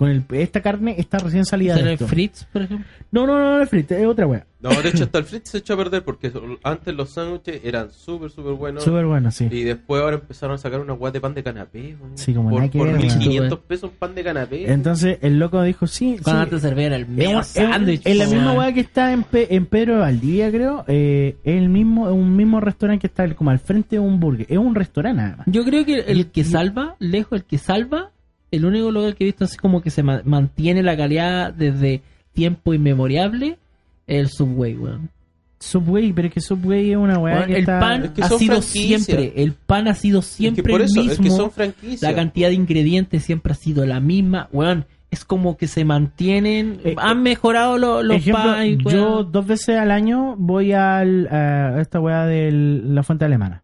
Con 0.00 0.08
el, 0.08 0.24
esta 0.30 0.62
carne 0.62 0.94
está 0.96 1.18
recién 1.18 1.44
salida 1.44 1.74
¿Será 1.74 1.84
de 1.88 1.90
el 1.90 1.94
esto. 1.96 2.08
Fritz, 2.08 2.44
por 2.50 2.62
ejemplo? 2.62 2.86
No, 3.12 3.26
no, 3.26 3.38
no, 3.38 3.56
no, 3.58 3.62
es 3.62 3.68
frito, 3.68 3.94
es 3.94 4.06
otra 4.06 4.26
weá. 4.26 4.46
No, 4.62 4.70
de 4.70 4.88
hecho 4.88 5.04
hasta 5.04 5.18
el 5.18 5.24
Fritz 5.24 5.50
se 5.50 5.58
echó 5.58 5.74
a 5.74 5.76
perder 5.76 6.02
porque 6.04 6.32
antes 6.62 6.94
los 6.94 7.10
sándwiches 7.10 7.60
eran 7.64 7.90
súper, 7.90 8.30
súper 8.30 8.54
buenos. 8.54 8.82
Súper 8.82 9.04
bueno, 9.04 9.30
sí. 9.30 9.46
Y 9.50 9.62
después 9.64 10.00
ahora 10.02 10.16
empezaron 10.16 10.54
a 10.54 10.58
sacar 10.58 10.80
una 10.80 10.94
guas 10.94 11.12
de 11.12 11.20
pan 11.20 11.34
de 11.34 11.42
canapé. 11.42 11.96
Sí, 12.14 12.32
como 12.32 12.48
por, 12.48 12.70
por 12.70 12.86
ver, 12.86 12.96
weón. 12.96 12.98
1500 13.02 13.58
pesos 13.60 13.90
un 13.90 13.96
pan 13.96 14.14
de 14.14 14.24
canapé. 14.24 14.72
Entonces 14.72 15.18
el 15.20 15.38
loco 15.38 15.62
dijo, 15.62 15.86
sí, 15.86 16.16
sí. 16.16 16.22
Cuando 16.24 16.42
antes 16.44 16.62
servían 16.62 16.94
el 16.94 17.04
un- 17.04 17.44
sándwich. 17.44 18.00
es 18.06 18.16
la 18.16 18.26
misma 18.26 18.52
weá 18.54 18.72
que 18.72 18.80
está 18.80 19.12
en, 19.12 19.22
Pe- 19.24 19.54
en 19.54 19.66
Pedro 19.66 19.94
de 19.96 20.00
Valdivia, 20.00 20.50
creo. 20.50 20.84
Eh, 20.88 21.36
es 21.44 21.56
el 21.56 21.68
mismo, 21.68 22.08
es 22.08 22.14
un 22.14 22.34
mismo 22.36 22.58
restaurante 22.60 23.02
que 23.02 23.06
está 23.08 23.34
como 23.34 23.50
al 23.50 23.58
frente 23.58 23.96
de 23.96 24.00
un 24.00 24.18
burger. 24.18 24.46
Es 24.48 24.56
un 24.56 24.74
restaurante 24.74 25.22
nada 25.22 25.36
más. 25.36 25.46
Yo 25.46 25.62
creo 25.64 25.84
que 25.84 26.00
el 26.00 26.20
Y- 26.20 26.24
que 26.24 26.40
y- 26.40 26.44
salva, 26.44 26.96
lejos, 26.98 27.32
el 27.38 27.44
que 27.44 27.58
salva, 27.58 28.12
el 28.50 28.64
único 28.64 28.90
lugar 28.90 29.14
que 29.14 29.24
he 29.24 29.26
visto 29.26 29.44
así 29.44 29.56
como 29.56 29.80
que 29.82 29.90
se 29.90 30.02
ma- 30.02 30.22
mantiene 30.24 30.82
la 30.82 30.96
calidad 30.96 31.52
desde 31.52 32.02
tiempo 32.32 32.74
inmemoriable, 32.74 33.58
es 34.06 34.18
el 34.20 34.28
Subway, 34.28 34.76
weón. 34.76 35.10
Subway, 35.58 36.12
pero 36.14 36.28
es 36.28 36.34
que 36.34 36.40
Subway 36.40 36.92
es 36.92 36.96
una 36.96 37.18
weá 37.18 37.44
que 37.46 37.52
el 37.52 37.58
está... 37.60 37.80
pan 37.80 38.04
Es 38.04 38.10
que 38.12 38.22
ha 38.22 38.28
sido 38.30 38.62
siempre, 38.62 39.32
el 39.36 39.52
pan 39.52 39.88
ha 39.88 39.94
sido 39.94 40.20
Es 40.20 40.26
que 40.28 40.32
siempre 40.36 40.72
por 40.72 40.80
eso, 40.80 41.00
el 41.02 41.10
es 41.10 41.16
que 41.18 41.22
mismo, 41.24 41.36
son 41.36 41.50
franquicias. 41.50 42.00
la 42.02 42.14
cantidad 42.14 42.48
de 42.48 42.54
ingredientes 42.54 43.22
siempre 43.24 43.52
ha 43.52 43.56
sido 43.56 43.84
la 43.84 44.00
misma, 44.00 44.48
weón. 44.52 44.86
Es 45.10 45.24
como 45.24 45.56
que 45.56 45.66
se 45.66 45.84
mantienen, 45.84 46.80
Eh, 46.84 46.94
han 46.96 47.22
mejorado 47.22 47.76
lo- 47.78 48.02
los 48.02 48.16
Ejemplo, 48.18 48.42
pan, 48.44 48.78
yo 48.78 49.24
dos 49.24 49.44
veces 49.46 49.76
al 49.76 49.90
año 49.90 50.34
voy 50.38 50.72
al, 50.72 51.26
a 51.30 51.80
esta 51.80 52.00
weá 52.00 52.24
de 52.26 52.50
la 52.52 53.02
fuente 53.02 53.24
alemana. 53.24 53.62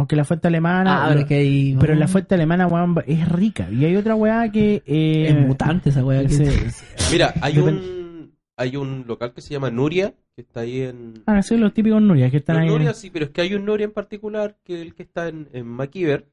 Aunque 0.00 0.16
la 0.16 0.24
fuente 0.24 0.48
alemana... 0.48 1.04
Ah, 1.04 1.10
pero 1.14 1.26
que 1.26 1.34
hay- 1.34 1.76
pero 1.78 1.94
la 1.94 2.08
fuente 2.08 2.34
alemana, 2.34 2.66
weón, 2.66 2.96
es 3.06 3.28
rica. 3.28 3.70
Y 3.70 3.84
hay 3.84 3.96
otra 3.96 4.14
weá 4.14 4.50
que... 4.50 4.82
eh, 4.86 5.26
es 5.28 5.46
mutante 5.46 5.90
esa 5.90 6.04
weá. 6.04 6.22
que- 6.22 6.28
se- 6.30 6.70
Mira, 7.12 7.34
hay 7.42 7.58
un, 7.58 8.34
hay 8.56 8.76
un 8.76 9.04
local 9.06 9.32
que 9.34 9.40
se 9.42 9.52
llama 9.52 9.70
Nuria, 9.70 10.14
que 10.34 10.40
está 10.42 10.60
ahí 10.60 10.80
en... 10.80 11.22
Ah, 11.26 11.42
sí, 11.42 11.56
los 11.56 11.74
típicos 11.74 12.00
Nuria 12.00 12.30
que 12.30 12.38
están 12.38 12.56
Los 12.56 12.62
ahí. 12.62 12.68
en- 12.68 12.72
Nuria, 12.74 12.94
sí, 12.94 13.10
pero 13.10 13.26
es 13.26 13.30
que 13.30 13.42
hay 13.42 13.54
un 13.54 13.64
Nuria 13.66 13.84
en 13.84 13.92
particular, 13.92 14.56
que 14.64 14.74
es 14.74 14.80
el 14.80 14.94
que 14.94 15.02
está 15.02 15.28
en, 15.28 15.48
en 15.52 15.66
MacIver, 15.66 16.28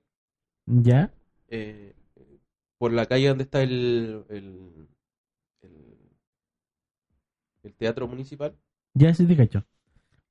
¿Ya? 0.66 1.12
eh, 1.50 1.94
por 2.78 2.94
la 2.94 3.06
calle 3.06 3.28
donde 3.28 3.44
está 3.44 3.62
el, 3.64 4.24
el, 4.30 4.88
el, 5.62 5.98
el 7.64 7.74
teatro 7.74 8.08
municipal, 8.08 8.56
Ya 8.94 9.14
sí 9.14 9.26
te 9.26 9.36
cacho. 9.36 9.66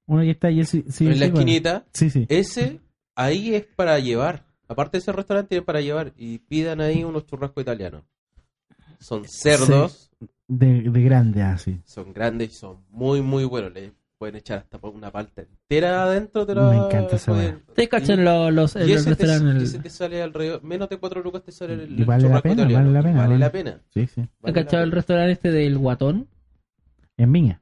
Uno 0.06 0.22
ya 0.22 0.30
está, 0.32 0.50
ya 0.50 0.64
sí, 0.64 0.84
sí, 0.88 1.06
en 1.06 1.14
sí, 1.14 1.18
la 1.18 1.26
bueno. 1.26 1.38
esquinita. 1.40 1.84
Sí, 1.92 2.10
sí. 2.10 2.26
Ese, 2.28 2.80
ahí 3.16 3.54
es 3.54 3.64
para 3.64 3.98
llevar. 3.98 4.44
Aparte 4.68 4.96
de 4.96 5.02
ese 5.02 5.12
restaurante, 5.12 5.56
es 5.56 5.62
para 5.62 5.80
llevar. 5.80 6.12
Y 6.16 6.38
pidan 6.38 6.80
ahí 6.80 7.02
unos 7.04 7.26
churrascos 7.26 7.62
italianos. 7.62 8.02
Son 9.00 9.24
cerdos, 9.26 10.10
De, 10.48 10.82
de 10.82 11.02
grande, 11.02 11.42
así. 11.42 11.80
son 11.84 12.12
grandes 12.12 12.50
y 12.50 12.54
son 12.54 12.78
muy, 12.90 13.20
muy 13.22 13.44
buenos. 13.44 13.72
Le 13.72 13.92
pueden 14.18 14.36
echar 14.36 14.58
hasta 14.58 14.78
una 14.88 15.10
palta 15.12 15.42
entera 15.42 16.04
adentro 16.04 16.46
de 16.46 16.54
la. 16.54 16.70
Me 16.70 16.76
encanta 16.76 17.16
esa 17.16 17.32
pueden- 17.32 17.62
Te 17.74 17.88
cachan 17.88 18.24
los, 18.24 18.52
los, 18.54 18.76
Y 18.76 18.92
ese, 18.92 19.14
te, 19.14 19.24
el- 19.24 19.62
ese 19.62 19.78
te 19.80 19.90
sale 19.90 20.22
alrededor, 20.22 20.62
menos 20.64 20.88
de 20.88 20.96
4 20.96 21.22
lucas 21.22 21.42
te 21.42 21.52
sale 21.52 21.74
el, 21.74 21.98
Y 21.98 22.00
el 22.00 22.04
vale 22.06 22.22
la 22.22 22.28
churrasco 22.28 22.42
pena, 22.48 22.62
italiano. 22.62 22.84
vale 22.86 22.92
la 22.94 23.02
pena, 23.02 23.16
Vale 23.18 23.28
vale. 23.28 23.38
la 23.38 23.52
pena. 23.52 23.80
Sí, 23.92 24.06
sí. 24.06 24.20
vale 24.22 24.30
¿Has 24.42 24.54
la 24.56 24.64
cachado 24.64 24.82
el 24.84 24.92
restaurante 24.92 25.32
este 25.32 25.50
del 25.52 25.76
Guatón? 25.78 26.28
En 27.18 27.32
Viña. 27.32 27.60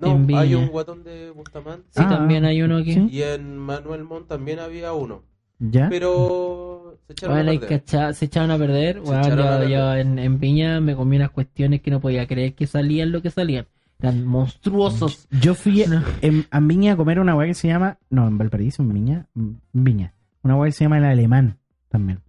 No, 0.00 0.12
en 0.12 0.26
Viña? 0.26 0.40
hay 0.40 0.54
un 0.54 0.68
guatón 0.68 1.04
de 1.04 1.30
Bustamante. 1.30 1.86
Sí, 1.90 2.02
Ah, 2.04 2.08
también 2.08 2.44
hay 2.44 2.62
uno 2.62 2.78
aquí. 2.78 2.94
sí. 2.94 3.08
Y 3.10 3.22
en 3.22 3.56
Manuel 3.58 4.04
Montt 4.04 4.28
también 4.28 4.58
había 4.58 4.92
uno. 4.92 5.22
¿Ya? 5.58 5.88
Pero 5.90 6.98
se 7.06 7.12
echaron 7.12 7.36
Bueno, 7.36 7.50
a 7.50 7.60
perder. 7.60 7.68
cacha- 7.84 8.12
se 8.14 8.24
echaron 8.24 8.50
a 8.50 8.58
perder. 8.58 8.94
Se 8.94 9.00
Bueno, 9.00 9.20
echaron 9.20 9.38
a 9.46 9.50
yo, 9.52 9.58
perder. 9.58 9.68
yo 9.68 9.94
en, 9.96 10.18
en 10.18 10.40
Viña 10.40 10.80
me 10.80 10.94
comí 10.96 11.16
unas 11.16 11.30
cuestiones 11.30 11.82
que 11.82 11.90
no 11.90 12.00
podía 12.00 12.26
creer 12.26 12.54
que 12.54 12.66
salían 12.66 13.12
lo 13.12 13.20
que 13.20 13.30
salían. 13.30 13.66
Eran 14.00 14.24
monstruosos. 14.24 15.28
Yo 15.42 15.54
fui 15.54 15.84
No. 15.86 16.02
en, 16.22 16.46
a 16.50 16.60
Viña 16.60 16.94
a 16.94 16.96
comer 16.96 17.20
una 17.20 17.34
weá 17.36 17.46
que 17.46 17.54
se 17.54 17.68
llama. 17.68 17.98
No, 18.08 18.26
en 18.26 18.38
Valparaíso, 18.38 18.82
en 18.82 18.94
Viña. 18.94 19.26
En 19.36 19.60
Viña. 19.74 20.14
Una 20.42 20.56
weá 20.56 20.68
que 20.68 20.72
se 20.72 20.84
llama 20.84 20.96
el 20.96 21.04
alemán 21.04 21.58
también. 21.90 22.20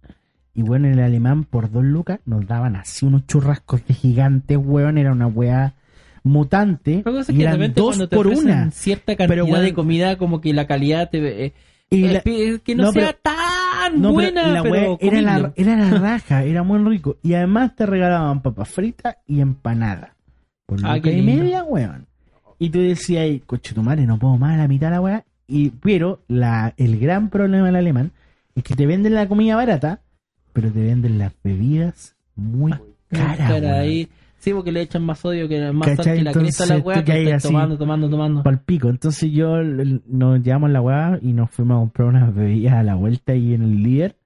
Y 0.54 0.60
bueno, 0.60 0.86
el 0.88 1.00
alemán 1.00 1.44
por 1.44 1.70
dos 1.70 1.82
lucas 1.84 2.20
nos 2.26 2.46
daban 2.46 2.76
así 2.76 3.06
unos 3.06 3.26
churrascos 3.26 3.86
de 3.86 3.94
gigantes, 3.94 4.58
weón. 4.58 4.98
Era 4.98 5.12
una 5.12 5.26
weá 5.26 5.74
mutante. 6.22 7.02
Y 7.28 7.42
eran 7.42 7.72
dos 7.74 7.98
te 8.08 8.16
por 8.16 8.26
una. 8.26 8.70
cierta 8.70 9.16
cantidad 9.16 9.46
Pero, 9.46 9.60
de 9.60 9.74
comida, 9.74 10.16
como 10.18 10.40
que 10.40 10.52
la 10.52 10.66
calidad 10.66 11.10
te, 11.10 11.46
eh, 11.46 11.52
Y 11.90 12.04
eh, 12.04 12.12
la- 12.12 12.20
que 12.60 12.74
no, 12.74 12.84
no, 12.84 12.92
sea 12.92 13.06
pero- 13.22 13.36
tan 13.36 13.94
No, 14.00 14.00
pero 14.00 14.12
buena, 14.14 14.46
la 14.48 14.62
pero, 14.62 14.98
era, 15.00 15.20
la, 15.20 15.52
era 15.56 15.76
la 15.76 15.90
raja, 15.98 16.44
era 16.44 16.62
muy 16.62 16.78
rico. 16.88 17.16
Y 17.22 17.34
además 17.34 17.74
te 17.76 17.86
regalaban 17.86 18.40
papas 18.42 18.68
fritas 18.68 19.16
y 19.26 19.40
empanada. 19.40 20.14
Por 20.66 20.78
Ah, 20.84 20.98
qué 21.00 21.12
y 21.18 21.22
media, 21.22 21.64
weón. 21.64 22.06
Y 22.58 22.70
tú 22.70 22.78
decías, 22.80 23.22
"Ay, 23.24 23.40
coche 23.44 23.74
tu 23.74 23.82
madre, 23.82 24.06
no 24.06 24.18
puedo 24.18 24.38
más 24.38 24.54
a 24.54 24.58
la 24.58 24.68
mitad 24.68 24.86
de 24.86 24.92
la 24.92 25.00
weá. 25.00 25.24
Y, 25.48 25.70
pero 25.70 26.22
la, 26.28 26.72
el 26.76 26.98
gran 26.98 27.28
problema 27.28 27.66
del 27.66 27.76
alemán 27.76 28.12
es 28.54 28.62
que 28.62 28.74
te 28.76 28.86
venden 28.86 29.14
la 29.14 29.26
comida 29.28 29.56
barata, 29.56 30.00
pero 30.52 30.70
te 30.70 30.80
venden 30.80 31.18
las 31.18 31.32
bebidas 31.42 32.14
muy 32.36 32.72
caras. 33.10 33.36
Cara. 33.50 33.84
Sí, 34.42 34.52
porque 34.52 34.72
le 34.72 34.80
echan 34.82 35.04
más 35.04 35.20
sodio 35.20 35.46
que 35.48 35.70
más 35.70 35.94
sal 35.94 36.04
que 36.16 36.22
la 36.24 36.32
cresta 36.32 36.64
a 36.64 36.66
la 36.66 36.78
weá 36.78 37.04
que 37.04 37.22
estás 37.22 37.44
tomando, 37.44 37.78
tomando, 37.78 38.10
tomando. 38.10 38.42
Pal 38.42 38.58
pico. 38.60 38.88
Entonces 38.88 39.30
yo 39.30 39.62
nos 39.62 40.42
llevamos 40.42 40.70
la 40.70 40.80
weá 40.80 41.16
y 41.22 41.32
nos 41.32 41.48
fuimos 41.48 41.76
a 41.76 41.78
comprar 41.78 42.08
unas 42.08 42.34
bebidas 42.34 42.74
a 42.74 42.82
la 42.82 42.96
vuelta 42.96 43.34
ahí 43.34 43.54
en 43.54 43.62
el 43.62 43.80
líder. 43.84 44.16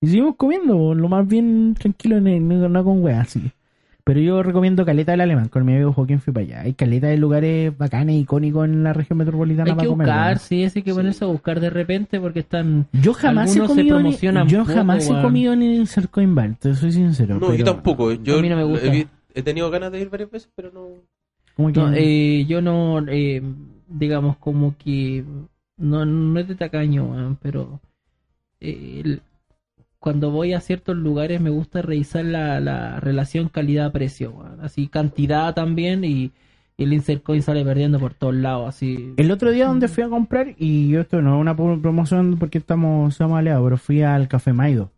Y 0.00 0.06
seguimos 0.06 0.36
comiendo, 0.36 0.94
lo 0.94 1.08
más 1.08 1.26
bien 1.26 1.74
tranquilo, 1.76 2.20
no, 2.20 2.30
no- 2.38 2.68
no 2.68 2.84
con 2.84 3.02
weá, 3.02 3.22
así. 3.22 3.50
Pero 4.04 4.20
yo 4.20 4.40
recomiendo 4.44 4.84
Caleta 4.84 5.10
del 5.10 5.22
Alemán, 5.22 5.48
con 5.48 5.64
mi 5.64 5.72
amigo 5.74 5.92
Joaquín 5.92 6.20
fui 6.20 6.32
para 6.32 6.44
allá. 6.46 6.60
Hay 6.60 6.74
caleta 6.74 7.08
de 7.08 7.16
lugares 7.16 7.76
bacanes, 7.76 8.14
icónicos 8.22 8.66
en 8.66 8.84
la 8.84 8.92
región 8.92 9.18
metropolitana 9.18 9.70
Hay 9.70 9.74
para 9.74 9.82
que 9.82 9.88
comer. 9.88 10.06
buscar, 10.06 10.26
weón. 10.28 10.38
sí, 10.38 10.70
sí, 10.70 10.78
hay 10.78 10.82
que 10.84 10.94
ponerse 10.94 11.24
a 11.24 11.26
buscar 11.26 11.58
de 11.58 11.70
repente 11.70 12.20
porque 12.20 12.38
están... 12.38 12.86
Yo 12.92 13.12
jamás 13.14 13.56
he 13.56 13.60
comido, 13.66 14.00
ni, 14.00 14.12
yo 14.46 14.60
poco, 14.60 14.72
jamás 14.74 15.10
he 15.10 15.22
comido 15.22 15.54
en 15.54 15.62
el 15.62 15.88
Cercoin 15.88 16.36
Bar, 16.36 16.54
te 16.60 16.72
soy 16.76 16.92
sincero. 16.92 17.34
No, 17.34 17.40
pero 17.40 17.54
yo 17.54 17.64
tampoco. 17.64 18.12
Yo 18.12 18.38
A 18.38 18.42
mí 18.42 18.48
no 18.48 18.54
me 18.56 18.62
gusta. 18.62 18.86
He, 19.36 19.42
tenido 19.42 19.70
ganas 19.70 19.92
de 19.92 20.00
ir 20.00 20.08
varias 20.10 20.30
veces, 20.30 20.50
pero 20.56 20.70
no. 20.72 20.88
como 21.54 21.72
que- 21.72 21.80
No, 21.80 21.92
eh, 21.94 22.44
yo 22.48 22.60
no, 22.62 22.98
eh, 23.08 23.42
digamos, 23.88 24.36
como 24.38 24.74
que 24.78 25.24
no, 25.76 26.04
no 26.04 26.40
es 26.40 26.48
de 26.48 26.54
tacaño, 26.54 27.04
weón, 27.04 27.38
pero 27.40 27.80
eh, 28.60 29.02
el- 29.04 29.20
cuando 29.98 30.30
voy 30.30 30.52
a 30.52 30.60
ciertos 30.60 30.96
lugares 30.96 31.40
me 31.40 31.50
gusta 31.50 31.82
revisar 31.82 32.24
la, 32.24 32.60
la 32.60 32.98
relación 33.00 33.48
calidad-precio, 33.48 34.30
weón. 34.32 34.60
así 34.62 34.86
cantidad 34.88 35.52
también 35.54 36.04
y, 36.04 36.30
y 36.76 36.84
el 36.84 36.92
insert 36.92 37.22
coin 37.22 37.42
sale 37.42 37.64
perdiendo 37.64 37.98
por 37.98 38.14
todos 38.14 38.34
lados, 38.34 38.68
así. 38.68 39.14
El 39.16 39.30
otro 39.30 39.50
día 39.50 39.66
donde 39.66 39.88
fui 39.88 40.02
a 40.04 40.08
comprar, 40.08 40.54
y 40.58 40.88
yo 40.88 41.00
esto 41.00 41.20
no 41.22 41.36
es 41.36 41.40
una 41.40 41.56
pro- 41.56 41.80
promoción 41.80 42.36
porque 42.38 42.58
estamos, 42.58 43.12
estamos 43.14 43.38
aliados, 43.38 43.64
pero 43.64 43.76
fui 43.78 44.02
al 44.02 44.28
Café 44.28 44.52
Maido, 44.52 44.90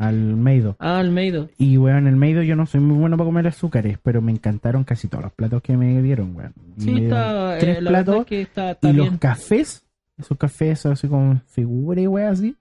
al 0.00 0.36
Maido. 0.36 0.76
Ah, 0.78 0.98
Almeido. 0.98 1.48
Y 1.58 1.76
weón, 1.76 1.98
en 1.98 2.06
el 2.08 2.16
Maido 2.16 2.42
yo 2.42 2.56
no 2.56 2.66
soy 2.66 2.80
muy 2.80 2.96
bueno 2.98 3.16
para 3.16 3.26
comer 3.28 3.46
azúcares, 3.46 3.98
pero 4.02 4.20
me 4.22 4.32
encantaron 4.32 4.82
casi 4.84 5.08
todos 5.08 5.24
los 5.24 5.32
platos 5.32 5.62
que 5.62 5.76
me 5.76 6.00
dieron, 6.02 6.34
weón. 6.34 6.54
Sí, 6.78 6.90
me 6.90 7.04
está, 7.04 7.56
tres 7.58 7.78
eh, 7.78 7.80
verdad 7.82 7.90
platos 8.04 8.20
es 8.20 8.26
que 8.26 8.40
está, 8.42 8.70
está 8.72 8.88
y 8.88 8.92
bien. 8.94 9.06
los 9.06 9.18
cafés 9.18 9.86
esos 10.18 10.36
cafés 10.36 10.84
así 10.86 11.08
con 11.08 11.40
figura 11.46 12.00
y 12.00 12.06
weá 12.06 12.30
así, 12.30 12.54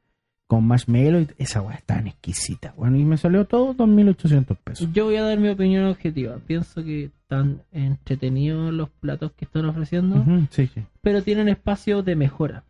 con 0.48 0.66
marshmallow, 0.66 1.22
y 1.22 1.28
esa 1.44 1.62
es 1.74 1.84
tan 1.84 2.08
exquisita, 2.08 2.74
weón. 2.78 2.96
Y 2.96 3.04
me 3.06 3.18
salió 3.18 3.46
todo 3.46 3.74
2.800 3.76 4.56
pesos. 4.64 4.90
Yo 4.94 5.06
voy 5.06 5.18
a 5.18 5.24
dar 5.24 5.38
mi 5.40 5.50
opinión 5.50 5.86
objetiva. 5.86 6.38
Pienso 6.48 6.84
que 6.84 7.06
están 7.06 7.62
entretenidos 7.72 8.74
los 8.74 8.90
platos 8.90 9.32
que 9.34 9.46
están 9.46 9.66
ofreciendo, 9.66 10.24
sí, 10.52 10.68
sí. 10.68 10.84
pero 11.02 11.22
tienen 11.22 11.50
espacio 11.50 12.02
de 12.02 12.16
mejora. 12.16 12.64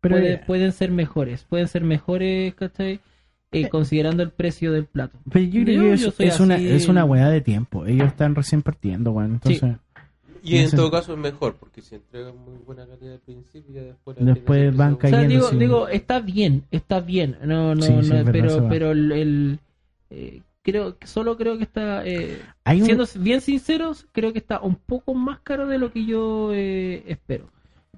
Pero 0.00 0.16
Puede- 0.16 0.32
eh, 0.34 0.40
pueden 0.46 0.72
ser 0.72 0.90
mejores, 0.92 1.44
pueden 1.44 1.66
ser 1.68 1.82
mejores, 1.82 2.54
¿cachai? 2.54 3.00
Eh, 3.60 3.68
considerando 3.68 4.22
el 4.22 4.30
precio 4.30 4.72
del 4.72 4.84
plato. 4.84 5.18
pero 5.30 5.44
yo 5.44 5.64
creo 5.64 5.94
yo- 5.94 6.14
que 6.14 6.24
yo 6.26 6.28
es, 6.28 6.40
una, 6.40 6.56
es 6.56 6.88
una 6.88 7.04
weá 7.04 7.28
de 7.30 7.40
tiempo. 7.40 7.86
Ellos 7.86 8.08
están 8.08 8.34
recién 8.34 8.62
partiendo, 8.62 9.12
weón. 9.12 9.32
Entonces, 9.34 9.76
Y 10.42 10.58
en 10.58 10.70
todo 10.70 10.90
caso 10.90 11.12
es 11.14 11.18
mejor, 11.18 11.56
porque 11.56 11.82
si 11.82 11.96
entregan 11.96 12.34
muy 12.36 12.58
buena 12.64 12.86
calidad 12.86 13.14
al 13.14 13.20
principio, 13.20 13.74
ya 13.74 13.82
después... 13.82 14.16
van 14.16 14.28
hacer 14.28 14.42
O 14.94 15.00
sea, 15.00 15.10
cayendo, 15.10 15.28
digo, 15.28 15.50
digo, 15.50 15.88
está 15.88 16.20
bien, 16.20 16.62
está 16.70 17.00
bien. 17.00 17.36
No, 17.42 17.74
no, 17.74 17.82
Sí, 17.82 17.92
no, 17.92 18.02
se 18.02 18.24
pero, 18.30 18.68
pero 18.68 18.92
el, 18.92 19.10
el, 19.12 19.58
eh, 20.10 20.42
creo 20.62 20.96
solo 21.04 21.36
creo 21.36 21.56
que 21.58 21.64
está, 21.64 22.06
eh, 22.06 22.40
hay 22.64 22.80
un, 22.80 22.86
siendo 22.86 23.04
bien 23.18 23.40
sinceros, 23.40 24.06
creo 24.12 24.32
que 24.32 24.38
está 24.38 24.60
un 24.60 24.76
poco 24.76 25.14
más 25.14 25.40
caro 25.40 25.66
de 25.66 25.78
lo 25.78 25.90
que 25.92 26.04
yo 26.04 26.50
eh, 26.54 27.02
espero. 27.06 27.48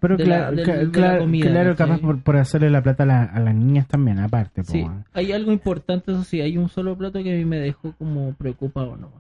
Pero 0.01 0.17
de 0.17 0.25
claro, 0.25 0.45
la- 0.45 0.51
del- 0.57 0.67
ca- 0.67 0.77
de 0.77 0.85
la 0.87 0.91
claro, 0.93 1.19
comida, 1.21 1.51
claro, 1.51 1.77
capaz 1.77 1.99
por, 2.01 2.23
por 2.23 2.37
hacerle 2.37 2.71
la 2.71 2.83
plata 2.83 3.03
a, 3.03 3.07
la- 3.07 3.23
a 3.25 3.41
las 3.41 3.55
niñas 3.55 3.87
también, 3.89 4.19
aparte. 4.19 4.65
Sí, 4.65 4.85
hay 5.13 5.33
algo 5.33 5.53
importante, 5.53 6.13
eso 6.13 6.25
sí, 6.25 6.41
hay 6.41 6.57
un 6.59 6.69
solo 6.69 6.97
plato 6.97 7.23
que 7.23 7.33
a 7.33 7.37
mí 7.37 7.45
me 7.45 7.59
dejó 7.59 7.93
como 7.93 8.33
preocupado, 8.35 8.97
¿no? 8.97 9.11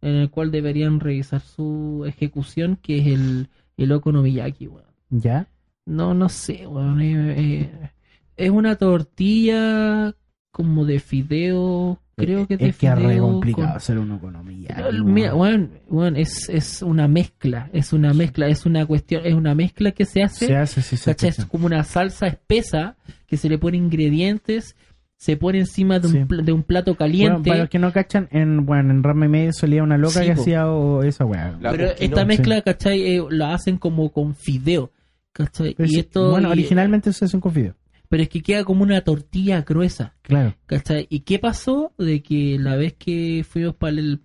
En 0.00 0.14
el 0.14 0.30
cual 0.30 0.50
deberían 0.50 1.00
revisar 1.00 1.40
su 1.40 2.04
ejecución, 2.06 2.76
que 2.80 2.98
es 2.98 3.06
el, 3.08 3.48
el 3.76 3.92
okonomiyaki, 3.92 4.68
weón. 4.68 4.84
¿Ya? 5.10 5.46
No, 5.86 6.14
no 6.14 6.28
sé, 6.28 6.66
weón. 6.66 7.00
eh, 7.00 7.32
eh, 7.36 7.90
es 8.36 8.50
una 8.50 8.76
tortilla 8.76 10.14
como 10.52 10.84
de 10.84 11.00
fideo. 11.00 11.98
Creo 12.18 12.46
que 12.46 12.54
es 12.54 12.76
que 12.76 12.86
es 12.86 12.94
re 12.94 13.00
fideo 13.08 13.22
complicado 13.28 13.68
con- 13.68 13.76
hacer 13.76 13.98
una 13.98 14.16
economía. 14.16 14.76
Mira, 15.04 15.34
weón, 15.34 15.70
weón, 15.88 16.16
es, 16.16 16.48
es 16.48 16.82
una 16.82 17.08
mezcla, 17.08 17.70
es 17.72 17.92
una 17.92 18.12
mezcla, 18.14 18.48
es 18.48 18.66
una 18.66 18.84
cuestión, 18.86 19.22
es 19.24 19.34
una 19.34 19.54
mezcla 19.54 19.92
que 19.92 20.04
se 20.04 20.22
hace, 20.22 20.46
se 20.46 20.56
hace, 20.56 20.82
sí, 20.82 20.96
se. 20.96 21.16
Es 21.28 21.44
como 21.46 21.66
una 21.66 21.84
salsa 21.84 22.26
espesa 22.26 22.96
que 23.26 23.36
se 23.36 23.48
le 23.48 23.58
pone 23.58 23.76
ingredientes, 23.78 24.76
se 25.16 25.36
pone 25.36 25.58
encima 25.58 25.98
de 25.98 26.06
un, 26.06 26.12
Sí. 26.12 26.24
pla- 26.26 26.42
de 26.42 26.52
un 26.52 26.62
plato 26.62 26.92
Bueno, 26.94 26.98
caliente. 26.98 27.48
para 27.50 27.60
los 27.62 27.68
que 27.70 27.78
no 27.80 27.92
cachan, 27.92 28.28
en, 28.30 28.64
bueno, 28.66 28.90
en 28.92 29.02
Rama 29.02 29.26
y 29.26 29.28
Medio 29.28 29.52
solía 29.52 29.82
una 29.82 29.98
loca 29.98 30.20
Sí, 30.20 30.26
que 30.26 30.34
po. 30.34 30.40
hacía 30.42 30.68
o- 30.70 31.02
esa 31.02 31.24
weá. 31.24 31.58
Pero 31.60 31.86
esta 31.98 32.20
sí. 32.20 32.26
mezcla, 32.26 32.62
¿cachai? 32.62 33.02
Eh, 33.16 33.24
la 33.30 33.52
hacen 33.54 33.78
como 33.78 34.12
con 34.12 34.34
fideo, 34.36 34.92
¿cachai? 35.32 35.74
Pero 35.76 35.88
y 35.88 35.92
sí, 35.94 36.00
esto, 36.00 36.30
bueno, 36.30 36.48
y- 36.48 36.52
originalmente 36.52 37.12
se 37.12 37.24
hace 37.24 37.36
un 37.36 37.40
confío. 37.40 37.74
Pero 38.08 38.22
es 38.22 38.28
que 38.28 38.42
queda 38.42 38.64
como 38.64 38.82
una 38.82 39.00
tortilla 39.02 39.62
gruesa. 39.62 40.14
Claro. 40.22 40.54
¿Cachai? 40.66 41.06
¿Y 41.10 41.20
qué 41.20 41.38
pasó? 41.38 41.92
De 41.98 42.22
que 42.22 42.58
la 42.58 42.76
vez 42.76 42.94
que 42.94 43.44
fuimos 43.48 43.74
para 43.74 43.92
el... 43.98 44.20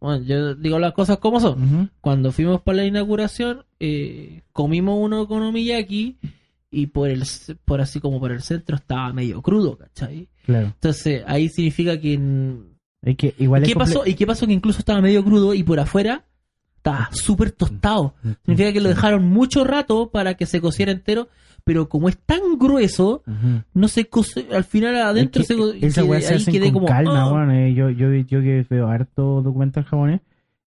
Bueno, 0.00 0.24
yo 0.24 0.54
digo 0.54 0.78
las 0.78 0.92
cosas 0.92 1.18
como 1.18 1.40
son. 1.40 1.90
Cuando 2.00 2.30
fuimos 2.30 2.60
para 2.62 2.76
la 2.78 2.84
inauguración, 2.86 3.64
eh, 3.80 4.42
comimos 4.52 4.96
uno 5.00 5.26
con 5.26 5.42
omiyaki 5.42 6.18
y 6.70 6.86
por 6.88 7.08
el 7.08 7.24
por 7.64 7.80
así 7.80 7.98
como 7.98 8.20
por 8.20 8.30
el 8.30 8.42
centro 8.42 8.76
estaba 8.76 9.12
medio 9.12 9.42
crudo, 9.42 9.76
¿cachai? 9.78 10.28
Claro. 10.44 10.66
Entonces 10.66 11.22
ahí 11.26 11.48
significa 11.48 12.00
que... 12.00 12.14
en- 12.14 12.76
Es 13.02 13.16
que 13.16 13.34
igual 13.38 13.62
es 13.64 13.68
¿Qué 13.70 13.74
pasó? 13.74 14.06
¿Y 14.06 14.14
qué 14.14 14.26
pasó? 14.26 14.46
Que 14.46 14.52
incluso 14.52 14.78
estaba 14.78 15.00
medio 15.00 15.24
crudo 15.24 15.52
y 15.54 15.62
por 15.64 15.80
afuera 15.80 16.24
estaba 16.76 17.08
súper 17.12 17.50
tostado. 17.50 18.14
Significa 18.44 18.72
que 18.72 18.80
lo 18.80 18.88
dejaron 18.88 19.24
mucho 19.26 19.64
rato 19.64 20.10
para 20.10 20.34
que 20.34 20.46
se 20.46 20.60
cociera 20.60 20.92
entero, 20.92 21.28
pero 21.64 21.88
como 21.88 22.08
es 22.08 22.16
tan 22.18 22.58
grueso, 22.58 23.22
no 23.74 23.88
se 23.88 24.06
cose, 24.08 24.46
al 24.52 24.64
final 24.64 24.96
adentro 24.96 25.42
Es 25.42 25.48
que 25.48 25.54
se 25.54 25.86
esa 25.86 26.04
weá 26.04 26.20
se 26.20 26.34
hacen 26.34 26.60
con 26.62 26.72
como 26.72 26.86
calma, 26.86 27.22
"Ah". 27.22 27.32
weón. 27.32 27.50
eh, 27.50 27.74
yo, 27.74 27.90
yo, 27.90 28.12
yo 28.12 28.40
que 28.40 28.64
veo 28.68 28.88
harto 28.88 29.42
documental 29.42 29.84
japonés, 29.84 30.20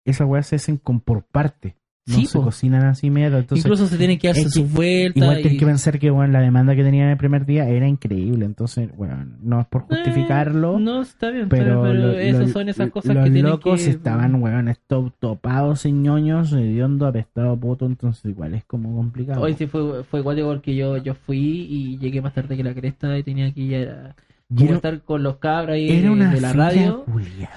esas 0.05 0.27
weas 0.29 0.47
se 0.47 0.57
hacen 0.57 0.77
con 0.77 1.01
por 1.01 1.23
parte. 1.25 1.77
No 2.09 2.15
Sí, 2.15 2.27
se 2.27 2.39
po. 2.39 2.45
cocinan 2.45 2.85
así 2.85 3.11
medio. 3.11 3.37
Entonces, 3.39 3.65
Incluso 3.65 3.89
se 3.89 3.99
tienen 3.99 4.17
que 4.17 4.29
darse 4.29 4.45
que 4.45 4.51
sus 4.51 4.73
vueltas. 4.73 5.17
igual 5.21 5.39
y- 5.39 5.43
tienes 5.43 5.59
que 5.59 5.67
pensar 5.67 5.99
que 5.99 6.11
bueno, 6.11 6.33
la 6.35 6.41
demanda 6.41 6.77
que 6.77 6.85
tenían 6.85 7.09
el 7.09 7.17
primer 7.17 7.45
día 7.47 7.69
era 7.69 7.89
increíble. 7.89 8.45
Entonces, 8.47 8.89
bueno, 8.97 9.27
no 9.43 9.61
es 9.61 9.67
por 9.67 9.83
justificarlo. 9.83 10.77
Eh, 10.79 10.81
no, 10.83 11.03
está 11.03 11.31
bien, 11.31 11.49
pero, 11.49 11.65
pero, 11.65 11.83
pero 11.83 11.95
lo- 11.95 12.13
esas 12.19 12.41
lo- 12.43 12.49
son 12.49 12.69
esas 12.69 12.91
cosas 12.91 13.15
los 13.17 13.25
que 13.25 13.31
tienen 13.33 13.51
locos 13.51 13.83
que... 13.83 13.91
estaban, 13.91 14.41
weón, 14.41 14.69
esto, 14.69 15.13
topados 15.19 15.85
en 15.85 16.03
ñoños, 16.05 16.53
hediondo, 16.53 17.07
apestado 17.07 17.57
puto, 17.59 17.87
entonces 17.87 18.25
igual 18.27 18.55
es 18.55 18.65
como 18.65 18.95
complicado. 18.95 19.41
Hoy 19.43 19.55
sí 19.55 19.67
fue, 19.67 20.05
fue 20.05 20.21
igual 20.21 20.39
porque 20.45 20.77
yo, 20.77 20.99
yo 20.99 21.15
fui 21.15 21.39
y 21.69 21.99
llegué 21.99 22.21
más 22.23 22.35
tarde 22.35 22.57
que 22.57 22.63
la 22.63 22.73
cresta 22.73 23.19
y 23.19 23.25
tenía 23.25 23.53
que 23.53 23.61
ir 23.61 23.89
a, 23.89 24.15
Y 24.49 24.65
estar 24.67 25.01
con 25.03 25.25
los 25.25 25.39
era 25.43 26.13
una 26.13 26.33
de 26.33 26.41
la 26.41 26.53
radio. 26.53 27.05
culia. 27.05 27.51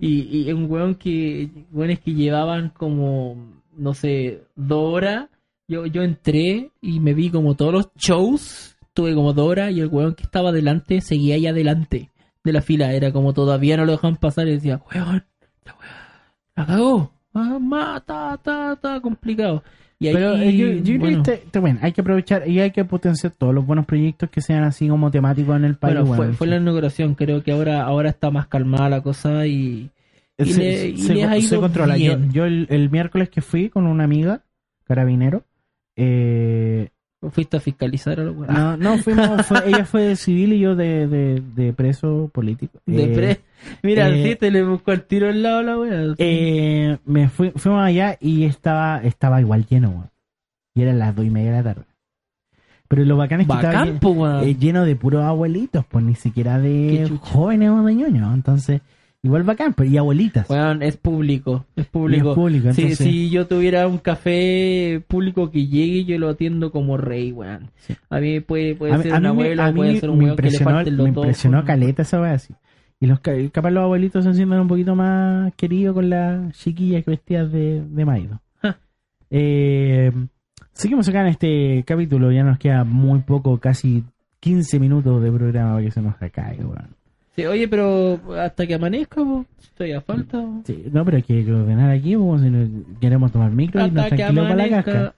Y, 0.00 0.46
y 0.48 0.52
un 0.52 0.70
weón 0.70 0.94
que, 0.94 1.48
weones 1.72 1.98
que 2.00 2.14
llevaban 2.14 2.70
como, 2.70 3.60
no 3.76 3.94
sé, 3.94 4.42
dos 4.56 4.94
horas. 4.94 5.26
Yo, 5.68 5.86
yo 5.86 6.02
entré 6.02 6.70
y 6.80 7.00
me 7.00 7.14
vi 7.14 7.30
como 7.30 7.54
todos 7.54 7.72
los 7.72 7.88
shows, 7.96 8.76
tuve 8.92 9.14
como 9.14 9.32
dos 9.32 9.48
horas 9.48 9.72
y 9.72 9.80
el 9.80 9.88
weón 9.88 10.14
que 10.14 10.24
estaba 10.24 10.50
adelante 10.50 11.00
seguía 11.00 11.36
ahí 11.36 11.46
adelante 11.46 12.10
de 12.44 12.52
la 12.52 12.60
fila. 12.60 12.92
Era 12.92 13.12
como 13.12 13.32
todavía 13.32 13.76
no 13.76 13.84
lo 13.84 13.92
dejaban 13.92 14.16
pasar 14.16 14.48
y 14.48 14.52
decía, 14.52 14.80
weón, 14.92 15.24
la 15.64 15.72
weá, 15.80 16.22
la 16.56 16.66
cagó. 16.66 17.12
Ah, 17.34 17.58
mata, 17.58 18.38
ta, 18.42 18.76
ta, 18.76 19.00
complicado. 19.00 19.62
Y 19.98 20.08
ahí, 20.08 20.14
Pero 20.14 20.34
eh, 20.36 20.54
yo, 20.56 20.66
yo 20.72 20.82
creo 20.82 20.98
bueno, 20.98 21.22
que 21.22 21.30
este- 21.32 21.44
este, 21.46 21.58
bueno, 21.60 21.78
hay 21.80 21.92
que 21.92 22.00
aprovechar 22.00 22.46
y 22.48 22.60
hay 22.60 22.72
que 22.72 22.84
potenciar 22.84 23.32
todos 23.32 23.54
los 23.54 23.64
buenos 23.64 23.86
proyectos 23.86 24.28
que 24.28 24.40
sean 24.42 24.64
así 24.64 24.88
como 24.88 25.10
temáticos 25.10 25.56
en 25.56 25.64
el 25.64 25.76
país. 25.76 25.94
bueno, 25.94 26.14
fue, 26.14 26.18
weón. 26.26 26.34
fue 26.34 26.46
la 26.48 26.56
inauguración, 26.56 27.14
creo 27.14 27.42
que 27.42 27.52
ahora, 27.52 27.84
ahora 27.84 28.10
está 28.10 28.30
más 28.30 28.48
calmada 28.48 28.88
la 28.90 29.00
cosa 29.00 29.46
y... 29.46 29.90
y 30.48 30.52
se, 30.52 30.60
le- 30.60 30.88
y 30.88 30.96
se- 30.98 31.14
les 31.14 31.24
ha 31.26 31.32
se 31.32 31.38
ido 31.40 31.60
controla. 31.60 31.96
Yo, 31.96 32.16
bien. 32.18 32.32
yo 32.32 32.44
el, 32.44 32.66
el 32.70 32.90
miércoles 32.90 33.28
que 33.30 33.40
fui 33.40 33.68
con 33.70 33.86
una 33.86 34.04
amiga, 34.04 34.42
carabinero, 34.84 35.44
eh, 35.96 36.88
Fuiste 37.30 37.56
a 37.56 37.60
fiscalizar 37.60 38.18
a 38.18 38.24
los 38.24 38.34
no, 38.36 38.76
no 38.76 38.98
fuimos, 38.98 39.46
fue- 39.46 39.68
ella 39.68 39.84
fue 39.84 40.02
de 40.02 40.16
civil 40.16 40.54
y 40.54 40.58
yo 40.58 40.74
de, 40.74 41.06
de, 41.06 41.40
de 41.54 41.72
preso 41.72 42.28
político. 42.34 42.80
De 42.84 43.04
Eh, 43.04 43.14
pre... 43.14 43.40
Mira, 43.84 44.08
eh, 44.08 44.30
sí, 44.30 44.34
te 44.36 44.50
le 44.50 44.64
buscó 44.64 44.90
el 44.90 45.02
tiro 45.04 45.28
al 45.28 45.40
lado 45.40 45.62
la 45.62 45.78
wea. 45.78 46.14
Eh, 46.18 46.98
me 47.04 47.28
fui, 47.28 47.52
fuimos 47.54 47.80
allá 47.84 48.16
y 48.20 48.42
estaba, 48.44 48.98
estaba 49.04 49.40
igual 49.40 49.66
lleno, 49.70 49.90
weón. 49.90 50.10
Y 50.74 50.82
eran 50.82 50.98
las 50.98 51.14
dos 51.14 51.24
y 51.24 51.30
media 51.30 51.50
de 51.52 51.56
la 51.58 51.62
tarde. 51.62 51.82
Pero 52.88 53.04
lo 53.04 53.16
bacán 53.16 53.42
es 53.42 53.46
que 53.46 53.52
estaba 53.54 53.72
Bacán, 53.72 53.98
po, 54.00 54.10
weón. 54.10 54.42
eh, 54.42 54.56
lleno 54.56 54.84
de 54.84 54.96
puros 54.96 55.22
abuelitos, 55.22 55.84
pues 55.88 56.04
ni 56.04 56.16
siquiera 56.16 56.58
de 56.58 57.08
jóvenes 57.20 57.70
o 57.70 57.84
de 57.84 57.94
ñoños. 57.94 58.34
Entonces, 58.34 58.80
igual 59.22 59.44
bacán, 59.44 59.72
pero 59.74 59.88
y 59.88 59.96
abuelitas. 59.96 60.48
Weón, 60.50 60.82
es 60.82 60.96
público, 60.96 61.64
es 61.76 61.86
Y 61.86 61.88
público. 61.90 62.30
es 62.30 62.34
público, 62.34 62.72
si, 62.72 62.82
entonces- 62.82 63.06
si 63.06 63.30
yo 63.30 63.46
tuviera 63.46 63.86
un 63.86 63.98
café 63.98 65.02
público 65.06 65.50
que 65.50 65.66
llegue, 65.66 66.04
yo 66.04 66.18
lo 66.18 66.28
atiendo 66.30 66.72
como 66.72 66.96
rey, 66.96 67.30
weón. 67.32 67.70
Sí. 67.76 67.94
A 68.10 68.18
mí 68.20 68.40
puede, 68.40 68.74
puede 68.74 68.92
a 68.94 68.98
ser 68.98 69.14
un 69.14 69.26
abuelo, 69.26 69.62
a 69.62 69.68
mí 69.70 69.76
puede 69.76 70.00
ser 70.00 70.10
un 70.10 70.18
me 70.18 70.24
weón 70.24 70.36
que 70.36 70.42
le 70.42 70.48
impresionó, 70.48 71.02
me 71.02 71.08
impresionó 71.08 71.56
weón. 71.58 71.66
caleta 71.66 72.02
esa 72.02 72.20
wea 72.20 72.32
así. 72.34 72.54
Y 73.00 73.06
los 73.06 73.20
ca- 73.20 73.32
capaz 73.52 73.70
los 73.70 73.82
abuelitos 73.84 74.24
se 74.24 74.34
sienten 74.34 74.60
un 74.60 74.68
poquito 74.68 74.94
más 74.94 75.52
queridos 75.56 75.94
con 75.94 76.08
las 76.10 76.56
chiquillas 76.58 77.04
vestidas 77.04 77.50
de, 77.50 77.82
de 77.84 78.04
marido. 78.04 78.40
Ja. 78.60 78.78
Eh, 79.30 80.12
seguimos 80.72 81.08
acá 81.08 81.22
en 81.22 81.26
este 81.28 81.84
capítulo, 81.86 82.30
ya 82.32 82.44
nos 82.44 82.58
queda 82.58 82.84
muy 82.84 83.20
poco, 83.20 83.58
casi 83.58 84.04
15 84.40 84.78
minutos 84.80 85.22
de 85.22 85.30
programa 85.32 85.72
para 85.74 85.84
que 85.84 85.90
se 85.90 86.00
nos 86.02 86.18
recaiga, 86.20 86.64
weón. 86.66 86.88
Sí, 87.34 87.46
oye, 87.46 87.66
pero 87.66 88.20
hasta 88.38 88.66
que 88.66 88.74
amanezca, 88.74 89.16
po, 89.16 89.46
estoy 89.62 89.92
a 89.92 90.00
falta. 90.02 90.38
po. 90.40 90.62
Sí, 90.66 90.84
no, 90.92 91.02
pero 91.04 91.16
hay 91.16 91.22
que 91.22 91.50
ordenar 91.52 91.90
aquí, 91.90 92.14
po, 92.16 92.38
si 92.38 92.50
no- 92.50 92.84
queremos 93.00 93.32
tomar 93.32 93.50
micro 93.50 93.80
y 93.80 93.86
irnos 93.86 94.08
tranquilos 94.08 94.48
para 94.48 94.66
la 94.66 94.82
casca. 94.82 95.14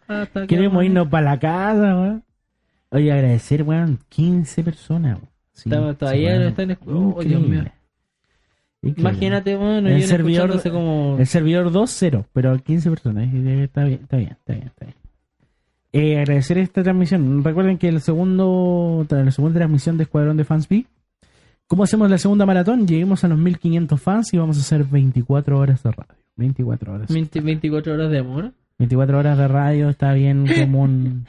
Queremos 0.47 0.73
amanezca. 0.75 0.85
irnos 0.85 1.09
para 1.09 1.25
la 1.31 1.39
casa, 1.41 1.95
weón. 1.97 2.23
Oye, 2.91 3.13
agradecer, 3.13 3.63
weón, 3.65 3.99
15 4.09 4.63
personas. 4.63 5.19
Sí, 5.53 5.69
todavía 5.71 6.39
no 6.39 6.49
están 6.49 6.77
oh, 6.87 7.21
Dios 7.23 7.41
mío. 7.43 7.65
Increíble. 8.83 9.11
Imagínate, 9.11 9.57
weón, 9.57 9.87
El 9.87 10.03
servidor- 10.03 10.51
escuchando 10.51 10.79
como... 10.79 11.17
El 11.19 11.27
servidor 11.27 11.73
2-0, 11.73 12.27
pero 12.33 12.57
15 12.59 12.91
personas. 12.91 13.29
eh, 13.33 13.65
Está 13.65 13.85
bien, 13.85 14.01
está 14.03 14.17
bien, 14.19 14.31
está 14.33 14.53
bien. 14.53 14.67
Está 14.67 14.85
bien. 14.87 14.97
Eh, 15.93 16.19
agradecer 16.19 16.59
esta 16.59 16.83
transmisión. 16.83 17.43
Recuerden 17.43 17.79
que 17.79 17.89
el 17.89 18.01
segundo, 18.01 19.07
la 19.09 19.31
segunda 19.31 19.59
transmisión 19.61 19.97
de 19.97 20.03
Escuadrón 20.05 20.37
de 20.37 20.45
Fans 20.45 20.69
B, 20.69 20.85
¿cómo 21.67 21.85
hacemos 21.85 22.11
la 22.11 22.19
segunda 22.19 22.47
maratón? 22.47 22.87
Lleguemos 22.87 23.25
a 23.25 23.29
los 23.29 23.39
1500 23.39 24.01
fans 24.01 24.33
y 24.35 24.39
vamos 24.39 24.57
a 24.59 24.61
hacer 24.61 24.85
24 24.85 25.59
horas 25.59 25.83
de 25.83 25.91
radio. 25.93 26.15
24 26.37 26.93
horas. 26.95 27.13
20 27.13 27.41
24 27.41 27.95
horas 27.95 28.11
de 28.11 28.19
amor. 28.19 28.53
24 28.79 29.19
horas 29.19 29.39
de 29.39 29.47
radio 29.49 29.89
está 29.89 30.13
bien 30.15 30.47
común. 30.61 31.27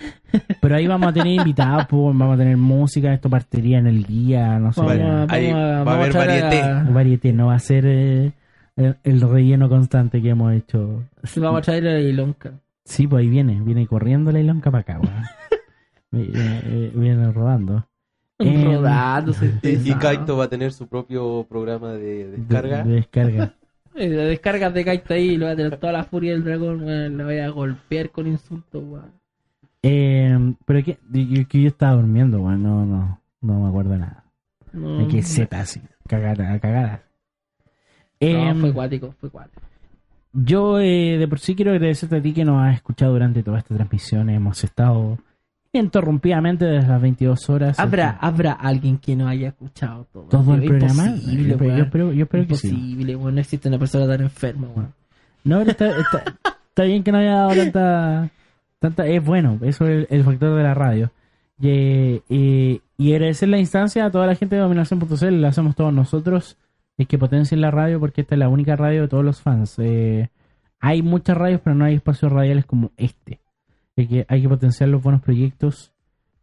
Pero 0.62 0.76
ahí 0.76 0.88
vamos 0.88 1.10
a 1.10 1.14
tener 1.14 1.34
invitados, 1.34 1.86
vamos 1.92 2.34
a 2.34 2.38
tener 2.38 2.58
música, 2.58 3.14
esto 3.14 3.30
partiría 3.30 3.78
en 3.78 3.88
el 3.88 4.04
guía, 4.06 4.58
no 4.60 4.74
sé. 4.74 4.82
Vamos, 4.82 5.28
ahí 5.32 5.52
vamos 5.52 5.60
a, 5.64 5.68
va 5.68 5.80
a 5.80 5.84
vamos 5.84 6.16
a 6.16 6.22
haber 6.24 6.44
a- 6.44 6.50
varieté. 6.50 6.92
Variete, 6.92 7.34
no 7.34 7.48
va 7.48 7.56
a 7.56 7.60
ser 7.60 7.86
eh, 7.86 8.32
el, 8.76 8.96
el 9.04 9.22
relleno 9.22 9.70
constante 9.70 10.22
que 10.22 10.30
hemos 10.30 10.54
hecho. 10.54 11.04
Vamos 11.38 11.60
a 11.60 11.62
traer 11.62 11.88
a 11.88 11.92
la 11.94 12.00
Ilonka. 12.00 12.54
Sí, 12.84 13.06
pues 13.08 13.22
ahí 13.22 13.30
viene, 13.30 13.62
viene 13.62 13.86
corriendo 13.88 14.32
la 14.32 14.40
ilonca 14.40 14.70
para 14.72 14.82
acá, 14.82 15.00
weón. 15.00 15.24
Vi- 16.12 16.32
eh, 16.36 16.92
Vienen 16.96 17.34
rodando. 18.40 18.62
Em, 18.62 18.76
Rodándose. 18.76 19.60
Y, 19.64 19.92
y. 19.92 19.94
Kaito 19.96 20.38
va 20.38 20.46
a 20.46 20.50
tener 20.50 20.72
su 20.74 20.88
propio 20.88 21.46
programa 21.50 21.94
de 21.94 22.28
de- 22.28 22.38
descarga. 22.38 22.84
de 22.84 22.94
descarga. 22.94 23.54
La 23.96 24.24
descargas 24.26 24.74
de 24.74 24.84
Kaito 24.84 25.14
ahí, 25.14 25.38
lo 25.38 25.46
voy 25.46 25.54
a 25.54 25.56
tener 25.56 25.78
toda 25.78 25.94
la 25.94 26.04
furia 26.04 26.34
del 26.34 26.44
dragón, 26.44 26.84
weón. 26.84 27.18
Lo 27.18 27.24
voy 27.26 27.38
a 27.40 27.48
golpear 27.50 28.10
con 28.10 28.28
insultos, 28.28 28.84
weón. 28.86 29.12
Eh, 29.84 30.38
pero 30.66 30.84
que 30.84 30.98
yo, 31.12 31.48
que 31.48 31.62
yo 31.62 31.68
estaba 31.70 31.94
durmiendo, 31.96 32.42
weón. 32.42 32.62
No, 32.62 32.86
no, 32.86 33.22
no 33.40 33.60
me 33.62 33.70
acuerdo 33.70 33.92
de 33.92 34.00
nada. 34.00 34.24
No, 34.74 35.08
que 35.08 35.22
Z 35.24 35.58
así, 35.58 35.80
cagada, 36.10 36.60
cagada. 36.60 37.04
no, 38.20 38.28
Em, 38.28 38.60
fue 38.60 38.74
cuático, 38.74 39.14
fue 39.18 39.30
cuático. 39.30 39.62
Yo 40.34 40.80
eh, 40.82 41.18
de 41.18 41.28
por 41.30 41.40
sí 41.40 41.56
quiero 41.56 41.72
agradecerte 41.72 42.18
a 42.18 42.22
ti 42.22 42.34
que 42.34 42.44
nos 42.44 42.62
has 42.62 42.76
escuchado 42.76 43.14
durante 43.14 43.44
toda 43.44 43.60
esta 43.60 43.74
transmisión. 43.76 44.30
Hemos 44.30 44.62
estado 44.66 45.18
interrumpidamente 45.80 46.66
desde 46.66 46.88
las 46.88 47.02
22 47.02 47.50
horas. 47.50 47.80
¿Habrá, 47.80 48.12
hasta 48.12 48.28
habrá 48.28 48.52
alguien 48.54 48.98
que 48.98 49.16
no 49.16 49.28
haya 49.28 49.50
escuchado 49.50 50.08
todo, 50.12 50.24
todo 50.24 50.56
el 50.56 50.64
programa. 50.64 51.08
Imposible, 51.08 51.58
yo, 51.94 52.12
yo 52.14 52.30
que 52.30 52.56
sí. 52.56 52.70
Imposible, 52.70 53.16
weón. 53.16 53.36
No 53.36 53.42
existe 53.42 53.68
una 53.68 53.80
persona 53.80 54.08
tan 54.08 54.22
enferma. 54.22 54.68
No, 55.44 55.60
pero 55.60 55.72
está, 55.72 56.00
está, 56.00 56.24
está 56.70 56.84
bien 56.84 57.04
que 57.04 57.12
no 57.12 57.20
haya 57.20 57.36
dado 57.36 57.56
tanta, 57.56 58.30
tanta. 58.80 59.08
Es 59.08 59.24
bueno, 59.24 59.60
eso 59.62 59.88
es 59.88 60.08
el, 60.10 60.18
el 60.18 60.24
factor 60.24 60.56
de 60.56 60.64
la 60.64 60.74
radio. 60.74 61.12
Y, 61.60 61.70
eh, 61.70 62.82
y, 62.98 63.14
agradecer 63.14 63.50
la 63.50 63.58
instancia 63.58 64.06
a 64.06 64.12
toda 64.12 64.28
la 64.28 64.36
gente 64.36 64.56
de 64.56 64.62
Dominación.cl, 64.62 65.42
lo 65.42 65.48
hacemos 65.48 65.76
todos 65.76 65.94
nosotros. 65.94 66.58
Es 66.98 67.08
que 67.08 67.18
potencien 67.18 67.62
la 67.62 67.72
radio 67.72 68.00
porque 68.00 68.22
esta 68.22 68.36
es 68.36 68.40
la 68.40 68.50
única 68.50 68.76
radio 68.76 69.04
de 69.04 69.08
todos 69.08 69.24
los 69.24 69.42
fans. 69.42 69.76
Eh, 69.80 70.30
hay 70.80 71.02
muchas 71.02 71.38
radios, 71.38 71.62
pero 71.64 71.76
no 71.76 71.86
hay 71.86 71.96
espacios 71.96 72.32
radiales 72.32 72.66
como 72.66 72.92
este. 72.98 73.40
Que 73.96 74.26
hay 74.28 74.42
que 74.42 74.50
potenciar 74.50 74.90
los 74.90 75.02
buenos 75.02 75.22
proyectos. 75.22 75.92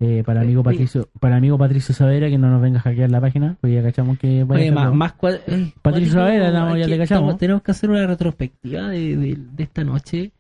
eh, 0.01 0.23
para 0.27 0.41
amigo 0.41 0.63
Oye. 0.63 0.71
Patricio 0.73 1.09
para 1.21 1.37
amigo 1.37 1.57
Patricio 1.59 1.95
Savera 1.95 2.29
que 2.29 2.37
no 2.39 2.51
nos 2.51 2.61
venga 2.61 2.79
a 2.79 2.83
hackear 2.83 3.09
la 3.11 3.21
página 3.21 3.57
porque 3.61 3.75
ya 3.75 3.83
cachamos 3.85 4.19
que 4.19 4.43
vaya 4.43 4.63
Oye, 4.63 4.73
más, 4.73 5.15
eh, 5.47 5.73
Patricio 5.81 6.17
no, 6.19 6.25
hay 6.25 6.81
ya 6.81 6.87
te 6.87 6.99
cachamos. 6.99 7.05
estamos- 7.05 7.39
Tenemos 7.39 7.63
que 7.63 7.71
hacer 7.71 7.91
una 7.91 8.07
retrospectiva 8.07 8.89
de, 8.89 9.17
de, 9.17 9.37
de 9.39 9.63
esta 9.63 9.85
noche. 9.85 10.33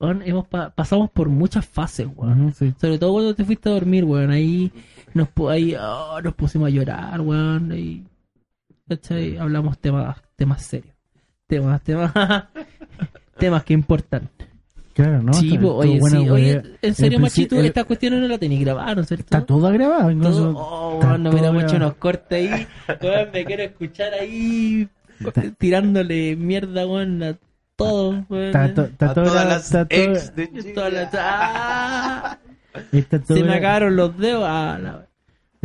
Hemos 0.00 0.46
pa- 0.48 0.70
pasamos 0.70 1.10
por 1.10 1.28
muchas 1.28 1.64
fases, 1.64 2.08
weón. 2.14 2.52
Sí. 2.54 2.74
Sobre 2.78 2.98
todo 2.98 3.12
cuando 3.12 3.34
te 3.34 3.44
fuiste 3.44 3.68
a 3.68 3.72
dormir, 3.72 4.04
weón. 4.04 4.30
Ahí 4.30 4.70
nos, 5.14 5.28
ahí, 5.48 5.74
oh, 5.80 6.20
nos 6.22 6.34
pusimos 6.34 6.66
a 6.66 6.70
llorar, 6.70 7.20
weón. 7.20 7.72
Y, 7.72 8.04
¿cachai? 8.88 9.36
Hablamos 9.38 9.78
temas, 9.78 10.20
temas 10.36 10.62
serios. 10.62 10.94
Temas, 11.46 11.80
temas, 11.82 12.12
temas 13.38 13.62
que 13.64 13.72
importan. 13.74 14.28
Claro, 14.94 15.22
¿no? 15.22 15.32
sí, 15.34 15.58
po, 15.58 15.74
oye, 15.74 15.98
bueno, 15.98 16.20
sí, 16.20 16.30
oye, 16.30 16.62
en 16.80 16.94
serio, 16.94 17.18
machito, 17.18 17.58
el- 17.58 17.66
esta 17.66 17.82
cuestión 17.84 18.20
no 18.20 18.28
la 18.28 18.38
tenéis 18.38 18.60
grabada, 18.60 18.94
¿no 18.94 19.00
es 19.02 19.08
cierto? 19.08 19.24
Está 19.24 19.44
todo 19.44 19.70
grabado, 19.72 20.08
incluso. 20.10 20.52
Todo- 20.52 20.58
oh, 20.58 20.94
está 20.94 21.06
weón, 21.08 21.22
no 21.24 21.30
todo 21.30 21.38
hubiéramos 21.40 21.64
hecho 21.64 21.76
unos 21.76 21.94
cortes 21.94 22.52
ahí. 22.52 22.66
Weón, 23.02 23.28
me 23.32 23.44
quiero 23.44 23.62
escuchar 23.64 24.14
ahí 24.14 24.88
Está- 25.18 25.42
tirándole 25.58 26.36
mierda, 26.36 26.86
weón, 26.86 27.22
a 27.24 27.36
todos, 27.76 28.24
weón. 28.28 28.44
Está, 28.46 28.72
to- 28.74 28.84
está 28.84 29.10
a 29.10 29.14
todo 29.14 29.24
todas 29.24 29.46
las 29.48 29.64
está 29.64 29.84
todo- 29.88 29.98
de 30.36 30.48
Chile. 30.52 30.72
Toda 30.74 30.90
la- 30.90 31.10
¡Ah! 31.14 32.38
está 32.92 33.18
todo 33.18 33.36
Se 33.36 33.42
me 33.42 33.54
acabaron 33.54 33.96
los 33.96 34.16
dedos. 34.16 34.44
Ah, 34.46 34.78
la- 34.80 35.06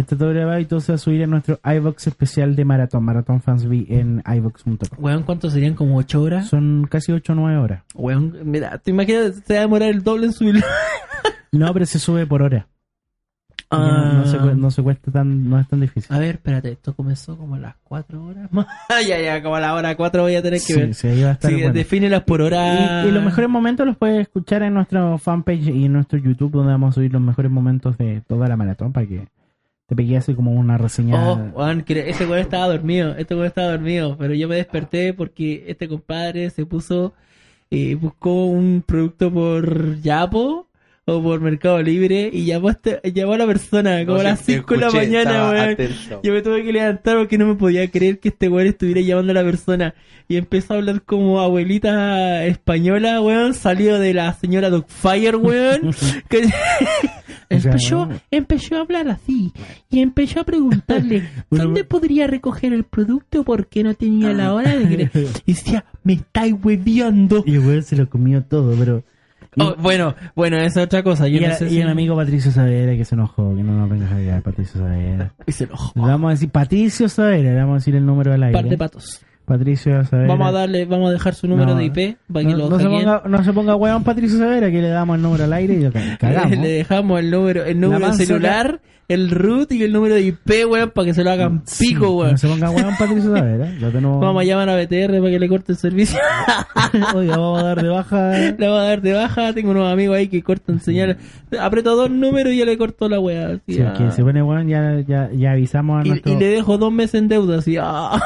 todo 0.04 0.80
se 0.82 0.92
va 0.92 0.96
a 0.96 0.98
subir 0.98 1.22
en 1.22 1.30
nuestro 1.32 1.60
iBox 1.64 2.08
especial 2.08 2.56
de 2.56 2.66
Maratón, 2.66 3.04
Maratón 3.04 3.42
Fans 3.42 3.66
V 3.66 3.86
en 3.90 4.22
iBox.com. 4.26 4.78
Weón, 4.98 5.24
¿cuántos 5.24 5.54
serían? 5.54 5.74
¿Como 5.74 5.98
8 5.98 6.22
horas? 6.22 6.48
Son 6.48 6.88
casi 6.90 7.12
8 7.12 7.34
o 7.34 7.36
9 7.36 7.58
horas. 7.58 7.84
Weón, 7.96 8.38
mira, 8.46 8.78
te 8.78 8.92
imaginas, 8.92 9.42
se 9.46 9.54
va 9.54 9.60
a 9.60 9.62
demorar 9.64 9.90
el 9.90 10.04
doble 10.04 10.28
en 10.28 10.34
subirlo. 10.34 10.62
No, 11.52 11.74
pero 11.74 11.88
se 11.88 11.98
sube 11.98 12.28
por 12.28 12.44
hora. 12.44 12.68
Ya 13.72 13.78
No, 13.78 14.14
no 14.14 14.26
se, 14.26 14.38
cu- 14.38 14.56
no 14.56 14.70
se 14.72 14.84
cuesta 14.84 15.12
tan, 15.12 15.50
no 15.50 15.60
es 15.60 15.68
tan 15.68 15.80
difícil. 15.80 16.08
Ah. 16.12 16.18
A 16.18 16.20
ver, 16.20 16.36
espérate, 16.36 16.72
esto 16.72 16.96
comenzó 16.96 17.38
como 17.38 17.56
a 17.56 17.60
las 17.60 17.76
4 17.84 18.24
horas. 18.24 18.50
ya, 19.08 19.20
ya, 19.20 19.42
como 19.42 19.56
a 19.56 19.60
la 19.60 19.74
hora 19.74 19.96
4 19.96 20.22
voy 20.22 20.36
a 20.36 20.42
tener 20.44 20.60
que 20.60 20.74
Sí, 20.74 20.80
ver. 20.80 20.94
sí, 20.94 21.08
ahí 21.08 21.24
va 21.24 21.30
a 21.30 21.34
estar 21.34 21.50
Sí, 21.50 21.58
bueno. 21.58 21.74
defínelas 21.74 22.22
por 22.24 22.42
hora. 22.42 23.04
Y, 23.04 23.08
y 23.08 23.12
los 23.12 23.24
mejores 23.24 23.50
momentos 23.50 23.86
los 23.88 23.98
puedes 23.98 24.22
escuchar 24.22 24.62
en 24.64 24.76
nuestro 24.76 25.18
fanpage 25.18 25.68
y 25.70 25.86
en 25.86 25.94
nuestro 25.94 26.20
YouTube, 26.20 26.52
donde 26.52 26.72
vamos 26.72 26.92
a 26.92 26.96
subir 26.96 27.12
los 27.12 27.22
mejores 27.22 27.52
momentos 27.52 27.98
de 27.98 28.22
toda 28.28 28.48
la 28.48 28.56
maratón 28.56 28.92
para 28.94 29.08
que 29.08 29.28
te 29.90 29.96
pegué 29.96 30.18
así 30.18 30.34
como 30.36 30.52
una 30.52 30.78
reseña. 30.78 31.32
Oh, 31.32 31.36
weón, 31.56 31.82
que 31.82 32.10
ese 32.10 32.26
weón 32.26 32.40
estaba 32.40 32.68
dormido, 32.68 33.16
este 33.18 33.34
weón 33.34 33.48
estaba 33.48 33.72
dormido, 33.72 34.16
pero 34.18 34.34
yo 34.36 34.48
me 34.48 34.56
desperté 34.56 35.14
porque 35.14 35.66
este 35.68 35.88
compadre 35.90 36.50
se 36.52 36.66
puso, 36.66 37.14
eh, 37.72 37.96
buscó 37.96 38.46
un 38.46 38.84
producto 38.86 39.34
por 39.34 40.00
Yapo 40.02 40.68
o 41.06 41.24
por 41.24 41.42
Mercado 41.42 41.82
Libre 41.82 42.30
y 42.32 42.46
llamó 42.46 42.68
a, 42.68 42.72
este- 42.74 43.02
llamó 43.12 43.34
a 43.34 43.38
la 43.40 43.48
persona 43.48 44.06
como 44.06 44.18
No, 44.18 44.22
a 44.22 44.24
las 44.26 44.42
sí, 44.42 44.54
5 44.54 44.74
de 44.76 44.80
la 44.80 44.92
mañana, 44.92 45.50
weón. 45.50 45.70
atento. 45.72 46.22
Yo 46.24 46.34
me 46.34 46.42
tuve 46.44 46.64
que 46.64 46.72
levantar 46.72 47.18
porque 47.18 47.38
no 47.40 47.48
me 47.48 47.56
podía 47.56 47.90
creer 47.90 48.20
que 48.20 48.30
este 48.30 48.48
weón 48.48 48.68
estuviera 48.68 49.02
llamando 49.02 49.32
a 49.32 49.34
la 49.34 49.44
persona. 49.44 49.96
Y 50.28 50.38
empezó 50.38 50.76
a 50.76 50.78
hablar 50.78 51.02
como 51.02 51.42
abuelita 51.42 52.46
española, 52.46 53.20
weón, 53.22 53.56
salido 53.56 53.98
de 53.98 54.14
la 54.14 54.32
señora 54.34 54.70
Dogfire, 54.70 55.36
weón. 55.36 55.92
que 56.30 56.48
empezó, 57.50 58.10
empezó 58.32 58.76
a 58.78 58.82
hablar 58.82 59.08
así. 59.10 59.52
Y 59.90 60.00
empezó 60.02 60.42
a 60.42 60.44
preguntarle, 60.44 61.24
Bueno, 61.50 61.66
¿dónde 61.66 61.84
podría 61.84 62.28
recoger 62.28 62.74
el 62.74 62.84
producto? 62.84 63.44
Porque 63.44 63.84
no 63.84 63.94
tenía 63.94 64.34
la 64.34 64.54
hora 64.54 64.76
de 64.76 64.88
que... 65.10 65.28
Y 65.46 65.54
decía, 65.54 65.86
me 66.04 66.14
estáis 66.14 66.56
hueviando. 66.64 67.44
Y 67.46 67.54
el 67.56 67.60
weón 67.60 67.84
se 67.84 67.96
lo 67.96 68.10
comió 68.10 68.44
todo, 68.44 68.76
pero. 68.78 69.04
Y, 69.56 69.62
Oh, 69.64 69.76
bueno, 69.80 70.14
bueno, 70.36 70.58
esa 70.58 70.82
es 70.82 70.86
otra 70.86 71.02
cosa. 71.02 71.28
Yo 71.28 71.38
y 71.38 71.42
no 71.42 71.48
el, 71.48 71.54
sé 71.54 71.66
y 71.66 71.70
si- 71.70 71.82
el 71.82 71.90
amigo 71.90 72.16
Patricio 72.16 72.52
Savera 72.52 72.96
que 72.96 73.04
se 73.04 73.16
enojó, 73.16 73.56
que 73.56 73.64
no 73.64 73.74
nos 73.80 73.90
venga 73.90 74.38
a 74.38 74.42
Patricio 74.42 74.80
Savera. 74.80 75.34
Y 75.48 75.52
se 75.52 75.64
enojó. 75.64 75.92
Le 75.96 76.02
vamos 76.06 76.28
a 76.30 76.32
decir 76.34 76.50
Patricio 76.52 77.10
Savera, 77.10 77.50
le 77.52 77.56
vamos 77.58 77.74
a 77.74 77.78
decir 77.78 77.96
el 77.96 78.06
número 78.06 78.32
al 78.32 78.44
aire. 78.44 78.54
Par 78.54 78.70
de 78.70 78.78
patos. 78.78 79.22
Patricio 79.50 80.06
Savera. 80.06 80.30
Vamos 80.30 80.48
a 80.48 80.52
darle, 80.54 80.86
vamos 80.86 81.10
a 81.10 81.12
dejar 81.12 81.34
su 81.36 81.48
número 81.48 81.72
No, 81.72 81.76
de 81.76 81.86
IP 81.86 82.18
para 82.32 82.46
que 82.46 82.52
no, 82.54 82.58
lo 82.58 82.70
no 82.70 82.80
se 82.80 82.86
ponga, 82.86 83.24
no 83.26 83.44
se 83.44 83.52
ponga 83.54 83.76
weón 83.76 84.04
Patricio 84.06 84.38
Savera, 84.40 84.72
que 84.72 84.82
le 84.82 84.88
damos 84.90 85.18
el 85.18 85.22
número 85.22 85.44
al 85.44 85.52
aire 85.54 85.74
y 85.74 85.84
lo 85.84 85.92
ca- 85.92 86.18
cagamos. 86.20 86.58
Le 86.58 86.70
dejamos 86.72 87.20
el 87.20 87.30
número, 87.32 87.66
el 87.66 87.80
número 87.80 88.14
celular, 88.14 88.80
el 89.10 89.32
root 89.32 89.72
y 89.72 89.84
el 89.84 89.92
número 89.92 90.16
de 90.16 90.22
IP, 90.22 90.50
weón, 90.70 90.92
para 90.92 91.06
que 91.06 91.14
se 91.14 91.24
lo 91.24 91.32
hagan 91.32 91.64
Sí, 91.66 91.90
pico, 91.90 92.12
weón. 92.16 92.32
No 92.32 92.38
se 92.38 92.48
ponga 92.48 92.70
weón 92.70 92.96
Patricio 92.98 93.34
tenemos... 93.92 94.22
Vamos 94.22 94.42
a 94.42 94.46
llamar 94.46 94.70
a 94.70 94.76
BTR 94.78 95.18
para 95.20 95.30
que 95.32 95.40
le 95.40 95.50
corte 95.50 95.72
el 95.74 95.78
servicio. 95.78 96.20
Oiga, 97.16 97.38
vamos 97.38 97.60
a 97.60 97.64
dar 97.64 97.82
de 97.82 97.90
baja. 97.90 98.32
le 98.58 98.68
vamos 98.68 98.80
a 98.80 98.84
dar 98.84 99.02
de 99.02 99.14
baja. 99.14 99.54
Tengo 99.54 99.72
unos 99.72 99.92
amigos 99.92 100.16
ahí 100.18 100.28
que 100.28 100.42
cortan 100.44 100.80
señal. 100.80 101.18
Aprieto 101.60 101.96
dos 101.96 102.10
números 102.10 102.54
y 102.54 102.58
ya 102.58 102.66
le 102.66 102.78
corto 102.78 103.10
la 103.10 103.20
weá. 103.20 103.48
así, 103.50 103.62
Si 103.74 103.80
el 103.82 103.88
ah. 103.88 103.94
que 103.98 104.12
se 104.12 104.24
pone 104.24 104.42
weón, 104.44 104.68
ya, 104.68 105.00
ya, 105.08 105.30
ya 105.34 105.52
avisamos 105.52 106.02
a 106.04 106.06
y, 106.08 106.10
nuestro, 106.10 106.32
y 106.32 106.36
le 106.38 106.48
dejo 106.48 106.78
dos 106.78 106.92
meses 106.94 107.16
en 107.16 107.28
deuda, 107.28 107.58
así. 107.58 107.78
ah. 107.82 108.20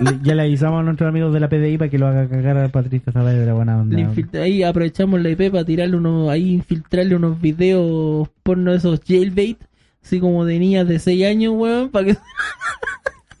le- 0.00 0.18
ya 0.22 0.34
le 0.34 0.42
avisamos 0.42 0.80
a 0.80 0.82
nuestros 0.84 1.08
amigos 1.08 1.32
de 1.32 1.40
la 1.40 1.48
PDI 1.48 1.78
para 1.78 1.90
que 1.90 1.98
lo 1.98 2.06
haga 2.06 2.28
cagar 2.28 2.58
a 2.58 2.68
Patricio 2.68 3.12
Savera 3.12 3.38
de 3.40 3.46
la 3.46 3.54
buena 3.54 3.78
onda. 3.80 3.98
Infiltra- 3.98 4.42
ahí 4.42 4.62
aprovechamos 4.62 5.20
la 5.22 5.30
IP 5.30 5.50
para 5.50 5.64
tirarle 5.64 5.96
unos, 5.96 6.28
ahí 6.30 6.50
infiltrarle 6.52 7.16
unos 7.16 7.40
videos 7.40 8.28
porno 8.42 8.70
de 8.72 8.76
esos 8.76 9.00
jailbait, 9.06 9.58
así 10.02 10.20
como 10.20 10.44
de 10.44 10.58
niñas 10.58 10.86
de 10.88 10.98
6 10.98 11.24
años, 11.26 11.54
weón, 11.56 11.90
para 11.90 12.06
que 12.06 12.16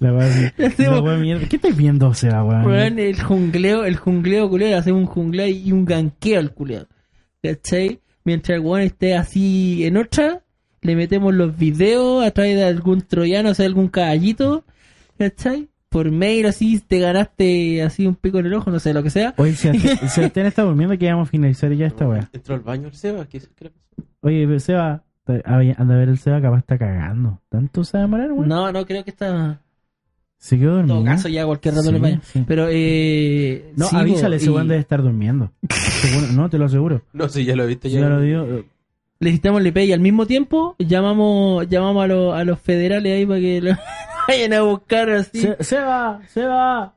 La 0.00 0.12
Le 0.12 0.66
hacemos- 0.66 0.78
la 0.96 1.00
weá 1.02 1.16
mierda. 1.18 1.48
¿Qué 1.48 1.56
estáis 1.56 1.76
viendo, 1.76 2.12
Seba, 2.14 2.44
weón? 2.44 2.64
Weón, 2.66 2.98
el 2.98 3.20
jungleo, 3.20 3.84
el 3.84 3.96
jungleo 3.96 4.48
culero, 4.48 4.76
hacemos 4.78 5.00
un 5.00 5.06
jungleo 5.06 5.48
y 5.48 5.72
un 5.72 5.84
ganqueo 5.84 6.38
al 6.38 6.52
culero. 6.54 6.86
¿Cachai? 7.42 8.00
Mientras 8.24 8.56
el 8.58 8.64
weón 8.64 8.82
esté 8.82 9.16
así 9.16 9.84
en 9.84 9.96
otra, 9.96 10.42
le 10.82 10.94
metemos 10.94 11.34
los 11.34 11.56
videos 11.56 12.24
a 12.24 12.30
través 12.30 12.54
de 12.56 12.64
algún 12.64 13.00
troyano, 13.02 13.50
o 13.50 13.54
sea, 13.54 13.66
algún 13.66 13.88
caballito, 13.88 14.64
¿cachai? 15.18 15.68
Por 15.88 16.10
mail 16.10 16.46
así, 16.46 16.78
te 16.86 16.98
ganaste 17.00 17.82
así 17.82 18.06
un 18.06 18.14
pico 18.14 18.38
en 18.38 18.46
el 18.46 18.54
ojo, 18.54 18.70
no 18.70 18.78
sé, 18.78 18.92
lo 18.92 19.02
que 19.02 19.10
sea. 19.10 19.34
Oye, 19.38 19.52
si 19.54 19.68
Sebastián 19.78 20.08
Sebastián 20.10 20.46
está 20.46 20.62
durmiendo, 20.62 20.96
que 20.98 21.06
vamos 21.10 21.28
a 21.28 21.30
finalizar 21.30 21.72
ya 21.72 21.86
esta 21.86 22.06
weá. 22.06 22.28
Entró 22.32 22.54
al 22.54 22.60
baño 22.60 22.88
el 22.88 22.94
Seba, 22.94 23.26
¿qué, 23.26 23.40
qué 23.40 23.64
le 23.64 23.70
pasó? 23.70 24.08
Oye, 24.20 24.60
Seba, 24.60 25.02
anda 25.44 25.94
a 25.94 25.98
ver 25.98 26.08
el 26.08 26.18
Seba, 26.18 26.40
capaz 26.40 26.58
está 26.58 26.78
cagando. 26.78 27.40
¿Tanto 27.48 27.84
se 27.84 27.96
va 27.96 28.00
a 28.00 28.06
demorar, 28.06 28.32
weón? 28.32 28.48
No, 28.48 28.72
no, 28.72 28.84
creo 28.86 29.04
que 29.04 29.10
está... 29.10 29.60
Se 30.40 30.56
quedó 30.58 30.78
En 30.80 30.86
dormido. 30.86 30.96
todo 30.96 31.04
caso, 31.04 31.28
ya 31.28 31.44
cualquier 31.46 31.74
rato 31.74 31.86
Sí, 31.88 31.92
le 31.92 31.98
vaya. 31.98 32.20
sí. 32.22 32.44
Pero, 32.46 32.66
eh... 32.70 33.72
No, 33.76 33.86
sí, 33.86 33.96
avísale, 33.96 34.36
ese 34.36 34.46
y 34.46 34.48
weón 34.50 34.68
debe 34.68 34.80
estar 34.80 35.02
durmiendo. 35.02 35.50
Seguro- 35.70 36.32
no, 36.32 36.48
te 36.48 36.58
lo 36.58 36.66
aseguro. 36.66 37.02
No 37.12 37.28
sé, 37.28 37.44
ya 37.44 37.56
lo 37.56 37.64
he 37.64 37.66
visto. 37.66 37.88
Ya 37.88 38.00
Ya 38.00 38.08
lo 38.08 38.20
digo. 38.20 38.46
Necesitamos 39.20 39.60
el 39.62 39.66
IP 39.66 39.78
y 39.78 39.92
al 39.92 39.98
mismo 39.98 40.26
tiempo 40.26 40.76
llamamos 40.78 41.68
llamamos 41.68 42.04
a, 42.04 42.06
los 42.06 42.34
a 42.36 42.44
los 42.44 42.60
federales 42.60 43.12
ahí 43.16 43.26
para 43.26 43.40
que 43.40 43.60
lo 43.60 43.72
vayan 44.28 44.52
a 44.52 44.62
buscar 44.62 45.10
así. 45.10 45.40
Se- 45.40 45.56
Seba, 45.64 46.20
Seba. 46.28 46.94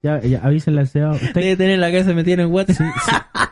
Ya, 0.00 0.20
ya, 0.20 0.38
avísenle 0.44 0.82
al 0.82 0.86
Seba. 0.86 1.10
Usted 1.12 1.32
Debe 1.34 1.56
tener 1.56 1.78
la 1.80 1.88
cabeza 1.90 2.12
metida 2.14 2.42
en 2.44 2.48
guate. 2.50 2.74
sí, 2.74 2.84
sí. 3.06 3.10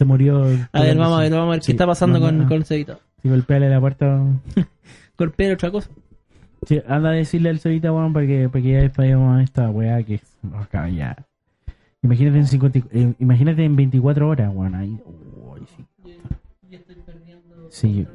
se 0.00 0.04
murió. 0.06 0.44
A 0.72 0.80
ver, 0.82 0.96
vamos 0.96 1.18
a 1.18 1.22
ver, 1.22 1.30
vamos 1.32 1.48
a 1.48 1.50
ver 1.52 1.62
Sí, 1.62 1.66
qué 1.66 1.72
está 1.72 1.86
pasando 1.86 2.18
no, 2.18 2.24
con, 2.24 2.38
no. 2.38 2.48
con 2.48 2.64
Cevita. 2.64 2.98
Si 3.20 3.28
golpeale 3.28 3.68
la 3.68 3.78
puerta. 3.80 4.18
Golpear 5.18 5.52
otra 5.52 5.70
cosa. 5.70 5.90
Sí, 6.66 6.80
anda 6.88 7.10
a 7.10 7.12
decirle 7.12 7.50
al 7.50 7.58
Cevita, 7.58 7.92
weón, 7.92 8.14
para 8.14 8.26
que, 8.26 8.48
para 8.48 8.62
que 8.62 8.70
ya 8.72 8.78
despedamos 8.80 9.38
a 9.38 9.42
esta 9.42 9.68
weá 9.70 10.02
que 10.02 10.14
es. 10.14 10.22
acá 10.54 10.88
ya. 10.88 11.14
Imagínate 12.02 12.38
en, 12.38 12.46
50 12.46 12.78
y- 12.78 12.84
eh, 12.92 13.14
imagínate 13.18 13.62
en 13.62 13.76
24 13.76 14.26
horas, 14.26 14.50
weón. 14.54 14.74
Ahí. 14.74 14.98
Uy, 15.04 15.60
sí. 15.76 15.84
Sí, 17.68 17.94
yo- 18.04 18.10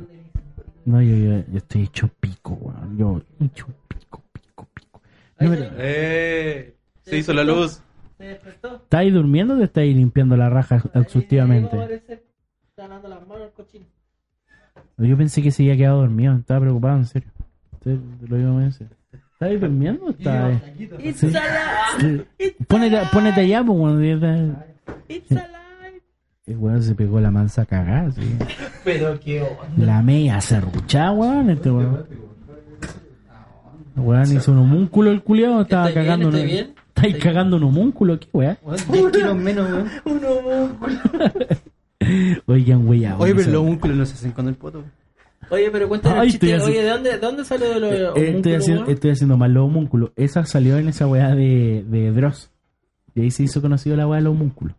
No, 0.85 1.01
yo, 1.01 1.15
yo, 1.15 1.43
yo 1.51 1.57
estoy 1.57 1.83
hecho 1.83 2.09
pico, 2.19 2.53
weón. 2.59 2.97
Yo 2.97 3.21
hecho 3.39 3.67
pico, 3.87 4.23
pico, 4.33 4.67
pico. 4.73 5.01
No, 5.39 5.49
pero- 5.51 5.69
¡Eh! 5.77 6.73
Se 7.03 7.17
hizo 7.17 7.31
la 7.33 7.43
luz. 7.43 7.79
¿Se 8.17 8.23
despertó? 8.23 8.75
¿Estás 8.75 8.99
ahí 8.99 9.11
durmiendo 9.11 9.55
o 9.55 9.57
te 9.57 9.63
estás 9.65 9.81
ahí 9.81 9.93
limpiando 9.93 10.37
la 10.37 10.49
raja 10.49 10.81
exhaustivamente? 10.93 11.77
Está. 11.77 12.15
Yo 14.97 15.17
pensé 15.17 15.41
que 15.41 15.51
se 15.51 15.63
había 15.63 15.77
quedado 15.77 15.99
dormido, 16.01 16.35
estaba 16.35 16.61
preocupado, 16.61 16.97
en 16.97 17.05
serio. 17.05 17.29
Te, 17.83 17.97
lo 18.27 18.37
digo 18.37 18.51
muy 18.51 18.63
en 18.65 18.71
serio. 18.71 18.93
¿Estás 19.11 19.49
ahí 19.49 19.57
durmiendo 19.57 20.05
o 20.05 20.09
estás 20.11 20.61
ahí? 20.63 20.89
It's 21.03 21.19
Sí. 21.19 21.27
alive! 21.35 22.25
Pónete, 22.67 22.97
pónete 23.11 23.41
allá, 23.41 23.63
pues, 23.63 23.77
cuando 23.79 24.01
está- 24.01 24.65
It's 25.09 25.31
alive! 25.31 26.01
El 26.45 26.57
weón 26.57 26.83
se 26.83 26.95
pegó 26.95 27.19
la 27.19 27.31
mansa 27.31 27.65
cagada, 27.65 28.11
sí. 28.11 28.37
Pero 28.83 29.19
qué 29.19 29.41
onda. 29.41 29.85
La 29.85 30.01
media 30.01 30.39
serruchada, 30.39 31.11
weón, 31.11 31.49
este 31.49 31.71
weón. 31.71 32.05
El 33.95 34.01
Weón 34.01 34.35
hizo 34.35 34.51
un 34.51 34.57
homúnculo 34.57 35.09
el 35.09 35.23
culiao, 35.23 35.61
estaba 35.61 35.87
¿Estoy 35.87 36.03
bien? 36.03 36.05
cagando 36.19 36.29
¿Estoy 36.37 36.41
un... 36.41 36.47
bien? 36.47 36.75
¿Estáis 36.95 37.17
cagando 37.17 37.57
un 37.57 37.63
homúnculo? 37.63 38.19
¿Qué? 38.19 38.27
10 38.91 39.11
kilos 39.11 39.35
menos, 39.35 39.69
weón. 40.05 40.77
Oigan, 42.45 42.87
wey, 42.87 43.05
Oye, 43.17 43.35
pero 43.35 43.51
los 43.51 43.61
homúnculos 43.61 43.97
no 43.97 44.05
se 44.05 44.13
hacen 44.13 44.31
con 44.31 44.47
el 44.47 44.55
poto. 44.55 44.83
Oye, 45.49 45.69
pero 45.71 45.87
cuéntame 45.87 46.19
Ay, 46.19 46.25
el 46.27 46.31
chiste. 46.31 46.61
Oye, 46.61 46.83
¿de 46.83 46.89
dónde, 46.89 47.11
de 47.11 47.17
dónde 47.19 47.45
salió 47.45 47.69
de 47.69 47.79
los 47.79 47.91
Eh, 47.93 48.05
estoy, 48.07 48.27
homúnculos, 48.29 48.57
haciendo, 48.57 48.85
estoy 48.87 49.11
haciendo 49.11 49.37
mal 49.37 49.53
los 49.53 49.65
homúnculos. 49.65 50.11
Esa 50.15 50.45
salió 50.45 50.77
en 50.77 50.87
esa 50.89 51.07
weá 51.07 51.35
de, 51.35 51.83
de 51.87 52.11
Dross. 52.11 52.51
Y 53.13 53.21
ahí 53.21 53.31
se 53.31 53.43
hizo 53.43 53.61
conocido 53.61 53.95
la 53.95 54.07
weá 54.07 54.19
de 54.19 54.23
los 54.25 54.31
homúnculos. 54.31 54.75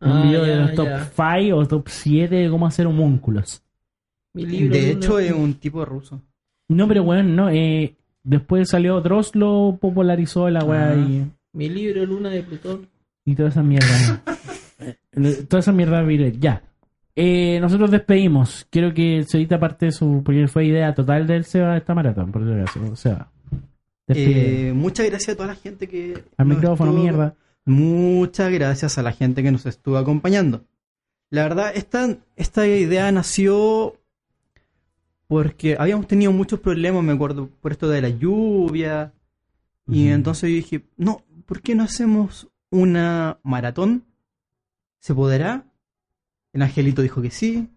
Un 0.00 0.10
Ah, 0.10 0.22
video 0.22 0.44
de 0.44 0.56
los 0.56 0.74
top 0.74 0.86
ya. 0.86 1.10
5 1.44 1.56
o 1.56 1.66
top 1.66 1.88
7 1.88 2.34
de 2.34 2.50
cómo 2.50 2.66
hacer 2.66 2.86
homúnculos. 2.86 3.62
Mi 4.32 4.46
libro 4.46 4.74
De 4.74 4.92
hecho, 4.92 5.18
es 5.18 5.32
un 5.32 5.54
tipo 5.54 5.84
ruso. 5.84 6.20
No, 6.68 6.86
pero 6.88 7.02
weón, 7.02 7.34
no. 7.34 7.50
Eh, 7.50 7.96
después 8.28 8.68
salió 8.68 9.00
Dross, 9.00 9.34
lo 9.34 9.78
popularizó 9.80 10.48
la 10.50 10.64
weá 10.64 10.90
Ah. 10.90 10.94
y, 10.96 11.24
Mi 11.52 11.68
libro 11.68 12.04
Luna 12.06 12.30
de 12.30 12.42
Plutón. 12.42 12.88
y 13.24 13.34
toda 13.34 13.48
esa 13.48 13.62
mierda. 13.62 14.22
Eh, 14.80 15.44
toda 15.48 15.58
esa 15.58 15.72
mierda 15.72 16.02
viril. 16.02 16.38
Ya. 16.38 16.62
Eh, 17.16 17.58
nosotros 17.60 17.90
despedimos. 17.90 18.64
Quiero 18.70 18.94
que 18.94 19.24
se 19.26 19.38
edita 19.38 19.58
parte 19.58 19.86
de 19.86 19.92
su. 19.92 20.22
Porque 20.24 20.46
fue 20.46 20.66
idea 20.66 20.94
total 20.94 21.26
del 21.26 21.44
Seba 21.44 21.76
esta 21.76 21.94
maratón. 21.94 22.30
Por 22.30 22.44
si 22.44 22.52
acaso. 22.52 22.94
Seba. 22.94 23.28
Eh, 24.06 24.72
muchas 24.76 25.06
gracias 25.10 25.34
a 25.34 25.36
toda 25.36 25.48
la 25.48 25.56
gente 25.56 25.88
que. 25.88 26.22
Al 26.36 26.46
micrófono, 26.46 26.90
estuvo- 26.92 27.02
mierda. 27.02 27.34
Muchas 27.64 28.52
gracias 28.52 28.96
a 28.98 29.02
la 29.02 29.10
gente 29.10 29.42
que 29.42 29.50
nos 29.50 29.66
estuvo 29.66 29.96
acompañando. 29.98 30.62
La 31.30 31.42
verdad, 31.42 31.72
esta, 31.74 32.16
esta 32.36 32.66
idea 32.68 33.10
nació 33.10 33.96
porque 35.28 35.76
habíamos 35.78 36.08
tenido 36.08 36.32
muchos 36.32 36.58
problemas, 36.58 37.04
me 37.04 37.12
acuerdo, 37.12 37.48
por 37.60 37.70
esto 37.70 37.88
de 37.88 38.02
la 38.02 38.08
lluvia. 38.08 39.12
Y 39.86 40.08
entonces 40.08 40.50
yo 40.50 40.56
dije, 40.56 40.84
no, 40.96 41.22
¿por 41.46 41.62
qué 41.62 41.74
no 41.74 41.84
hacemos 41.84 42.48
una 42.70 43.38
maratón? 43.42 44.04
¿Se 45.00 45.14
podrá? 45.14 45.64
El 46.52 46.62
angelito 46.62 47.02
dijo 47.02 47.22
que 47.22 47.30
sí. 47.30 47.68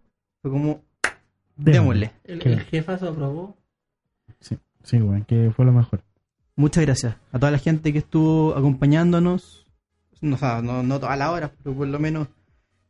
Fue 0.42 0.50
como, 0.50 0.82
démosle. 1.56 2.12
El, 2.24 2.42
el 2.48 2.62
jefazo 2.62 3.10
aprobó. 3.10 3.58
Sí, 4.40 4.58
sí, 4.84 4.98
weón, 4.98 5.24
que 5.26 5.52
fue 5.56 5.66
lo 5.66 5.74
mejor. 5.74 6.02
Muchas 6.56 6.86
gracias 6.86 7.16
a 7.32 7.40
toda 7.40 7.52
la 7.52 7.60
gente 7.60 7.94
que 7.94 8.00
estuvo 8.00 8.56
acompañándonos. 8.56 9.66
No, 10.22 10.36
o 10.36 10.40
sea, 10.40 10.62
no, 10.62 10.84
no 10.84 11.00
todas 11.00 11.18
las 11.18 11.30
horas, 11.30 11.52
pero 11.64 11.76
por 11.76 11.88
lo 11.88 12.00
menos 12.00 12.28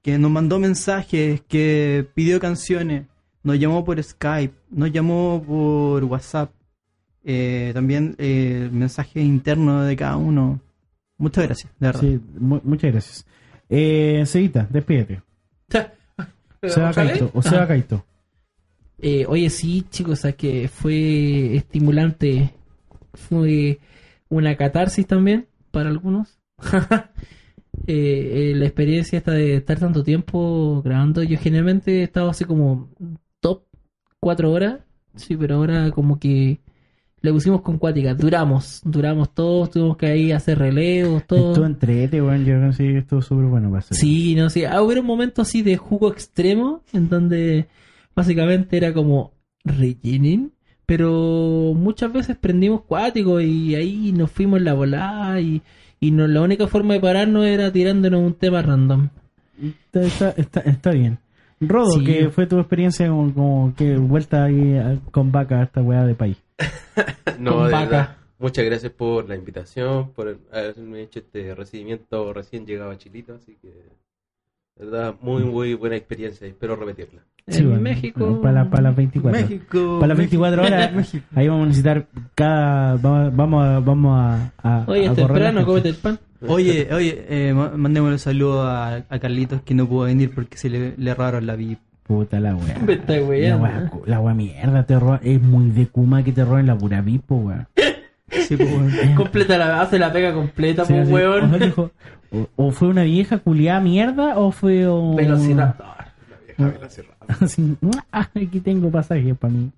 que 0.01 0.17
nos 0.17 0.31
mandó 0.31 0.59
mensajes, 0.59 1.41
que 1.41 2.07
pidió 2.13 2.39
canciones, 2.39 3.05
nos 3.43 3.59
llamó 3.59 3.83
por 3.83 4.01
Skype, 4.01 4.53
nos 4.69 4.91
llamó 4.91 5.43
por 5.45 6.03
WhatsApp. 6.05 6.51
eh, 7.23 7.71
también 7.73 8.15
eh, 8.17 8.67
mensajes 8.71 9.23
internos 9.23 9.87
de 9.87 9.95
cada 9.95 10.17
uno. 10.17 10.59
Muchas 11.17 11.45
gracias, 11.45 11.71
de 11.79 11.87
verdad. 11.87 12.01
Sí, 12.01 12.19
mu- 12.39 12.61
muchas 12.63 12.91
gracias. 12.91 13.25
Eh, 13.69 14.23
Cevita, 14.25 14.67
despídete. 14.69 15.21
Seba 15.69 16.89
¿Otra 16.89 17.03
vez? 17.03 17.11
Kaito, 17.19 17.31
o 17.33 17.41
Seba 17.41 17.63
Ah. 17.63 17.67
Kaito. 17.67 18.05
Eh, 18.99 19.25
oye, 19.27 19.49
sí, 19.49 19.85
chicos, 19.89 20.13
o 20.19 20.21
sea, 20.23 20.31
que 20.33 20.67
fue 20.67 21.55
estimulante. 21.55 22.51
Fue 23.13 23.79
una 24.29 24.55
catarsis 24.55 25.05
también 25.07 25.47
para 25.71 25.89
algunos. 25.89 26.39
Eh, 27.87 28.51
eh, 28.51 28.55
la 28.55 28.65
experiencia 28.65 29.17
esta 29.17 29.31
de 29.31 29.55
estar 29.55 29.79
tanto 29.79 30.03
tiempo 30.03 30.81
grabando. 30.83 31.23
Yo 31.23 31.37
generalmente 31.39 32.01
he 32.01 32.03
estado 32.03 32.29
así 32.29 32.45
como 32.45 32.89
cuatro 34.21 34.51
horas. 34.51 34.79
Sí, 35.15 35.35
pero 35.35 35.55
ahora 35.55 35.91
como 35.91 36.17
que 36.17 36.59
le 37.21 37.31
pusimos 37.33 37.61
con 37.61 37.77
cuática. 37.77 38.13
Duramos, 38.13 38.81
duramos 38.85 39.33
todos. 39.33 39.71
Tuvimos 39.71 39.97
que 39.97 40.05
ahí 40.05 40.31
hacer 40.31 40.57
relevos, 40.57 41.25
todo. 41.27 41.51
Estuvo 41.51 41.65
entrete, 41.65 42.21
weón. 42.21 42.45
Yo 42.45 42.59
conseguí 42.59 42.93
que 42.93 42.99
estuvo 42.99 43.21
súper 43.21 43.45
bueno 43.45 43.69
para. 43.69 43.81
Sí, 43.81 44.35
no 44.35 44.49
sé. 44.49 44.67
Ah, 44.67 44.81
hubo 44.81 44.97
un 44.97 45.05
momento 45.05 45.41
así 45.41 45.61
de 45.61 45.75
jugo 45.75 46.11
extremo 46.11 46.83
en 46.93 47.09
donde 47.09 47.67
básicamente 48.15 48.77
era 48.77 48.93
como 48.93 49.33
rellenen, 49.63 50.53
pero 50.85 51.73
muchas 51.75 52.11
veces 52.11 52.37
prendimos 52.37 52.81
cuático 52.81 53.39
y 53.41 53.75
ahí 53.75 54.11
nos 54.11 54.31
fuimos 54.31 54.59
en 54.59 54.65
la 54.65 54.73
volada 54.73 55.39
y, 55.39 55.61
y 55.99 56.11
no, 56.11 56.27
la 56.27 56.41
única 56.41 56.67
forma 56.67 56.95
de 56.95 56.99
pararnos 56.99 57.45
era 57.45 57.71
tirándonos 57.71 58.21
un 58.21 58.33
tema 58.33 58.61
random. 58.61 59.09
Está, 59.61 60.01
está, 60.01 60.29
está, 60.31 60.59
está 60.61 60.91
bien. 60.91 61.19
Rodo, 61.61 61.91
Sí. 61.91 62.03
que 62.03 62.29
fue 62.29 62.47
tu 62.47 62.59
experiencia 62.59 63.07
como, 63.07 63.33
como 63.33 63.73
que 63.75 63.95
vuelta 63.97 64.43
ahí 64.45 64.75
a- 64.77 64.97
con 65.11 65.31
vaca 65.31 65.59
a 65.59 65.63
esta 65.63 65.81
weá 65.81 66.03
de 66.05 66.15
país. 66.15 66.37
No, 67.39 67.53
Con 67.55 67.65
de 67.67 67.71
vaca. 67.71 67.85
verdad. 67.85 68.15
Muchas 68.39 68.65
gracias 68.65 68.91
por 68.91 69.29
la 69.29 69.35
invitación, 69.35 70.11
por 70.13 70.37
haberme 70.51 71.01
hecho 71.03 71.19
este 71.19 71.53
recibimiento 71.55 72.33
recién 72.33 72.65
llegado 72.65 72.89
a 72.91 72.97
Chilito, 72.97 73.35
así 73.35 73.55
que 73.61 73.67
de 73.69 74.85
verdad 74.85 75.15
muy 75.21 75.43
muy 75.43 75.75
buena 75.75 75.95
experiencia 75.95 76.47
y 76.47 76.49
espero 76.49 76.75
repetirla. 76.75 77.21
En 77.47 77.67
bueno, 77.67 77.81
México. 77.81 78.39
Para, 78.41 78.69
para 78.69 78.83
las 78.83 78.95
24. 78.95 79.41
México. 79.41 79.97
Para 79.99 80.07
las 80.09 80.17
24 80.17 80.63
horas, 80.63 80.93
México. 80.95 81.25
ahí 81.35 81.47
vamos 81.47 81.63
a 81.63 81.67
necesitar 81.67 82.07
cada. 82.35 82.95
Vamos, 82.97 83.35
vamos 83.35 83.63
a. 83.65 83.79
Vamos 83.79 84.19
a, 84.19 84.51
a- 84.63 84.85
Oye, 84.87 85.01
a 85.07 85.11
es 85.11 85.19
correr 85.19 85.27
temprano, 85.43 85.65
cómete 85.65 85.89
el 85.89 85.95
pan. 85.95 86.19
Oye, 86.47 86.89
oye, 86.93 87.25
eh, 87.29 87.53
ma- 87.53 87.71
mandémosle 87.75 88.13
un 88.13 88.19
saludo 88.19 88.63
a, 88.63 88.95
a 89.09 89.19
Carlitos 89.19 89.61
que 89.61 89.73
no 89.73 89.87
pudo 89.87 90.03
venir 90.05 90.31
porque 90.33 90.57
se 90.57 90.69
le, 90.69 90.93
le 90.97 91.11
erraron 91.11 91.45
la 91.45 91.55
VIP. 91.55 91.79
Puta 92.03 92.39
la 92.41 92.55
está 92.57 93.17
La 93.57 93.89
cu- 93.89 94.03
la 94.05 94.19
weá 94.19 94.33
mierda, 94.33 94.83
te 94.83 94.99
roba. 94.99 95.19
Es 95.23 95.41
muy 95.41 95.69
de 95.69 95.87
Kuma 95.87 96.23
que 96.23 96.31
te 96.33 96.43
roben 96.43 96.67
la 96.67 96.77
pura 96.77 97.01
vipo, 97.01 97.35
weón. 97.37 97.67
Sí, 98.29 98.55
pues. 98.57 98.69
Completa 99.15 99.57
la, 99.57 99.81
hace 99.81 99.99
la 99.99 100.11
pega 100.11 100.33
completa, 100.33 100.85
Sí, 100.85 100.93
pues, 100.93 101.09
weón. 101.09 101.53
o, 101.53 101.59
dijo, 101.59 101.91
o- 102.31 102.47
o 102.55 102.71
fue 102.71 102.87
una 102.87 103.03
vieja 103.03 103.37
culiada 103.39 103.79
mierda 103.81 104.37
o 104.37 104.51
fue 104.51 104.89
un... 104.89 105.15
Velociraptor. 105.17 105.85
"Ah, 108.11 108.27
aquí 108.35 108.59
tengo 108.59 108.89
pasajes 108.89 109.37
para 109.37 109.53
mí. 109.53 109.71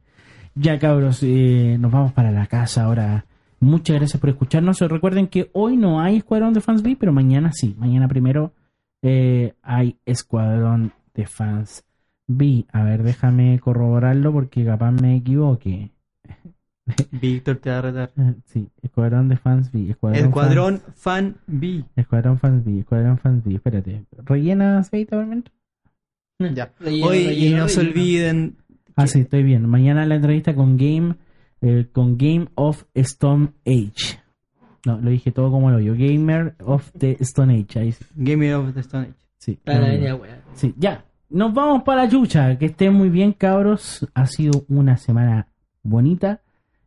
Ya 0.55 0.77
cabros, 0.79 1.19
eh, 1.23 1.77
nos 1.79 1.91
vamos 1.91 2.13
para 2.13 2.31
la 2.31 2.45
casa 2.47 2.83
ahora. 2.83 3.25
Muchas 3.63 3.95
gracias 3.95 4.19
por 4.19 4.29
escucharnos. 4.29 4.79
Recuerden 4.81 5.27
que 5.27 5.49
hoy 5.53 5.77
no 5.77 6.01
hay 6.01 6.17
Escuadrón 6.17 6.53
de 6.53 6.61
Fans 6.61 6.83
B, 6.83 6.97
pero 6.99 7.13
mañana 7.13 7.51
sí. 7.53 7.75
Mañana 7.77 8.07
primero 8.07 8.53
eh, 9.01 9.53
hay 9.61 9.97
Escuadrón 10.05 10.91
de 11.13 11.25
Fans 11.25 11.85
B. 12.27 12.65
A 12.71 12.83
ver, 12.83 13.03
déjame 13.03 13.59
corroborarlo 13.59 14.33
porque 14.33 14.65
capaz 14.65 14.91
me 14.91 15.15
equivoque. 15.15 15.91
Víctor 17.11 17.57
te 17.57 17.69
va 17.69 17.77
a 17.77 17.81
retar. 17.81 18.11
Eh, 18.17 18.33
Sí, 18.45 18.67
Escuadrón 18.81 19.29
de 19.29 19.37
Fans 19.37 19.71
B. 19.71 19.91
Escuadrón, 19.91 20.25
Escuadrón 20.25 20.81
Fan 20.95 21.37
B. 21.47 21.85
Escuadrón 21.95 22.39
Fans 22.39 22.65
B. 22.65 22.79
Escuadrón 22.79 23.17
Fans 23.17 23.43
B. 23.45 23.55
Espérate. 23.55 24.03
¿Rellena 24.25 24.79
aceite 24.79 25.15
por 25.15 25.23
momento? 25.23 25.51
Ya. 26.39 26.73
Relleno, 26.79 27.07
Hoy, 27.07 27.17
y 27.19 27.27
relleno, 27.27 27.57
no 27.59 27.67
se 27.69 27.79
olviden. 27.79 28.57
Ah, 28.97 29.07
sí, 29.07 29.21
estoy 29.21 29.43
bien. 29.43 29.67
Mañana 29.69 30.05
la 30.05 30.15
entrevista 30.15 30.53
con 30.53 30.75
Game, 30.77 31.15
eh, 31.63 31.87
con 31.91 32.17
Game 32.17 32.47
of 32.55 32.83
Stone 32.93 33.53
Age. 33.65 34.19
No, 34.85 34.97
lo 34.99 35.09
dije 35.09 35.31
todo 35.31 35.49
como 35.49 35.71
lo 35.71 35.79
yo. 35.79 35.93
Gamer 35.93 36.55
of 36.65 36.91
the 36.97 37.17
Stone 37.21 37.53
Age. 37.55 37.79
Ahí 37.79 37.91
sí. 37.93 38.05
Game 38.15 38.53
of 38.53 38.73
the 38.73 38.81
Stone 38.81 39.05
Age. 39.05 39.13
Sí, 39.39 39.51
Está 39.53 39.79
la 39.79 39.87
no, 39.87 39.93
niña, 39.93 40.09
no. 40.11 40.15
weón. 40.17 40.35
Sí, 40.53 40.73
ya. 40.77 41.05
Nos 41.29 41.53
vamos 41.53 41.83
para 41.83 42.03
la 42.03 42.09
chucha. 42.09 42.57
Que 42.59 42.65
estén 42.67 42.93
muy 42.93 43.09
bien, 43.09 43.31
cabros. 43.33 44.07
Ha 44.13 44.27
sido 44.27 44.65
una 44.69 44.97
semana 44.97 45.47
bonita. 45.81 46.41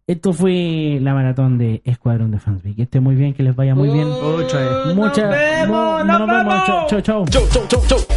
Esto 0.07 0.33
fue 0.33 0.98
la 1.03 1.15
maratón 1.15 1.59
de 1.59 1.82
Escuadrón 1.85 2.31
de 2.31 2.39
Fansby. 2.39 2.74
Que 2.74 2.82
estén 2.82 3.03
muy 3.03 3.16
bien, 3.16 3.35
que 3.35 3.43
les 3.43 3.57
vaya 3.57 3.74
muy 3.74 3.89
bien. 3.90 4.07
Otra 4.07 4.61
vez. 4.85 4.94
Muchas 4.94 5.24
¡Nos 5.24 5.31
vemos! 5.31 6.07
no- 6.07 6.19
¡Nos 6.20 6.28
vemos! 6.28 6.65
Chau, 6.66 7.01
chau, 7.03 7.03
chau. 7.03 7.24
¡Chao! 7.27 8.15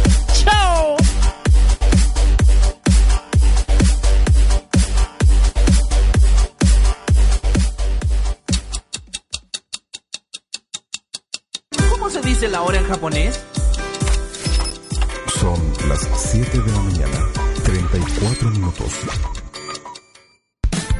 Se 12.22 12.28
dice 12.28 12.48
la 12.48 12.62
hora 12.62 12.78
en 12.78 12.86
japonés? 12.86 13.44
Son 15.38 15.88
las 15.88 16.08
7 16.16 16.58
de 16.58 16.72
la 16.72 16.80
mañana, 16.80 17.18
34 17.64 18.50
minutos. 18.50 18.92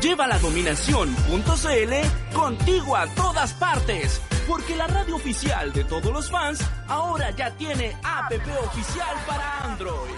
Lleva 0.01 0.27
la 0.27 0.39
dominación.cl 0.39 2.35
contigo 2.35 2.97
a 2.97 3.07
todas 3.15 3.53
partes, 3.55 4.21
porque 4.49 4.77
la 4.77 4.87
radio 4.87 5.17
oficial 5.17 5.73
de 5.73 5.85
todos 5.85 6.13
los 6.13 6.31
fans 6.31 6.61
ahora 6.89 7.31
ya 7.37 7.51
tiene 7.57 7.97
app 8.03 8.33
oficial 8.33 9.17
para 9.27 9.65
Android. 9.65 10.15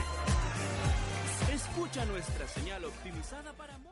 Escucha 1.53 2.05
nuestra 2.05 2.47
señal 2.49 2.85
optimizada 2.85 3.53
para. 3.55 3.92